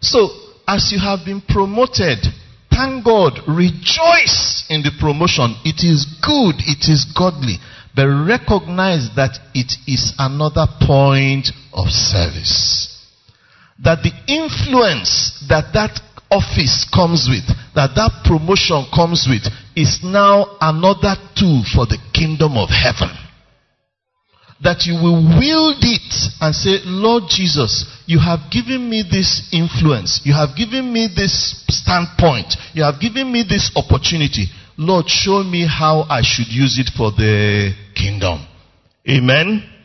So, 0.00 0.28
as 0.66 0.92
you 0.92 1.00
have 1.00 1.24
been 1.24 1.40
promoted, 1.40 2.18
thank 2.70 3.04
God, 3.04 3.40
rejoice 3.48 4.64
in 4.68 4.82
the 4.82 4.92
promotion. 5.00 5.56
It 5.64 5.82
is 5.84 6.06
good, 6.22 6.56
it 6.58 6.88
is 6.88 7.04
godly, 7.16 7.56
but 7.96 8.06
recognize 8.06 9.08
that 9.16 9.38
it 9.54 9.72
is 9.86 10.12
another 10.18 10.66
point 10.86 11.48
of 11.72 11.88
service 11.88 12.89
that 13.82 14.02
the 14.02 14.12
influence 14.28 15.44
that 15.48 15.72
that 15.72 16.00
office 16.30 16.86
comes 16.92 17.26
with, 17.28 17.44
that 17.74 17.96
that 17.96 18.12
promotion 18.24 18.86
comes 18.94 19.26
with, 19.28 19.42
is 19.74 20.00
now 20.04 20.56
another 20.60 21.16
tool 21.34 21.64
for 21.74 21.86
the 21.86 21.98
kingdom 22.12 22.56
of 22.56 22.68
heaven. 22.68 23.10
That 24.62 24.84
you 24.84 24.94
will 24.94 25.24
wield 25.40 25.80
it 25.80 26.12
and 26.40 26.54
say, 26.54 26.84
Lord 26.84 27.24
Jesus, 27.28 27.88
you 28.04 28.20
have 28.20 28.50
given 28.52 28.90
me 28.90 29.02
this 29.02 29.48
influence. 29.52 30.20
You 30.22 30.34
have 30.34 30.54
given 30.54 30.92
me 30.92 31.08
this 31.08 31.64
standpoint. 31.68 32.54
You 32.74 32.84
have 32.84 33.00
given 33.00 33.32
me 33.32 33.42
this 33.48 33.72
opportunity. 33.74 34.46
Lord, 34.76 35.08
show 35.08 35.42
me 35.42 35.66
how 35.66 36.04
I 36.10 36.20
should 36.22 36.48
use 36.48 36.78
it 36.78 36.90
for 36.94 37.10
the 37.10 37.72
kingdom. 37.96 38.46
Amen. 39.08 39.79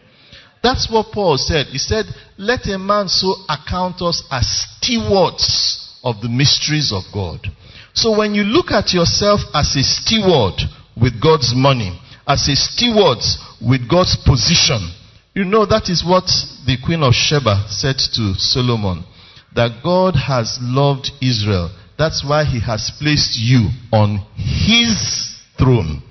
That's 0.66 0.90
what 0.90 1.12
Paul 1.14 1.38
said. 1.38 1.68
He 1.68 1.78
said, 1.78 2.08
Let 2.40 2.66
a 2.66 2.80
man 2.80 3.08
so 3.08 3.36
account 3.48 4.02
us 4.02 4.24
as 4.32 4.66
stewards 4.82 5.96
of 6.04 6.22
the 6.22 6.28
mysteries 6.28 6.92
of 6.92 7.04
God. 7.14 7.46
So 7.94 8.18
when 8.18 8.34
you 8.34 8.42
look 8.42 8.72
at 8.72 8.92
yourself 8.92 9.42
as 9.54 9.76
a 9.76 9.84
steward 9.84 10.58
with 11.00 11.22
God's 11.22 11.54
money, 11.56 11.94
as 12.28 12.48
a 12.48 12.56
steward 12.56 13.20
with 13.62 13.88
God's 13.88 14.18
position, 14.26 14.90
you 15.36 15.46
know 15.46 15.68
that 15.68 15.88
is 15.88 16.04
what 16.04 16.26
the 16.66 16.78
Queen 16.84 17.04
of 17.04 17.14
Sheba 17.14 17.68
said 17.70 17.98
to 18.18 18.34
Solomon 18.34 19.06
that 19.54 19.84
God 19.84 20.16
has 20.16 20.58
loved 20.62 21.12
Israel. 21.22 21.70
That's 21.96 22.26
why 22.28 22.44
he 22.44 22.60
has 22.62 22.90
placed 22.98 23.38
you 23.38 23.70
on 23.94 24.18
his 24.34 25.30
throne, 25.60 26.02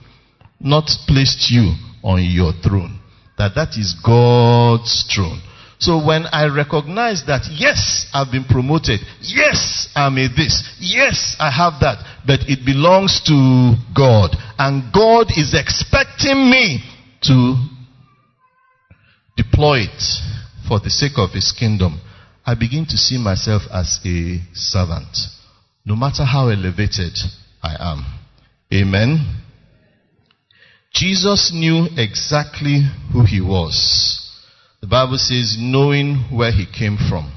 not 0.61 0.89
placed 1.09 1.51
you 1.51 1.75
on 2.05 2.23
your 2.23 2.53
throne 2.63 3.01
that 3.39 3.55
that 3.55 3.77
is 3.77 3.95
God's 4.05 5.05
throne. 5.13 5.41
So 5.79 6.05
when 6.05 6.27
I 6.33 6.47
recognize 6.47 7.25
that, 7.27 7.43
yes, 7.51 8.07
I've 8.15 8.31
been 8.31 8.45
promoted. 8.45 9.01
Yes, 9.21 9.89
I'm 9.95 10.17
a 10.19 10.29
this. 10.29 10.63
Yes, 10.79 11.37
I 11.39 11.51
have 11.51 11.81
that. 11.81 11.99
But 12.27 12.49
it 12.49 12.65
belongs 12.65 13.21
to 13.27 13.75
God. 13.95 14.31
And 14.59 14.93
God 14.95 15.27
is 15.37 15.53
expecting 15.53 16.49
me 16.49 16.81
to 17.23 17.57
deploy 19.37 19.81
it 19.81 20.03
for 20.69 20.81
the 20.81 20.91
sake 20.91 21.19
of 21.19 21.33
His 21.33 21.53
kingdom. 21.53 22.01
I 22.47 22.55
begin 22.55 22.87
to 22.87 22.97
see 22.97 23.19
myself 23.19 23.63
as 23.73 24.01
a 24.05 24.41
servant. 24.55 25.17
No 25.85 25.97
matter 25.97 26.25
how 26.25 26.49
elevated 26.49 27.19
I 27.63 27.77
am. 27.79 28.05
Amen. 28.73 29.44
Jesus 30.95 31.51
knew 31.53 31.89
exactly 31.97 32.83
who 33.13 33.25
he 33.25 33.41
was. 33.41 34.31
The 34.81 34.87
Bible 34.87 35.19
says, 35.19 35.57
knowing 35.59 36.25
where 36.31 36.53
he 36.53 36.67
came 36.67 36.97
from 36.97 37.33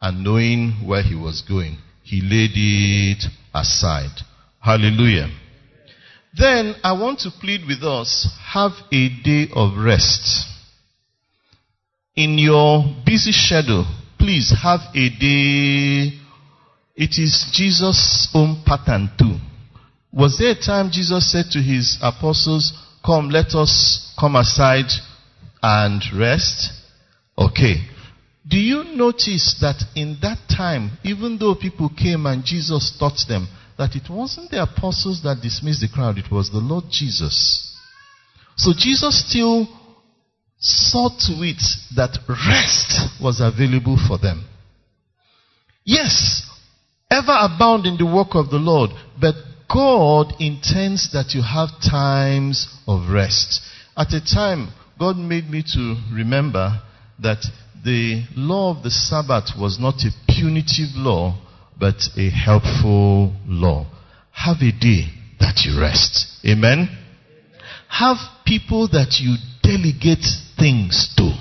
and 0.00 0.24
knowing 0.24 0.72
where 0.86 1.02
he 1.02 1.14
was 1.14 1.42
going, 1.42 1.76
he 2.02 2.22
laid 2.22 2.52
it 2.54 3.24
aside. 3.54 4.22
Hallelujah. 4.60 5.28
Then 6.38 6.74
I 6.82 6.92
want 6.92 7.20
to 7.20 7.30
plead 7.38 7.66
with 7.68 7.82
us 7.82 8.28
have 8.52 8.72
a 8.90 9.08
day 9.22 9.48
of 9.54 9.76
rest. 9.76 10.46
In 12.14 12.38
your 12.38 12.82
busy 13.04 13.32
schedule, 13.32 13.84
please 14.18 14.54
have 14.62 14.80
a 14.94 15.10
day? 15.10 16.18
It 16.94 17.18
is 17.18 17.50
Jesus' 17.52 18.28
own 18.34 18.62
pattern 18.64 19.10
too. 19.18 19.36
Was 20.12 20.38
there 20.38 20.52
a 20.52 20.58
time 20.58 20.90
Jesus 20.90 21.30
said 21.30 21.50
to 21.50 21.60
his 21.60 21.98
apostles, 22.00 22.72
Come, 23.06 23.30
let 23.30 23.54
us 23.54 24.12
come 24.18 24.34
aside 24.34 24.90
and 25.62 26.02
rest? 26.18 26.72
Okay. 27.38 27.76
Do 28.48 28.58
you 28.58 28.82
notice 28.96 29.56
that 29.60 29.80
in 29.94 30.18
that 30.22 30.38
time, 30.48 30.98
even 31.04 31.38
though 31.38 31.54
people 31.54 31.88
came 31.88 32.26
and 32.26 32.44
Jesus 32.44 32.96
taught 32.98 33.20
them, 33.28 33.46
that 33.78 33.94
it 33.94 34.10
wasn't 34.10 34.50
the 34.50 34.62
apostles 34.62 35.22
that 35.22 35.40
dismissed 35.40 35.82
the 35.82 35.88
crowd, 35.88 36.18
it 36.18 36.32
was 36.32 36.50
the 36.50 36.58
Lord 36.58 36.84
Jesus. 36.90 37.74
So 38.56 38.72
Jesus 38.76 39.24
still 39.28 39.68
saw 40.58 41.08
to 41.08 41.32
it 41.42 41.62
that 41.94 42.18
rest 42.28 43.22
was 43.22 43.40
available 43.40 43.98
for 44.08 44.18
them. 44.18 44.44
Yes, 45.84 46.42
ever 47.10 47.36
abound 47.38 47.86
in 47.86 47.96
the 47.96 48.06
work 48.06 48.34
of 48.34 48.50
the 48.50 48.56
Lord, 48.56 48.90
but 49.20 49.34
God 49.72 50.34
intends 50.38 51.12
that 51.12 51.34
you 51.34 51.42
have 51.42 51.70
times 51.80 52.68
of 52.86 53.10
rest. 53.10 53.60
At 53.96 54.12
a 54.12 54.24
time, 54.24 54.72
God 54.98 55.16
made 55.16 55.50
me 55.50 55.62
to 55.74 55.96
remember 56.12 56.80
that 57.20 57.44
the 57.84 58.24
law 58.36 58.76
of 58.76 58.82
the 58.82 58.90
Sabbath 58.90 59.50
was 59.58 59.78
not 59.78 59.96
a 60.04 60.10
punitive 60.28 60.94
law, 60.94 61.38
but 61.78 61.96
a 62.16 62.30
helpful 62.30 63.34
law. 63.46 63.86
Have 64.32 64.58
a 64.60 64.72
day 64.72 65.08
that 65.40 65.62
you 65.64 65.80
rest. 65.80 66.26
Amen? 66.44 66.88
Have 67.88 68.18
people 68.44 68.88
that 68.88 69.18
you 69.20 69.36
delegate 69.62 70.24
things 70.58 71.12
to. 71.16 71.36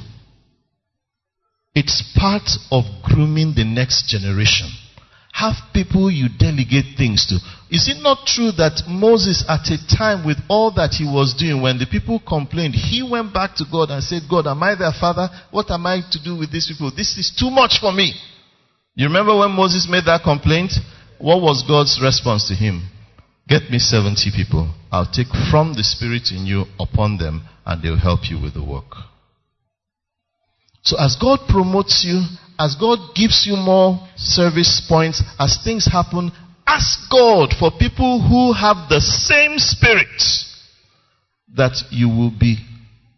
It's 1.74 2.04
part 2.16 2.50
of 2.72 2.86
grooming 3.04 3.54
the 3.56 3.66
next 3.66 4.08
generation. 4.08 4.70
Have 5.34 5.56
people 5.74 6.10
you 6.10 6.30
delegate 6.40 6.98
things 6.98 7.26
to. 7.28 7.38
Is 7.70 7.90
it 7.90 7.98
not 8.02 8.28
true 8.28 8.52
that 8.62 8.86
Moses, 8.88 9.44
at 9.50 9.66
a 9.74 9.82
time 9.90 10.26
with 10.26 10.38
all 10.48 10.70
that 10.76 10.94
he 10.94 11.04
was 11.04 11.34
doing, 11.34 11.62
when 11.62 11.80
the 11.80 11.88
people 11.90 12.22
complained, 12.22 12.76
he 12.76 13.02
went 13.02 13.34
back 13.34 13.56
to 13.58 13.66
God 13.66 13.90
and 13.90 14.04
said, 14.04 14.22
God, 14.30 14.46
am 14.46 14.62
I 14.62 14.76
their 14.76 14.94
father? 14.94 15.30
What 15.50 15.72
am 15.72 15.86
I 15.88 16.02
to 16.12 16.24
do 16.24 16.38
with 16.38 16.52
these 16.52 16.70
people? 16.70 16.92
This 16.96 17.18
is 17.18 17.34
too 17.34 17.50
much 17.50 17.82
for 17.82 17.92
me. 17.92 18.14
You 18.94 19.08
remember 19.08 19.36
when 19.36 19.52
Moses 19.52 19.88
made 19.90 20.06
that 20.06 20.22
complaint? 20.24 20.74
What 21.18 21.42
was 21.42 21.66
God's 21.68 22.00
response 22.02 22.48
to 22.50 22.54
him? 22.54 22.88
Get 23.48 23.70
me 23.72 23.80
70 23.80 24.30
people. 24.36 24.74
I'll 24.92 25.10
take 25.10 25.34
from 25.50 25.74
the 25.74 25.84
Spirit 25.84 26.30
in 26.32 26.46
you 26.46 26.66
upon 26.80 27.18
them, 27.18 27.50
and 27.66 27.82
they'll 27.82 27.98
help 27.98 28.30
you 28.30 28.40
with 28.40 28.54
the 28.54 28.64
work. 28.64 28.94
So 30.84 30.98
as 30.98 31.18
God 31.20 31.40
promotes 31.50 32.06
you, 32.06 32.22
as 32.60 32.76
God 32.80 33.16
gives 33.16 33.46
you 33.50 33.58
more 33.58 34.00
service 34.16 34.86
points, 34.88 35.22
as 35.40 35.58
things 35.64 35.90
happen, 35.92 36.32
ask 36.68 37.10
God 37.10 37.54
for 37.60 37.72
people 37.78 38.22
who 38.22 38.54
have 38.54 38.90
the 38.90 39.02
same 39.02 39.58
spirit 39.58 40.22
that 41.56 41.84
you 41.90 42.10
will 42.10 42.32
be 42.38 42.58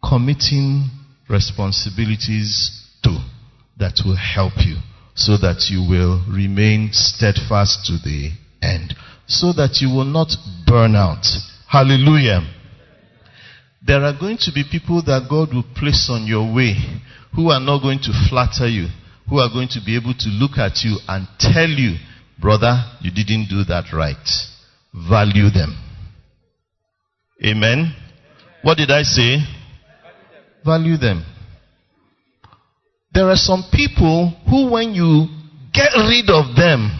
committing 0.06 0.88
responsibilities 1.28 2.86
to 3.02 3.18
that 3.78 4.00
will 4.04 4.16
help 4.16 4.52
you 4.58 4.76
so 5.14 5.36
that 5.36 5.66
you 5.70 5.80
will 5.88 6.22
remain 6.28 6.90
steadfast 6.92 7.86
to 7.86 7.92
the 8.04 8.30
end 8.62 8.94
so 9.28 9.52
that 9.52 9.78
you 9.80 9.94
will 9.94 10.08
not 10.08 10.32
burn 10.66 10.96
out. 10.96 11.24
Hallelujah. 11.68 12.40
There 13.86 14.02
are 14.02 14.16
going 14.18 14.38
to 14.40 14.52
be 14.52 14.64
people 14.68 15.02
that 15.04 15.28
God 15.30 15.54
will 15.54 15.68
place 15.76 16.08
on 16.10 16.26
your 16.26 16.52
way 16.52 16.74
who 17.36 17.50
are 17.50 17.60
not 17.60 17.82
going 17.82 18.00
to 18.08 18.12
flatter 18.28 18.66
you, 18.66 18.88
who 19.28 19.38
are 19.38 19.52
going 19.52 19.68
to 19.68 19.80
be 19.84 19.96
able 19.96 20.14
to 20.16 20.28
look 20.32 20.56
at 20.56 20.82
you 20.82 20.96
and 21.06 21.28
tell 21.38 21.68
you, 21.68 22.00
brother, 22.40 22.84
you 23.00 23.10
didn't 23.10 23.48
do 23.48 23.64
that 23.64 23.92
right. 23.92 24.16
Value 25.08 25.50
them. 25.50 25.76
Amen. 27.44 27.94
What 28.62 28.78
did 28.78 28.90
I 28.90 29.02
say? 29.02 29.38
Value 30.64 30.96
them. 30.96 31.24
There 33.12 33.28
are 33.30 33.36
some 33.36 33.64
people 33.72 34.34
who, 34.48 34.70
when 34.70 34.94
you 34.94 35.26
get 35.72 35.90
rid 35.94 36.30
of 36.30 36.56
them, 36.56 36.90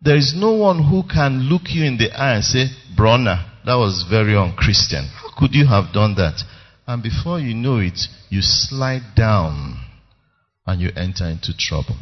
there 0.00 0.16
is 0.16 0.34
no 0.36 0.52
one 0.52 0.88
who 0.88 1.02
can 1.12 1.48
look 1.50 1.62
you 1.66 1.84
in 1.84 1.98
the 1.98 2.10
eye 2.12 2.36
and 2.36 2.44
say, 2.44 2.66
Brona, 2.96 3.44
that 3.64 3.74
was 3.74 4.06
very 4.08 4.36
unchristian. 4.36 5.04
How 5.04 5.38
could 5.38 5.54
you 5.54 5.66
have 5.66 5.92
done 5.92 6.14
that? 6.14 6.42
And 6.86 7.02
before 7.02 7.40
you 7.40 7.54
know 7.54 7.78
it, 7.78 7.98
you 8.30 8.40
slide 8.40 9.14
down 9.16 9.84
and 10.66 10.80
you 10.80 10.90
enter 10.96 11.26
into 11.26 11.52
trouble. 11.58 11.96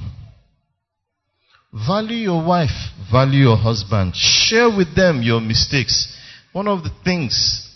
Value 1.75 2.17
your 2.17 2.47
wife, 2.47 2.93
value 3.11 3.41
your 3.41 3.57
husband, 3.57 4.15
share 4.15 4.69
with 4.69 4.95
them 4.95 5.23
your 5.23 5.41
mistakes. 5.41 6.17
One 6.53 6.69
of 6.69 6.85
the 6.85 6.93
things 7.05 7.69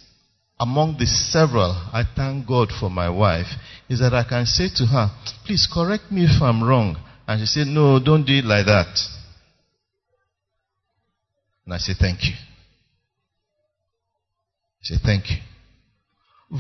among 0.61 0.99
the 0.99 1.07
several 1.07 1.73
I 1.93 2.05
thank 2.15 2.47
God 2.47 2.69
for 2.79 2.91
my 2.91 3.11
wife 3.11 3.49
is 3.89 3.99
that 3.99 4.15
I 4.15 4.23
can 4.23 4.47
say 4.47 4.69
to 4.77 4.87
her, 4.87 5.11
please 5.45 5.67
correct 5.73 6.13
me 6.13 6.25
if 6.27 6.41
I'm 6.41 6.63
wrong. 6.63 6.97
And 7.27 7.41
she 7.41 7.47
said, 7.47 7.67
no, 7.67 7.99
don't 7.99 8.25
do 8.25 8.35
it 8.35 8.45
like 8.45 8.67
that. 8.67 8.87
And 11.65 11.75
I 11.75 11.79
say, 11.79 11.95
thank 11.99 12.23
you. 12.23 12.35
I 14.81 14.83
Say, 14.83 14.95
thank 15.05 15.29
you. 15.29 15.37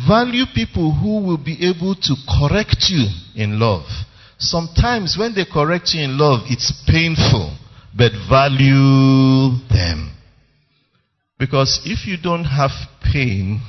Value 0.08 0.44
people 0.54 0.92
who 0.92 1.24
will 1.24 1.42
be 1.42 1.56
able 1.66 1.94
to 1.94 2.14
correct 2.28 2.86
you 2.90 3.06
in 3.36 3.60
love. 3.60 3.86
Sometimes 4.38 5.16
when 5.18 5.34
they 5.34 5.44
correct 5.44 5.90
you 5.94 6.02
in 6.02 6.16
love, 6.16 6.42
it's 6.46 6.72
painful, 6.86 7.56
but 7.96 8.12
value 8.30 9.58
them. 9.68 10.14
Because 11.38 11.80
if 11.84 12.06
you 12.06 12.16
don't 12.22 12.44
have 12.44 12.70
pain, 13.02 13.60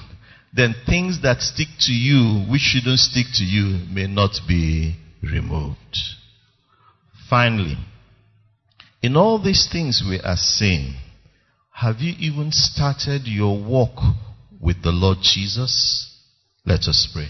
then 0.54 0.76
things 0.86 1.22
that 1.24 1.42
stick 1.42 1.68
to 1.82 1.92
you, 1.92 2.46
which 2.52 2.62
shouldn't 2.62 3.00
stick 3.00 3.26
to 3.36 3.44
you, 3.44 3.86
may 3.92 4.08
not 4.08 4.32
be 4.48 4.96
removed. 5.22 5.98
Finally, 7.30 7.78
in 9.02 9.16
all 9.16 9.42
these 9.42 9.68
things 9.72 10.04
we 10.08 10.20
are 10.20 10.38
saying, 10.38 10.96
have 11.72 11.98
you 12.00 12.14
even 12.20 12.52
started 12.52 13.22
your 13.26 13.58
walk 13.58 14.02
with 14.60 14.82
the 14.84 14.92
Lord 14.92 15.20
Jesus? 15.22 16.16
Let 16.66 16.82
us 16.82 17.08
pray. 17.14 17.30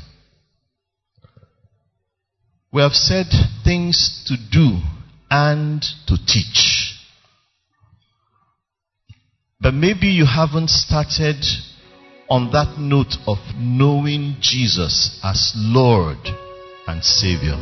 We 2.71 2.83
have 2.83 2.93
said 2.93 3.25
things 3.63 4.23
to 4.27 4.35
do 4.51 4.79
and 5.31 5.81
to 6.05 6.17
teach. 6.27 6.93
But 9.59 9.73
maybe 9.73 10.07
you 10.07 10.25
haven't 10.25 10.69
started 10.69 11.43
on 12.29 12.51
that 12.51 12.77
note 12.77 13.15
of 13.25 13.39
knowing 13.57 14.35
Jesus 14.39 15.19
as 15.23 15.51
Lord 15.55 16.19
and 16.87 17.03
Savior. 17.03 17.57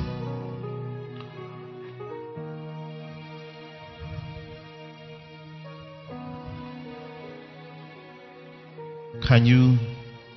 Can 9.25 9.45
you 9.45 9.77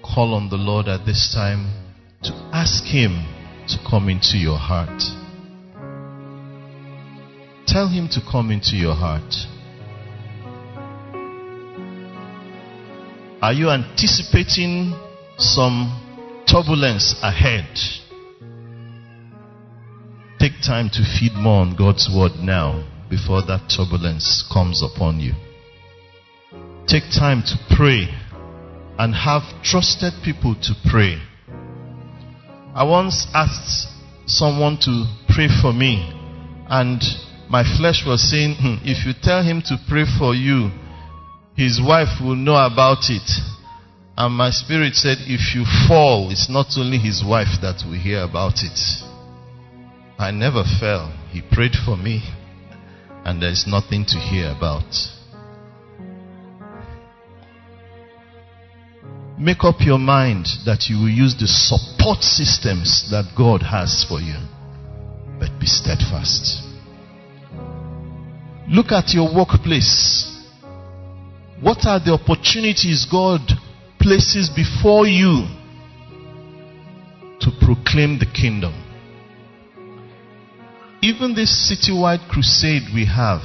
call 0.02 0.34
on 0.34 0.48
the 0.48 0.56
Lord 0.56 0.86
at 0.86 1.04
this 1.04 1.34
time 1.34 1.72
to 2.22 2.32
ask 2.52 2.84
Him 2.84 3.26
to 3.70 3.90
come 3.90 4.08
into 4.08 4.36
your 4.36 4.58
heart? 4.58 5.02
Tell 7.66 7.88
Him 7.88 8.08
to 8.12 8.20
come 8.30 8.50
into 8.50 8.76
your 8.76 8.94
heart. 8.94 9.34
Are 13.42 13.52
you 13.52 13.70
anticipating 13.70 14.92
some 15.38 16.44
turbulence 16.46 17.14
ahead? 17.22 17.68
Take 20.38 20.52
time 20.66 20.90
to 20.92 21.02
feed 21.18 21.32
more 21.34 21.62
on 21.62 21.76
God's 21.76 22.08
word 22.14 22.32
now 22.40 22.86
before 23.08 23.42
that 23.46 23.72
turbulence 23.74 24.44
comes 24.52 24.82
upon 24.82 25.20
you. 25.20 25.32
Take 26.86 27.04
time 27.16 27.42
to 27.46 27.56
pray 27.76 28.08
and 28.98 29.14
have 29.14 29.42
trusted 29.62 30.12
people 30.24 30.54
to 30.62 30.74
pray. 30.90 31.18
I 32.72 32.84
once 32.84 33.26
asked 33.34 33.88
someone 34.26 34.78
to 34.82 35.04
pray 35.28 35.48
for 35.60 35.72
me, 35.72 36.06
and 36.68 37.02
my 37.50 37.64
flesh 37.64 38.04
was 38.06 38.22
saying, 38.30 38.56
hmm, 38.60 38.76
if 38.84 39.04
you 39.04 39.12
tell 39.20 39.42
him 39.42 39.60
to 39.66 39.76
pray 39.88 40.04
for 40.18 40.34
you, 40.34 40.70
his 41.56 41.80
wife 41.82 42.20
will 42.22 42.36
know 42.36 42.54
about 42.54 43.10
it. 43.10 43.28
And 44.16 44.34
my 44.34 44.50
spirit 44.50 44.94
said, 44.94 45.18
if 45.22 45.54
you 45.54 45.64
fall, 45.88 46.30
it's 46.30 46.48
not 46.48 46.66
only 46.78 46.98
his 46.98 47.24
wife 47.26 47.60
that 47.60 47.82
will 47.84 47.98
hear 47.98 48.22
about 48.22 48.62
it. 48.62 48.78
I 50.16 50.30
never 50.30 50.62
fell. 50.78 51.12
He 51.30 51.42
prayed 51.42 51.74
for 51.84 51.96
me, 51.96 52.22
and 53.24 53.42
there's 53.42 53.66
nothing 53.66 54.04
to 54.06 54.18
hear 54.18 54.50
about. 54.56 54.94
Make 59.40 59.64
up 59.64 59.76
your 59.80 59.98
mind 59.98 60.46
that 60.66 60.90
you 60.90 60.98
will 60.98 61.08
use 61.08 61.34
the 61.34 61.46
support 61.46 62.22
systems 62.22 63.08
that 63.10 63.32
God 63.34 63.62
has 63.62 64.04
for 64.06 64.20
you. 64.20 64.36
but 65.40 65.48
be 65.58 65.64
steadfast. 65.64 66.62
Look 68.68 68.92
at 68.92 69.14
your 69.14 69.34
workplace. 69.34 70.28
What 71.62 71.86
are 71.86 71.98
the 71.98 72.12
opportunities 72.12 73.06
God 73.10 73.40
places 73.98 74.50
before 74.50 75.06
you 75.06 75.48
to 77.40 77.50
proclaim 77.64 78.18
the 78.18 78.26
kingdom? 78.26 78.74
Even 81.02 81.34
this 81.34 81.50
citywide 81.72 82.28
crusade 82.28 82.82
we 82.94 83.06
have, 83.06 83.40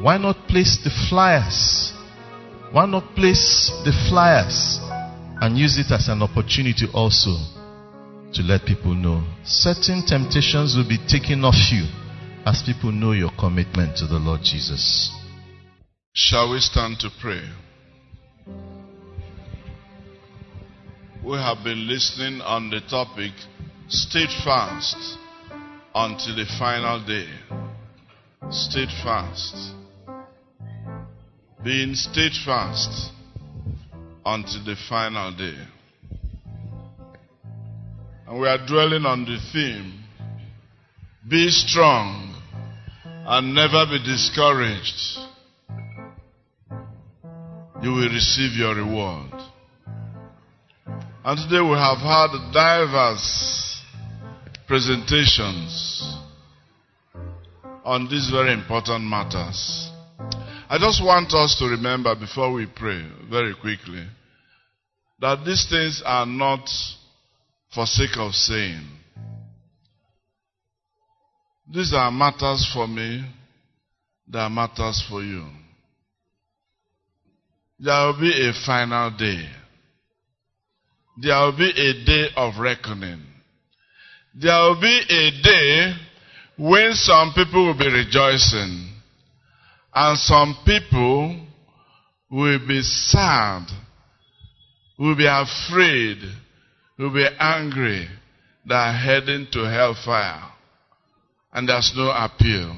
why 0.00 0.16
not 0.16 0.46
place 0.46 0.78
the 0.84 0.90
flyers? 1.08 1.92
Why 2.72 2.86
not 2.86 3.14
place 3.16 3.70
the 3.84 3.92
flyers 4.08 4.78
and 5.40 5.58
use 5.58 5.78
it 5.78 5.90
as 5.90 6.08
an 6.08 6.22
opportunity 6.22 6.86
also 6.94 7.34
to 8.32 8.42
let 8.42 8.64
people 8.64 8.94
know 8.94 9.24
certain 9.44 10.06
temptations 10.06 10.76
will 10.76 10.88
be 10.88 10.98
taken 11.08 11.44
off 11.44 11.72
you 11.72 11.86
as 12.46 12.62
people 12.62 12.92
know 12.92 13.12
your 13.12 13.32
commitment 13.38 13.96
to 13.96 14.06
the 14.06 14.18
Lord 14.18 14.42
Jesus. 14.42 15.10
Shall 16.12 16.52
we 16.52 16.60
stand 16.60 17.00
to 17.00 17.10
pray? 17.20 17.42
We 21.24 21.36
have 21.36 21.64
been 21.64 21.88
listening 21.88 22.40
on 22.40 22.70
the 22.70 22.80
topic 22.88 23.32
steadfast 23.88 24.44
fast 24.44 25.18
until 25.94 26.36
the 26.36 26.46
final 26.58 27.04
day. 27.04 27.28
Steadfast. 28.50 29.74
Being 31.62 31.94
steadfast 31.94 33.12
until 34.24 34.64
the 34.64 34.76
final 34.88 35.30
day. 35.36 35.58
And 38.26 38.40
we 38.40 38.48
are 38.48 38.64
dwelling 38.66 39.04
on 39.04 39.24
the 39.24 39.38
theme 39.52 40.00
be 41.28 41.50
strong 41.50 42.34
and 43.04 43.54
never 43.54 43.84
be 43.86 44.02
discouraged. 44.02 45.18
You 47.82 47.92
will 47.92 48.08
receive 48.08 48.52
your 48.52 48.74
reward. 48.74 49.30
And 51.24 51.38
today 51.38 51.60
we 51.60 51.76
have 51.76 51.98
had 51.98 52.52
diverse 52.52 53.82
presentations 54.66 56.16
on 57.84 58.08
these 58.08 58.30
very 58.30 58.52
important 58.52 59.04
matters. 59.04 59.89
I 60.72 60.78
just 60.78 61.04
want 61.04 61.34
us 61.34 61.56
to 61.58 61.64
remember 61.64 62.14
before 62.14 62.52
we 62.52 62.64
pray, 62.64 63.04
very 63.28 63.56
quickly, 63.60 64.06
that 65.18 65.44
these 65.44 65.66
things 65.68 66.00
are 66.06 66.24
not 66.24 66.60
for 67.74 67.86
sake 67.86 68.16
of 68.16 68.32
saying. 68.32 68.86
These 71.74 71.92
are 71.92 72.12
matters 72.12 72.70
for 72.72 72.86
me, 72.86 73.28
they 74.28 74.38
are 74.38 74.48
matters 74.48 75.04
for 75.10 75.24
you. 75.24 75.44
There 77.80 78.06
will 78.06 78.20
be 78.20 78.30
a 78.30 78.52
final 78.64 79.10
day. 79.10 79.48
There 81.20 81.36
will 81.36 81.58
be 81.58 81.70
a 81.70 82.04
day 82.04 82.28
of 82.36 82.60
reckoning. 82.60 83.22
There 84.40 84.56
will 84.60 84.80
be 84.80 85.00
a 85.10 85.42
day 85.42 85.94
when 86.56 86.92
some 86.92 87.32
people 87.34 87.66
will 87.66 87.76
be 87.76 87.88
rejoicing 87.88 88.89
and 90.02 90.18
some 90.18 90.56
people 90.64 91.36
will 92.30 92.58
be 92.66 92.80
sad, 92.80 93.66
will 94.98 95.14
be 95.14 95.26
afraid, 95.26 96.16
will 96.98 97.12
be 97.12 97.26
angry. 97.38 98.08
They 98.66 98.74
are 98.74 98.94
heading 98.94 99.48
to 99.52 99.58
hellfire 99.68 100.42
and 101.52 101.68
there's 101.68 101.92
no 101.94 102.10
appeal. 102.10 102.74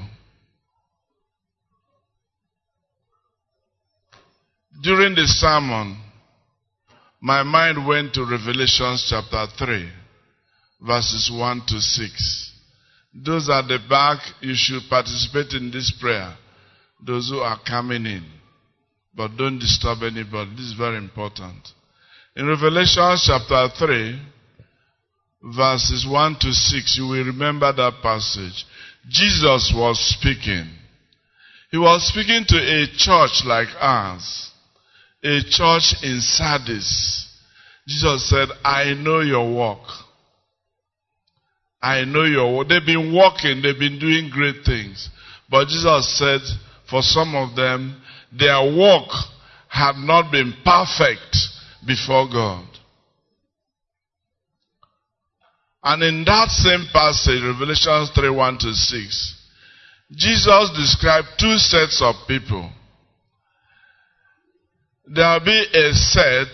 During 4.81 5.15
the 5.15 5.25
sermon, 5.25 5.97
my 7.21 7.43
mind 7.43 7.87
went 7.87 8.13
to 8.15 8.25
Revelation 8.29 8.97
chapter 9.07 9.45
3, 9.57 9.89
verses 10.85 11.31
1 11.33 11.61
to 11.67 11.79
6. 11.79 12.51
Those 13.13 13.49
at 13.49 13.69
the 13.69 13.79
back, 13.89 14.19
you 14.41 14.55
should 14.55 14.81
participate 14.89 15.53
in 15.53 15.71
this 15.71 15.93
prayer. 16.01 16.35
Those 17.05 17.29
who 17.29 17.39
are 17.39 17.59
coming 17.67 18.05
in. 18.05 18.23
But 19.15 19.37
don't 19.37 19.59
disturb 19.59 20.03
anybody. 20.03 20.51
This 20.51 20.65
is 20.67 20.73
very 20.73 20.97
important. 20.97 21.67
In 22.35 22.47
Revelation 22.47 23.15
chapter 23.23 23.67
3, 23.77 24.19
verses 25.55 26.07
1 26.09 26.37
to 26.39 26.51
6, 26.51 26.97
you 26.97 27.07
will 27.07 27.25
remember 27.25 27.71
that 27.71 28.01
passage. 28.01 28.65
Jesus 29.09 29.71
was 29.75 29.99
speaking. 29.99 30.67
He 31.69 31.77
was 31.77 32.07
speaking 32.07 32.45
to 32.47 32.55
a 32.55 32.87
church 32.95 33.43
like 33.45 33.67
ours, 33.79 34.51
a 35.23 35.41
church 35.49 35.95
in 36.03 36.21
Sardis. 36.21 37.27
Jesus 37.87 38.29
said, 38.29 38.49
I 38.63 38.93
know 38.93 39.21
your 39.21 39.53
work. 39.53 39.85
I 41.81 42.05
know 42.05 42.23
your 42.23 42.55
work. 42.55 42.69
They've 42.69 42.85
been 42.85 43.13
working, 43.13 43.61
they've 43.61 43.77
been 43.77 43.99
doing 43.99 44.29
great 44.31 44.63
things. 44.65 45.09
But 45.49 45.67
Jesus 45.67 46.17
said, 46.17 46.41
for 46.93 47.01
some 47.01 47.33
of 47.33 47.55
them, 47.55 47.99
their 48.31 48.61
work 48.61 49.09
have 49.67 49.95
not 49.95 50.31
been 50.31 50.53
perfect 50.63 51.35
before 51.87 52.29
God. 52.31 52.67
And 55.83 56.03
in 56.03 56.23
that 56.25 56.49
same 56.49 56.85
passage, 56.93 57.41
Revelation 57.41 58.05
3 58.13 58.29
1 58.29 58.57
to 58.59 58.73
6, 58.75 59.35
Jesus 60.11 60.69
described 60.77 61.29
two 61.39 61.57
sets 61.57 61.99
of 61.99 62.13
people. 62.27 62.69
There 65.07 65.33
will 65.33 65.45
be 65.45 65.65
a 65.73 65.93
set 65.93 66.53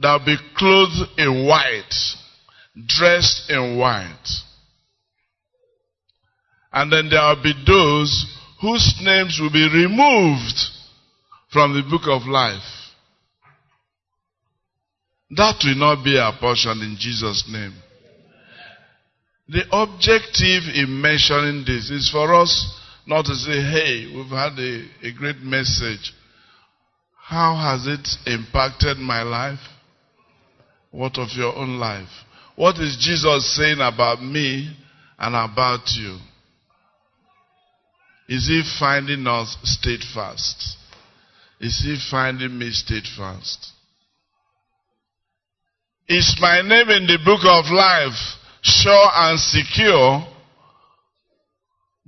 that 0.00 0.12
will 0.18 0.24
be 0.24 0.36
clothed 0.56 1.10
in 1.18 1.46
white, 1.46 1.94
dressed 2.86 3.50
in 3.50 3.76
white. 3.76 4.28
And 6.72 6.90
then 6.90 7.10
there 7.10 7.20
will 7.20 7.42
be 7.42 7.52
those 7.66 8.38
whose 8.62 8.94
names 9.02 9.40
will 9.42 9.52
be 9.52 9.68
removed 9.74 10.56
from 11.52 11.74
the 11.74 11.82
book 11.82 12.02
of 12.06 12.28
life. 12.28 12.62
That 15.30 15.56
will 15.64 15.74
not 15.74 16.04
be 16.04 16.16
our 16.16 16.38
portion 16.38 16.80
in 16.80 16.96
Jesus' 16.98 17.44
name. 17.50 17.74
The 19.48 19.64
objective 19.72 20.62
in 20.74 21.00
mentioning 21.02 21.64
this 21.66 21.90
is 21.90 22.08
for 22.10 22.32
us 22.34 22.78
not 23.04 23.24
to 23.24 23.34
say, 23.34 23.60
hey, 23.60 24.12
we've 24.14 24.30
had 24.30 24.56
a, 24.56 25.08
a 25.08 25.12
great 25.12 25.38
message. 25.38 26.14
How 27.20 27.56
has 27.56 27.86
it 27.88 28.06
impacted 28.30 28.98
my 28.98 29.22
life? 29.22 29.58
What 30.92 31.18
of 31.18 31.28
your 31.34 31.56
own 31.56 31.80
life? 31.80 32.08
What 32.54 32.76
is 32.76 32.96
Jesus 33.00 33.56
saying 33.56 33.80
about 33.80 34.22
me 34.22 34.76
and 35.18 35.34
about 35.34 35.88
you? 35.96 36.18
Is 38.28 38.46
he 38.46 38.62
finding 38.78 39.26
us 39.26 39.56
steadfast? 39.62 40.76
Is 41.60 41.80
he 41.80 41.96
finding 42.10 42.58
me 42.58 42.70
steadfast? 42.70 43.72
Is 46.08 46.36
my 46.40 46.60
name 46.62 46.90
in 46.90 47.06
the 47.06 47.18
book 47.24 47.40
of 47.44 47.72
life 47.72 48.18
sure 48.62 49.10
and 49.14 49.38
secure? 49.38 50.26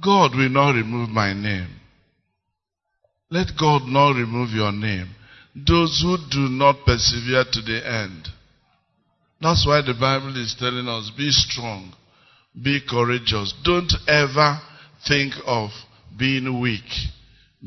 God 0.03 0.35
will 0.35 0.49
not 0.49 0.75
remove 0.75 1.09
my 1.09 1.33
name. 1.33 1.69
Let 3.31 3.49
God 3.59 3.83
not 3.87 4.17
remove 4.17 4.51
your 4.51 4.73
name. 4.73 5.09
Those 5.55 6.01
who 6.03 6.17
do 6.31 6.49
not 6.49 6.85
persevere 6.85 7.45
to 7.53 7.63
the 7.63 7.81
end. 7.87 8.29
That's 9.41 9.67
why 9.67 9.83
the 9.83 9.95
Bible 9.95 10.37
is 10.41 10.55
telling 10.59 10.89
us 10.89 11.11
be 11.17 11.31
strong, 11.31 11.95
be 12.61 12.81
courageous. 12.89 13.55
Don't 13.63 13.93
ever 14.09 14.59
think 15.07 15.35
of 15.47 15.71
being 16.19 16.61
weak, 16.61 16.89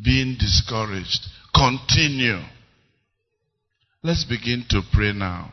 being 0.04 0.36
discouraged. 0.40 1.20
Continue. 1.54 2.42
Let's 4.04 4.24
begin 4.24 4.66
to 4.70 4.82
pray 4.94 5.14
now. 5.14 5.52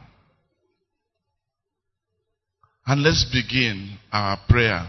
And 2.86 3.02
let's 3.02 3.24
begin 3.32 3.96
our 4.12 4.38
prayer 4.48 4.86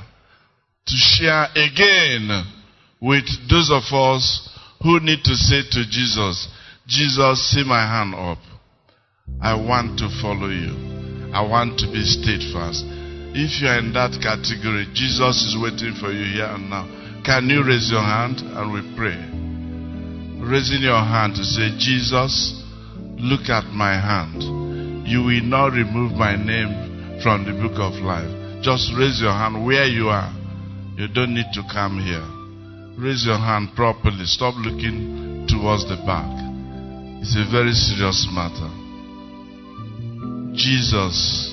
to 0.85 0.93
share 0.95 1.47
again 1.55 2.43
with 3.01 3.25
those 3.49 3.71
of 3.71 3.83
us 3.93 4.49
who 4.83 4.99
need 4.99 5.23
to 5.23 5.35
say 5.35 5.61
to 5.71 5.85
Jesus, 5.89 6.47
Jesus, 6.87 7.49
see 7.49 7.63
my 7.65 7.81
hand 7.81 8.13
up. 8.13 8.37
I 9.41 9.55
want 9.55 9.97
to 9.99 10.09
follow 10.21 10.49
you. 10.49 11.31
I 11.33 11.41
want 11.41 11.79
to 11.79 11.87
be 11.87 12.03
steadfast. 12.03 12.83
If 13.33 13.61
you 13.61 13.67
are 13.67 13.79
in 13.79 13.91
that 13.93 14.15
category, 14.21 14.87
Jesus 14.93 15.43
is 15.43 15.57
waiting 15.59 15.95
for 15.99 16.11
you 16.11 16.23
here 16.33 16.45
and 16.45 16.69
now. 16.69 17.04
Can 17.25 17.49
you 17.49 17.65
raise 17.65 17.89
your 17.89 18.05
hand 18.05 18.37
and 18.37 18.71
we 18.71 18.85
pray? 18.95 19.17
Raising 20.45 20.83
your 20.83 21.01
hand 21.01 21.33
to 21.33 21.43
say, 21.43 21.73
Jesus, 21.79 22.61
look 23.17 23.49
at 23.49 23.65
my 23.73 23.97
hand. 23.97 24.43
You 25.07 25.23
will 25.23 25.41
not 25.41 25.73
remove 25.73 26.11
my 26.13 26.35
name 26.35 27.19
from 27.23 27.45
the 27.45 27.57
book 27.57 27.81
of 27.81 27.97
life. 28.05 28.29
Just 28.61 28.93
raise 28.95 29.19
your 29.19 29.33
hand 29.33 29.65
where 29.65 29.85
you 29.85 30.09
are. 30.09 30.29
You 30.97 31.07
don't 31.07 31.33
need 31.33 31.49
to 31.53 31.63
come 31.73 31.97
here. 31.97 32.21
Raise 32.95 33.25
your 33.25 33.39
hand 33.39 33.69
properly. 33.75 34.25
Stop 34.25 34.53
looking 34.61 35.47
towards 35.49 35.89
the 35.89 35.97
back. 36.05 36.29
It's 37.25 37.33
a 37.33 37.49
very 37.49 37.73
serious 37.73 38.29
matter. 38.29 38.69
Jesus, 40.53 41.51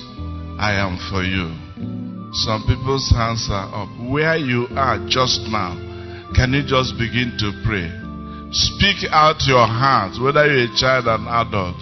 I 0.61 0.77
am 0.77 1.01
for 1.09 1.23
you. 1.23 2.02
Some 2.33 2.65
people's 2.65 3.13
hands 3.13 3.47
are 3.51 3.69
up. 3.69 3.89
Where 4.09 4.37
you 4.37 4.65
are 4.75 4.97
just 5.07 5.45
now, 5.53 5.77
can 6.33 6.53
you 6.53 6.65
just 6.65 6.97
begin 6.97 7.37
to 7.37 7.53
pray? 7.61 7.85
Speak 8.49 9.05
out 9.13 9.37
your 9.45 9.69
heart, 9.69 10.17
whether 10.17 10.45
you're 10.49 10.65
a 10.65 10.75
child 10.75 11.05
or 11.05 11.21
an 11.21 11.29
adult. 11.29 11.77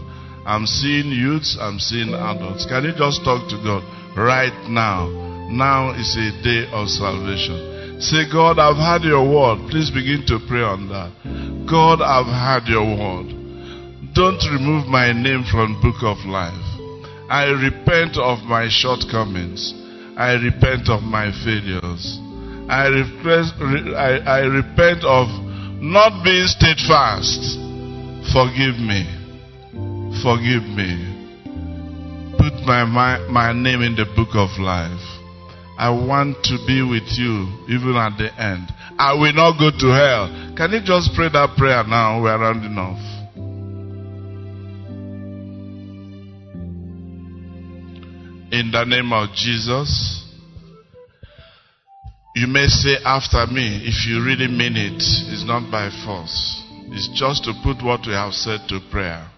I'm 0.46 0.66
seeing 0.68 1.08
youths, 1.08 1.56
I'm 1.60 1.80
seeing 1.80 2.14
adults. 2.14 2.66
Can 2.66 2.84
you 2.84 2.92
just 2.92 3.24
talk 3.24 3.48
to 3.48 3.58
God 3.64 3.84
right 4.18 4.56
now? 4.68 5.08
Now 5.48 5.96
is 5.96 6.16
a 6.20 6.36
day 6.44 6.68
of 6.76 6.90
salvation. 6.90 8.02
Say, 8.02 8.28
God, 8.28 8.60
I've 8.60 8.76
heard 8.76 9.08
your 9.08 9.24
word. 9.24 9.72
Please 9.72 9.92
begin 9.92 10.28
to 10.28 10.40
pray 10.52 10.68
on 10.68 10.90
that. 10.92 11.16
God, 11.64 12.04
I've 12.04 12.28
heard 12.28 12.68
your 12.68 12.84
word. 12.84 13.32
Don't 14.12 14.44
remove 14.52 14.88
my 14.88 15.14
name 15.16 15.46
from 15.48 15.80
book 15.80 16.04
of 16.04 16.20
life. 16.28 16.60
I 17.32 17.48
repent 17.56 18.18
of 18.18 18.44
my 18.44 18.68
shortcomings. 18.68 19.81
I 20.18 20.34
repent 20.34 20.90
of 20.90 21.04
my 21.04 21.32
failures. 21.44 22.20
I, 22.70 22.88
request, 22.88 23.54
I, 23.60 24.20
I 24.26 24.40
repent 24.46 25.04
of 25.04 25.28
not 25.82 26.24
being 26.24 26.48
steadfast. 26.48 27.58
Forgive 28.32 28.78
me. 28.80 29.04
Forgive 30.24 30.64
me. 30.78 31.12
Put 32.38 32.54
my, 32.66 32.86
my, 32.86 33.20
my 33.30 33.54
name 33.54 33.82
in 33.82 33.96
the 33.96 34.06
book 34.16 34.36
of 34.36 34.50
life. 34.60 35.02
I 35.78 35.90
want 35.90 36.44
to 36.44 36.58
be 36.68 36.84
with 36.84 37.10
you 37.18 37.48
even 37.68 37.96
at 37.98 38.18
the 38.18 38.30
end. 38.40 38.68
I 39.00 39.14
will 39.14 39.34
not 39.34 39.58
go 39.58 39.72
to 39.72 39.88
hell. 39.90 40.54
Can 40.56 40.72
you 40.72 40.82
just 40.84 41.16
pray 41.16 41.30
that 41.30 41.58
prayer 41.58 41.84
now? 41.84 42.22
We're 42.22 42.38
rounding 42.38 42.78
off. 42.78 43.21
In 48.52 48.70
the 48.72 48.84
name 48.84 49.14
of 49.14 49.30
Jesus. 49.34 50.28
You 52.36 52.48
may 52.48 52.68
say 52.68 52.98
after 53.06 53.48
me, 53.48 53.82
if 53.84 54.06
you 54.08 54.24
really 54.24 54.48
mean 54.48 54.76
it, 54.76 55.02
it's 55.02 55.46
not 55.46 55.72
by 55.72 55.90
force. 56.06 56.62
It's 56.94 57.08
just 57.18 57.44
to 57.46 57.54
put 57.64 57.84
what 57.84 58.02
we 58.06 58.14
have 58.14 58.34
said 58.34 58.68
to 58.70 58.80
prayer. 58.92 59.30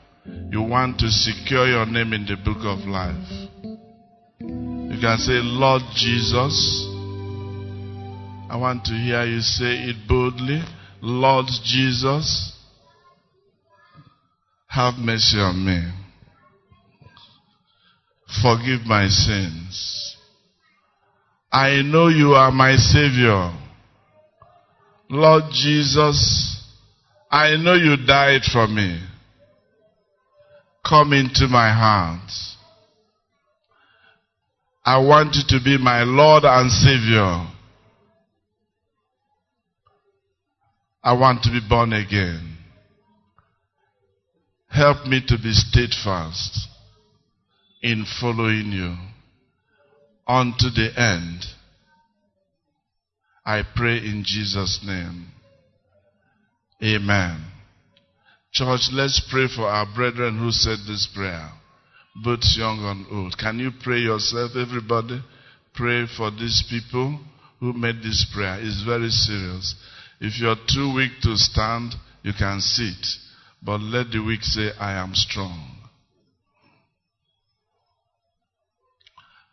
You 0.52 0.62
want 0.62 1.00
to 1.00 1.10
secure 1.10 1.68
your 1.68 1.86
name 1.86 2.14
in 2.14 2.26
the 2.26 2.38
book 2.38 2.60
of 2.66 2.88
life. 2.88 3.50
You 4.40 5.00
can 5.00 5.18
say, 5.18 5.42
Lord 5.42 5.82
Jesus. 5.96 6.88
I 8.50 8.58
want 8.58 8.86
to 8.86 8.94
hear 8.94 9.26
you 9.26 9.42
say 9.42 9.90
it 9.90 10.08
boldly. 10.08 10.62
Lord 11.02 11.48
Jesus, 11.64 12.56
have 14.68 14.96
mercy 14.96 15.38
on 15.38 15.66
me. 15.66 16.03
Forgive 18.42 18.86
my 18.86 19.08
sins. 19.08 20.18
I 21.52 21.82
know 21.84 22.08
you 22.08 22.34
are 22.34 22.52
my 22.52 22.76
Savior. 22.76 23.54
Lord 25.10 25.44
Jesus, 25.52 26.64
I 27.30 27.56
know 27.58 27.76
you 27.76 27.96
died 28.08 28.42
for 28.52 28.68
me. 28.68 29.00
Come 30.88 31.14
into 31.14 31.48
my 31.48 31.72
heart. 31.72 32.32
I 34.84 34.98
want 34.98 35.36
you 35.36 35.44
to 35.58 35.64
be 35.64 35.78
my 35.78 36.04
Lord 36.04 36.44
and 36.44 36.72
Savior. 36.72 37.48
I 41.04 41.14
want 41.14 41.44
to 41.44 41.52
be 41.52 41.60
born 41.70 41.94
again. 41.94 42.58
Help 44.70 45.06
me 45.06 45.22
to 45.28 45.38
be 45.38 45.54
steadfast 45.54 46.73
in 47.84 48.06
following 48.22 48.72
you 48.72 48.96
unto 50.26 50.70
the 50.70 50.90
end. 50.98 51.44
I 53.46 53.64
pray 53.76 53.98
in 53.98 54.24
Jesus' 54.26 54.80
name. 54.86 55.28
Amen. 56.82 57.44
Church, 58.54 58.90
let's 58.94 59.22
pray 59.30 59.48
for 59.54 59.64
our 59.64 59.86
brethren 59.94 60.40
who 60.40 60.52
said 60.52 60.80
this 60.88 61.10
prayer, 61.14 61.50
both 62.24 62.42
young 62.56 62.80
and 62.86 63.06
old. 63.12 63.38
Can 63.38 63.60
you 63.60 63.72
pray 63.84 63.98
yourself, 63.98 64.52
everybody? 64.56 65.22
Pray 65.76 66.06
for 66.16 66.32
these 66.32 66.64
people 66.70 67.20
who 67.60 67.74
made 67.74 67.98
this 67.98 68.26
prayer. 68.34 68.60
It's 68.62 68.84
very 68.84 69.10
serious. 69.10 69.76
If 70.22 70.40
you're 70.40 70.56
too 70.56 70.94
weak 70.96 71.12
to 71.24 71.36
stand, 71.36 71.96
you 72.22 72.32
can 72.38 72.62
sit. 72.62 73.08
But 73.62 73.82
let 73.82 74.12
the 74.12 74.20
weak 74.20 74.44
say, 74.44 74.70
I 74.80 74.94
am 74.94 75.16
strong. 75.16 75.73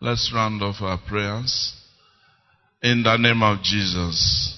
Let's 0.02 0.32
round 0.34 0.62
off 0.62 0.76
our 0.80 0.98
prayers. 1.06 1.74
In 2.82 3.02
the 3.02 3.18
name 3.18 3.42
of 3.42 3.62
Jesus. 3.62 4.56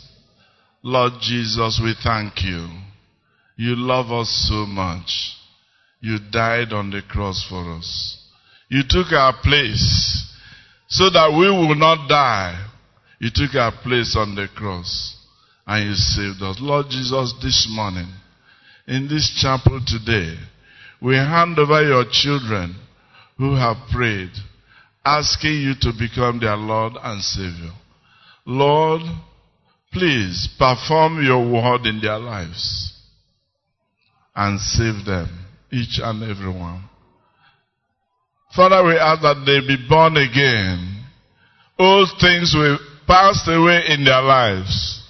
Lord 0.85 1.15
Jesus, 1.21 1.81
we 1.83 1.95
thank 2.01 2.45
you. 2.45 2.69
You 3.57 3.75
love 3.77 4.13
us 4.13 4.29
so 4.49 4.67
much. 4.67 5.37
You 6.01 6.19
died 6.31 6.73
on 6.73 6.91
the 6.91 7.03
cross 7.09 7.45
for 7.49 7.73
us. 7.77 8.19
You 8.69 8.83
took 8.89 9.13
our 9.13 9.35
place 9.43 10.33
so 10.89 11.11
that 11.11 11.31
we 11.31 11.51
will 11.51 11.75
not 11.75 12.09
die. 12.09 12.69
You 13.19 13.31
took 13.35 13.57
our 13.57 13.73
place 13.83 14.17
on 14.17 14.37
the 14.37 14.47
cross 14.55 15.17
and 15.67 15.89
you 15.89 15.95
saved 15.95 16.41
us. 16.43 16.59
Lord 16.61 16.87
Jesus, 16.89 17.35
this 17.43 17.67
morning, 17.69 18.09
in 18.87 19.09
this 19.09 19.37
chapel 19.41 19.81
today, 19.85 20.37
we 21.01 21.17
hand 21.17 21.59
over 21.59 21.83
your 21.83 22.05
children 22.11 22.77
who 23.39 23.57
have 23.57 23.77
prayed, 23.93 24.31
asking 25.05 25.53
you 25.53 25.75
to 25.81 25.93
become 25.99 26.41
their 26.41 26.57
Lord 26.57 26.95
and 27.03 27.23
Savior. 27.23 27.73
Lord, 28.47 29.03
please 29.93 30.49
perform 30.59 31.25
your 31.25 31.41
word 31.51 31.87
in 31.87 32.01
their 32.01 32.19
lives 32.19 32.93
and 34.35 34.61
save 34.61 35.05
them, 35.05 35.29
each 35.71 35.99
and 36.03 36.23
every 36.23 36.51
one. 36.51 36.89
Father, 38.55 38.85
we 38.85 38.97
ask 38.97 39.23
that 39.23 39.45
they 39.47 39.61
be 39.67 39.77
born 39.89 40.17
again. 40.17 41.05
All 41.79 42.07
things 42.21 42.55
will 42.55 42.79
pass 43.07 43.47
away 43.49 43.83
in 43.89 44.05
their 44.05 44.23
lives. 44.23 45.03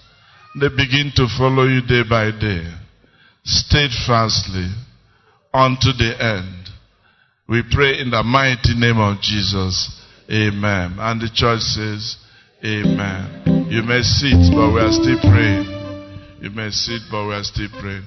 They 0.61 0.69
begin 0.69 1.13
to 1.17 1.27
follow 1.39 1.65
you 1.65 1.81
day 1.83 2.03
by 2.09 2.31
day, 2.31 2.73
steadfastly, 3.45 4.71
unto 5.53 5.93
the 5.93 6.15
end. 6.21 6.62
We 7.49 7.63
pray 7.71 8.01
in 8.01 8.11
the 8.11 8.23
mighty 8.23 8.75
name 8.75 8.99
of 8.99 9.21
Jesus. 9.21 10.01
Amen. 10.31 10.97
And 10.99 11.21
the 11.21 11.29
church 11.35 11.61
says, 11.61 12.17
Amen. 12.65 13.69
You 13.71 13.83
may 13.83 14.03
sit, 14.03 14.55
but 14.55 14.73
we 14.73 14.81
are 14.81 14.93
still 14.93 15.19
praying. 15.21 15.67
You 16.41 16.51
may 16.51 16.71
sit, 16.71 17.03
but 17.11 17.27
we 17.27 17.35
are 17.35 17.43
still 17.43 17.69
praying. 17.81 18.07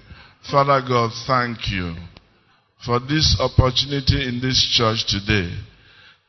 Father 0.50 0.82
God, 0.88 1.12
thank 1.28 1.70
you 1.70 1.96
for 2.86 3.00
this 3.00 3.38
opportunity 3.40 4.28
in 4.28 4.40
this 4.42 4.62
church 4.72 5.06
today 5.08 5.52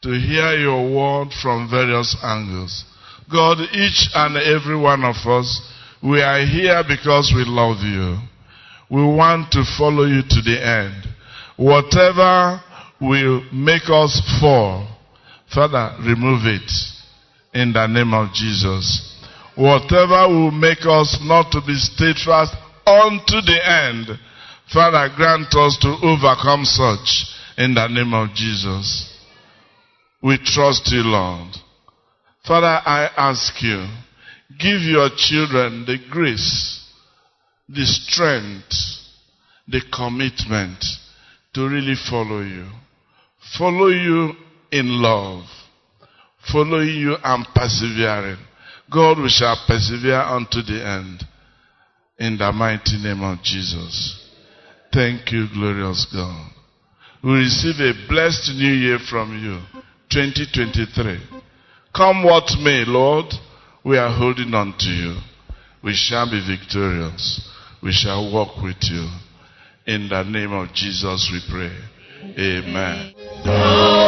to 0.03 0.11
hear 0.11 0.59
your 0.59 0.83
word 0.91 1.29
from 1.43 1.69
various 1.71 2.17
angles. 2.23 2.85
God, 3.31 3.59
each 3.73 4.09
and 4.15 4.37
every 4.37 4.77
one 4.77 5.05
of 5.05 5.17
us, 5.27 5.73
we 6.03 6.23
are 6.23 6.45
here 6.45 6.83
because 6.87 7.33
we 7.35 7.45
love 7.47 7.79
you. 7.83 8.19
We 8.91 9.03
want 9.03 9.53
to 9.53 9.65
follow 9.79 10.05
you 10.05 10.23
to 10.23 10.41
the 10.43 10.59
end. 10.65 11.07
Whatever 11.57 12.61
will 13.01 13.43
make 13.53 13.89
us 13.89 14.21
fall, 14.41 14.89
Father, 15.53 15.97
remove 16.01 16.47
it 16.47 16.71
in 17.55 17.73
the 17.73 17.87
name 17.87 18.15
of 18.15 18.33
Jesus. 18.33 19.15
Whatever 19.55 20.29
will 20.29 20.51
make 20.51 20.85
us 20.85 21.19
not 21.23 21.51
to 21.53 21.61
be 21.67 21.75
steadfast 21.75 22.55
unto 22.87 23.41
the 23.41 23.59
end, 23.65 24.19
Father, 24.73 25.09
grant 25.17 25.55
us 25.55 25.79
to 25.81 25.97
overcome 26.03 26.65
such 26.65 27.27
in 27.57 27.75
the 27.75 27.89
name 27.89 28.13
of 28.13 28.35
Jesus. 28.35 29.13
We 30.23 30.39
trust 30.39 30.91
you, 30.93 31.03
Lord. 31.03 31.55
Father, 32.47 32.81
I 32.85 33.11
ask 33.17 33.63
you, 33.63 33.87
give 34.59 34.83
your 34.83 35.09
children 35.17 35.85
the 35.87 35.99
grace, 36.11 36.85
the 37.69 37.85
strength, 37.85 38.75
the 39.69 39.81
commitment 39.93 40.85
to 41.55 41.69
really 41.69 41.97
follow 42.09 42.41
you. 42.41 42.67
Follow 43.59 43.89
you 43.89 44.33
in 44.73 45.03
love. 45.03 45.45
following 46.53 46.89
you 46.89 47.17
and 47.25 47.47
persevering. 47.55 48.39
God, 48.91 49.19
we 49.19 49.29
shall 49.29 49.57
persevere 49.67 50.21
unto 50.21 50.63
the 50.63 50.85
end. 50.87 51.25
In 52.19 52.39
the 52.39 52.53
mighty 52.53 52.97
name 53.03 53.23
of 53.23 53.43
Jesus. 53.43 54.23
Thank 54.93 55.33
you, 55.33 55.49
glorious 55.53 56.07
God. 56.13 56.51
We 57.23 57.33
receive 57.33 57.81
a 57.81 58.09
blessed 58.09 58.53
new 58.55 58.73
year 58.73 58.99
from 59.11 59.33
you. 59.43 59.83
2023. 60.11 61.19
Come 61.95 62.23
what 62.23 62.45
may, 62.63 62.85
Lord, 62.87 63.27
we 63.85 63.99
are 63.99 64.17
holding 64.17 64.55
on 64.55 64.75
to 64.79 64.89
you. 64.89 65.19
We 65.83 65.95
shall 65.95 66.31
be 66.31 66.41
victorious. 66.47 67.51
We 67.83 67.93
shall 67.93 68.33
walk 68.33 68.63
with 68.63 68.83
you. 68.83 69.09
In 69.87 70.09
the 70.09 70.23
name 70.23 70.53
of 70.53 70.73
Jesus 70.73 71.29
we 71.33 71.41
pray. 71.53 71.77
Amen. 72.39 73.15
Amen. 73.47 74.07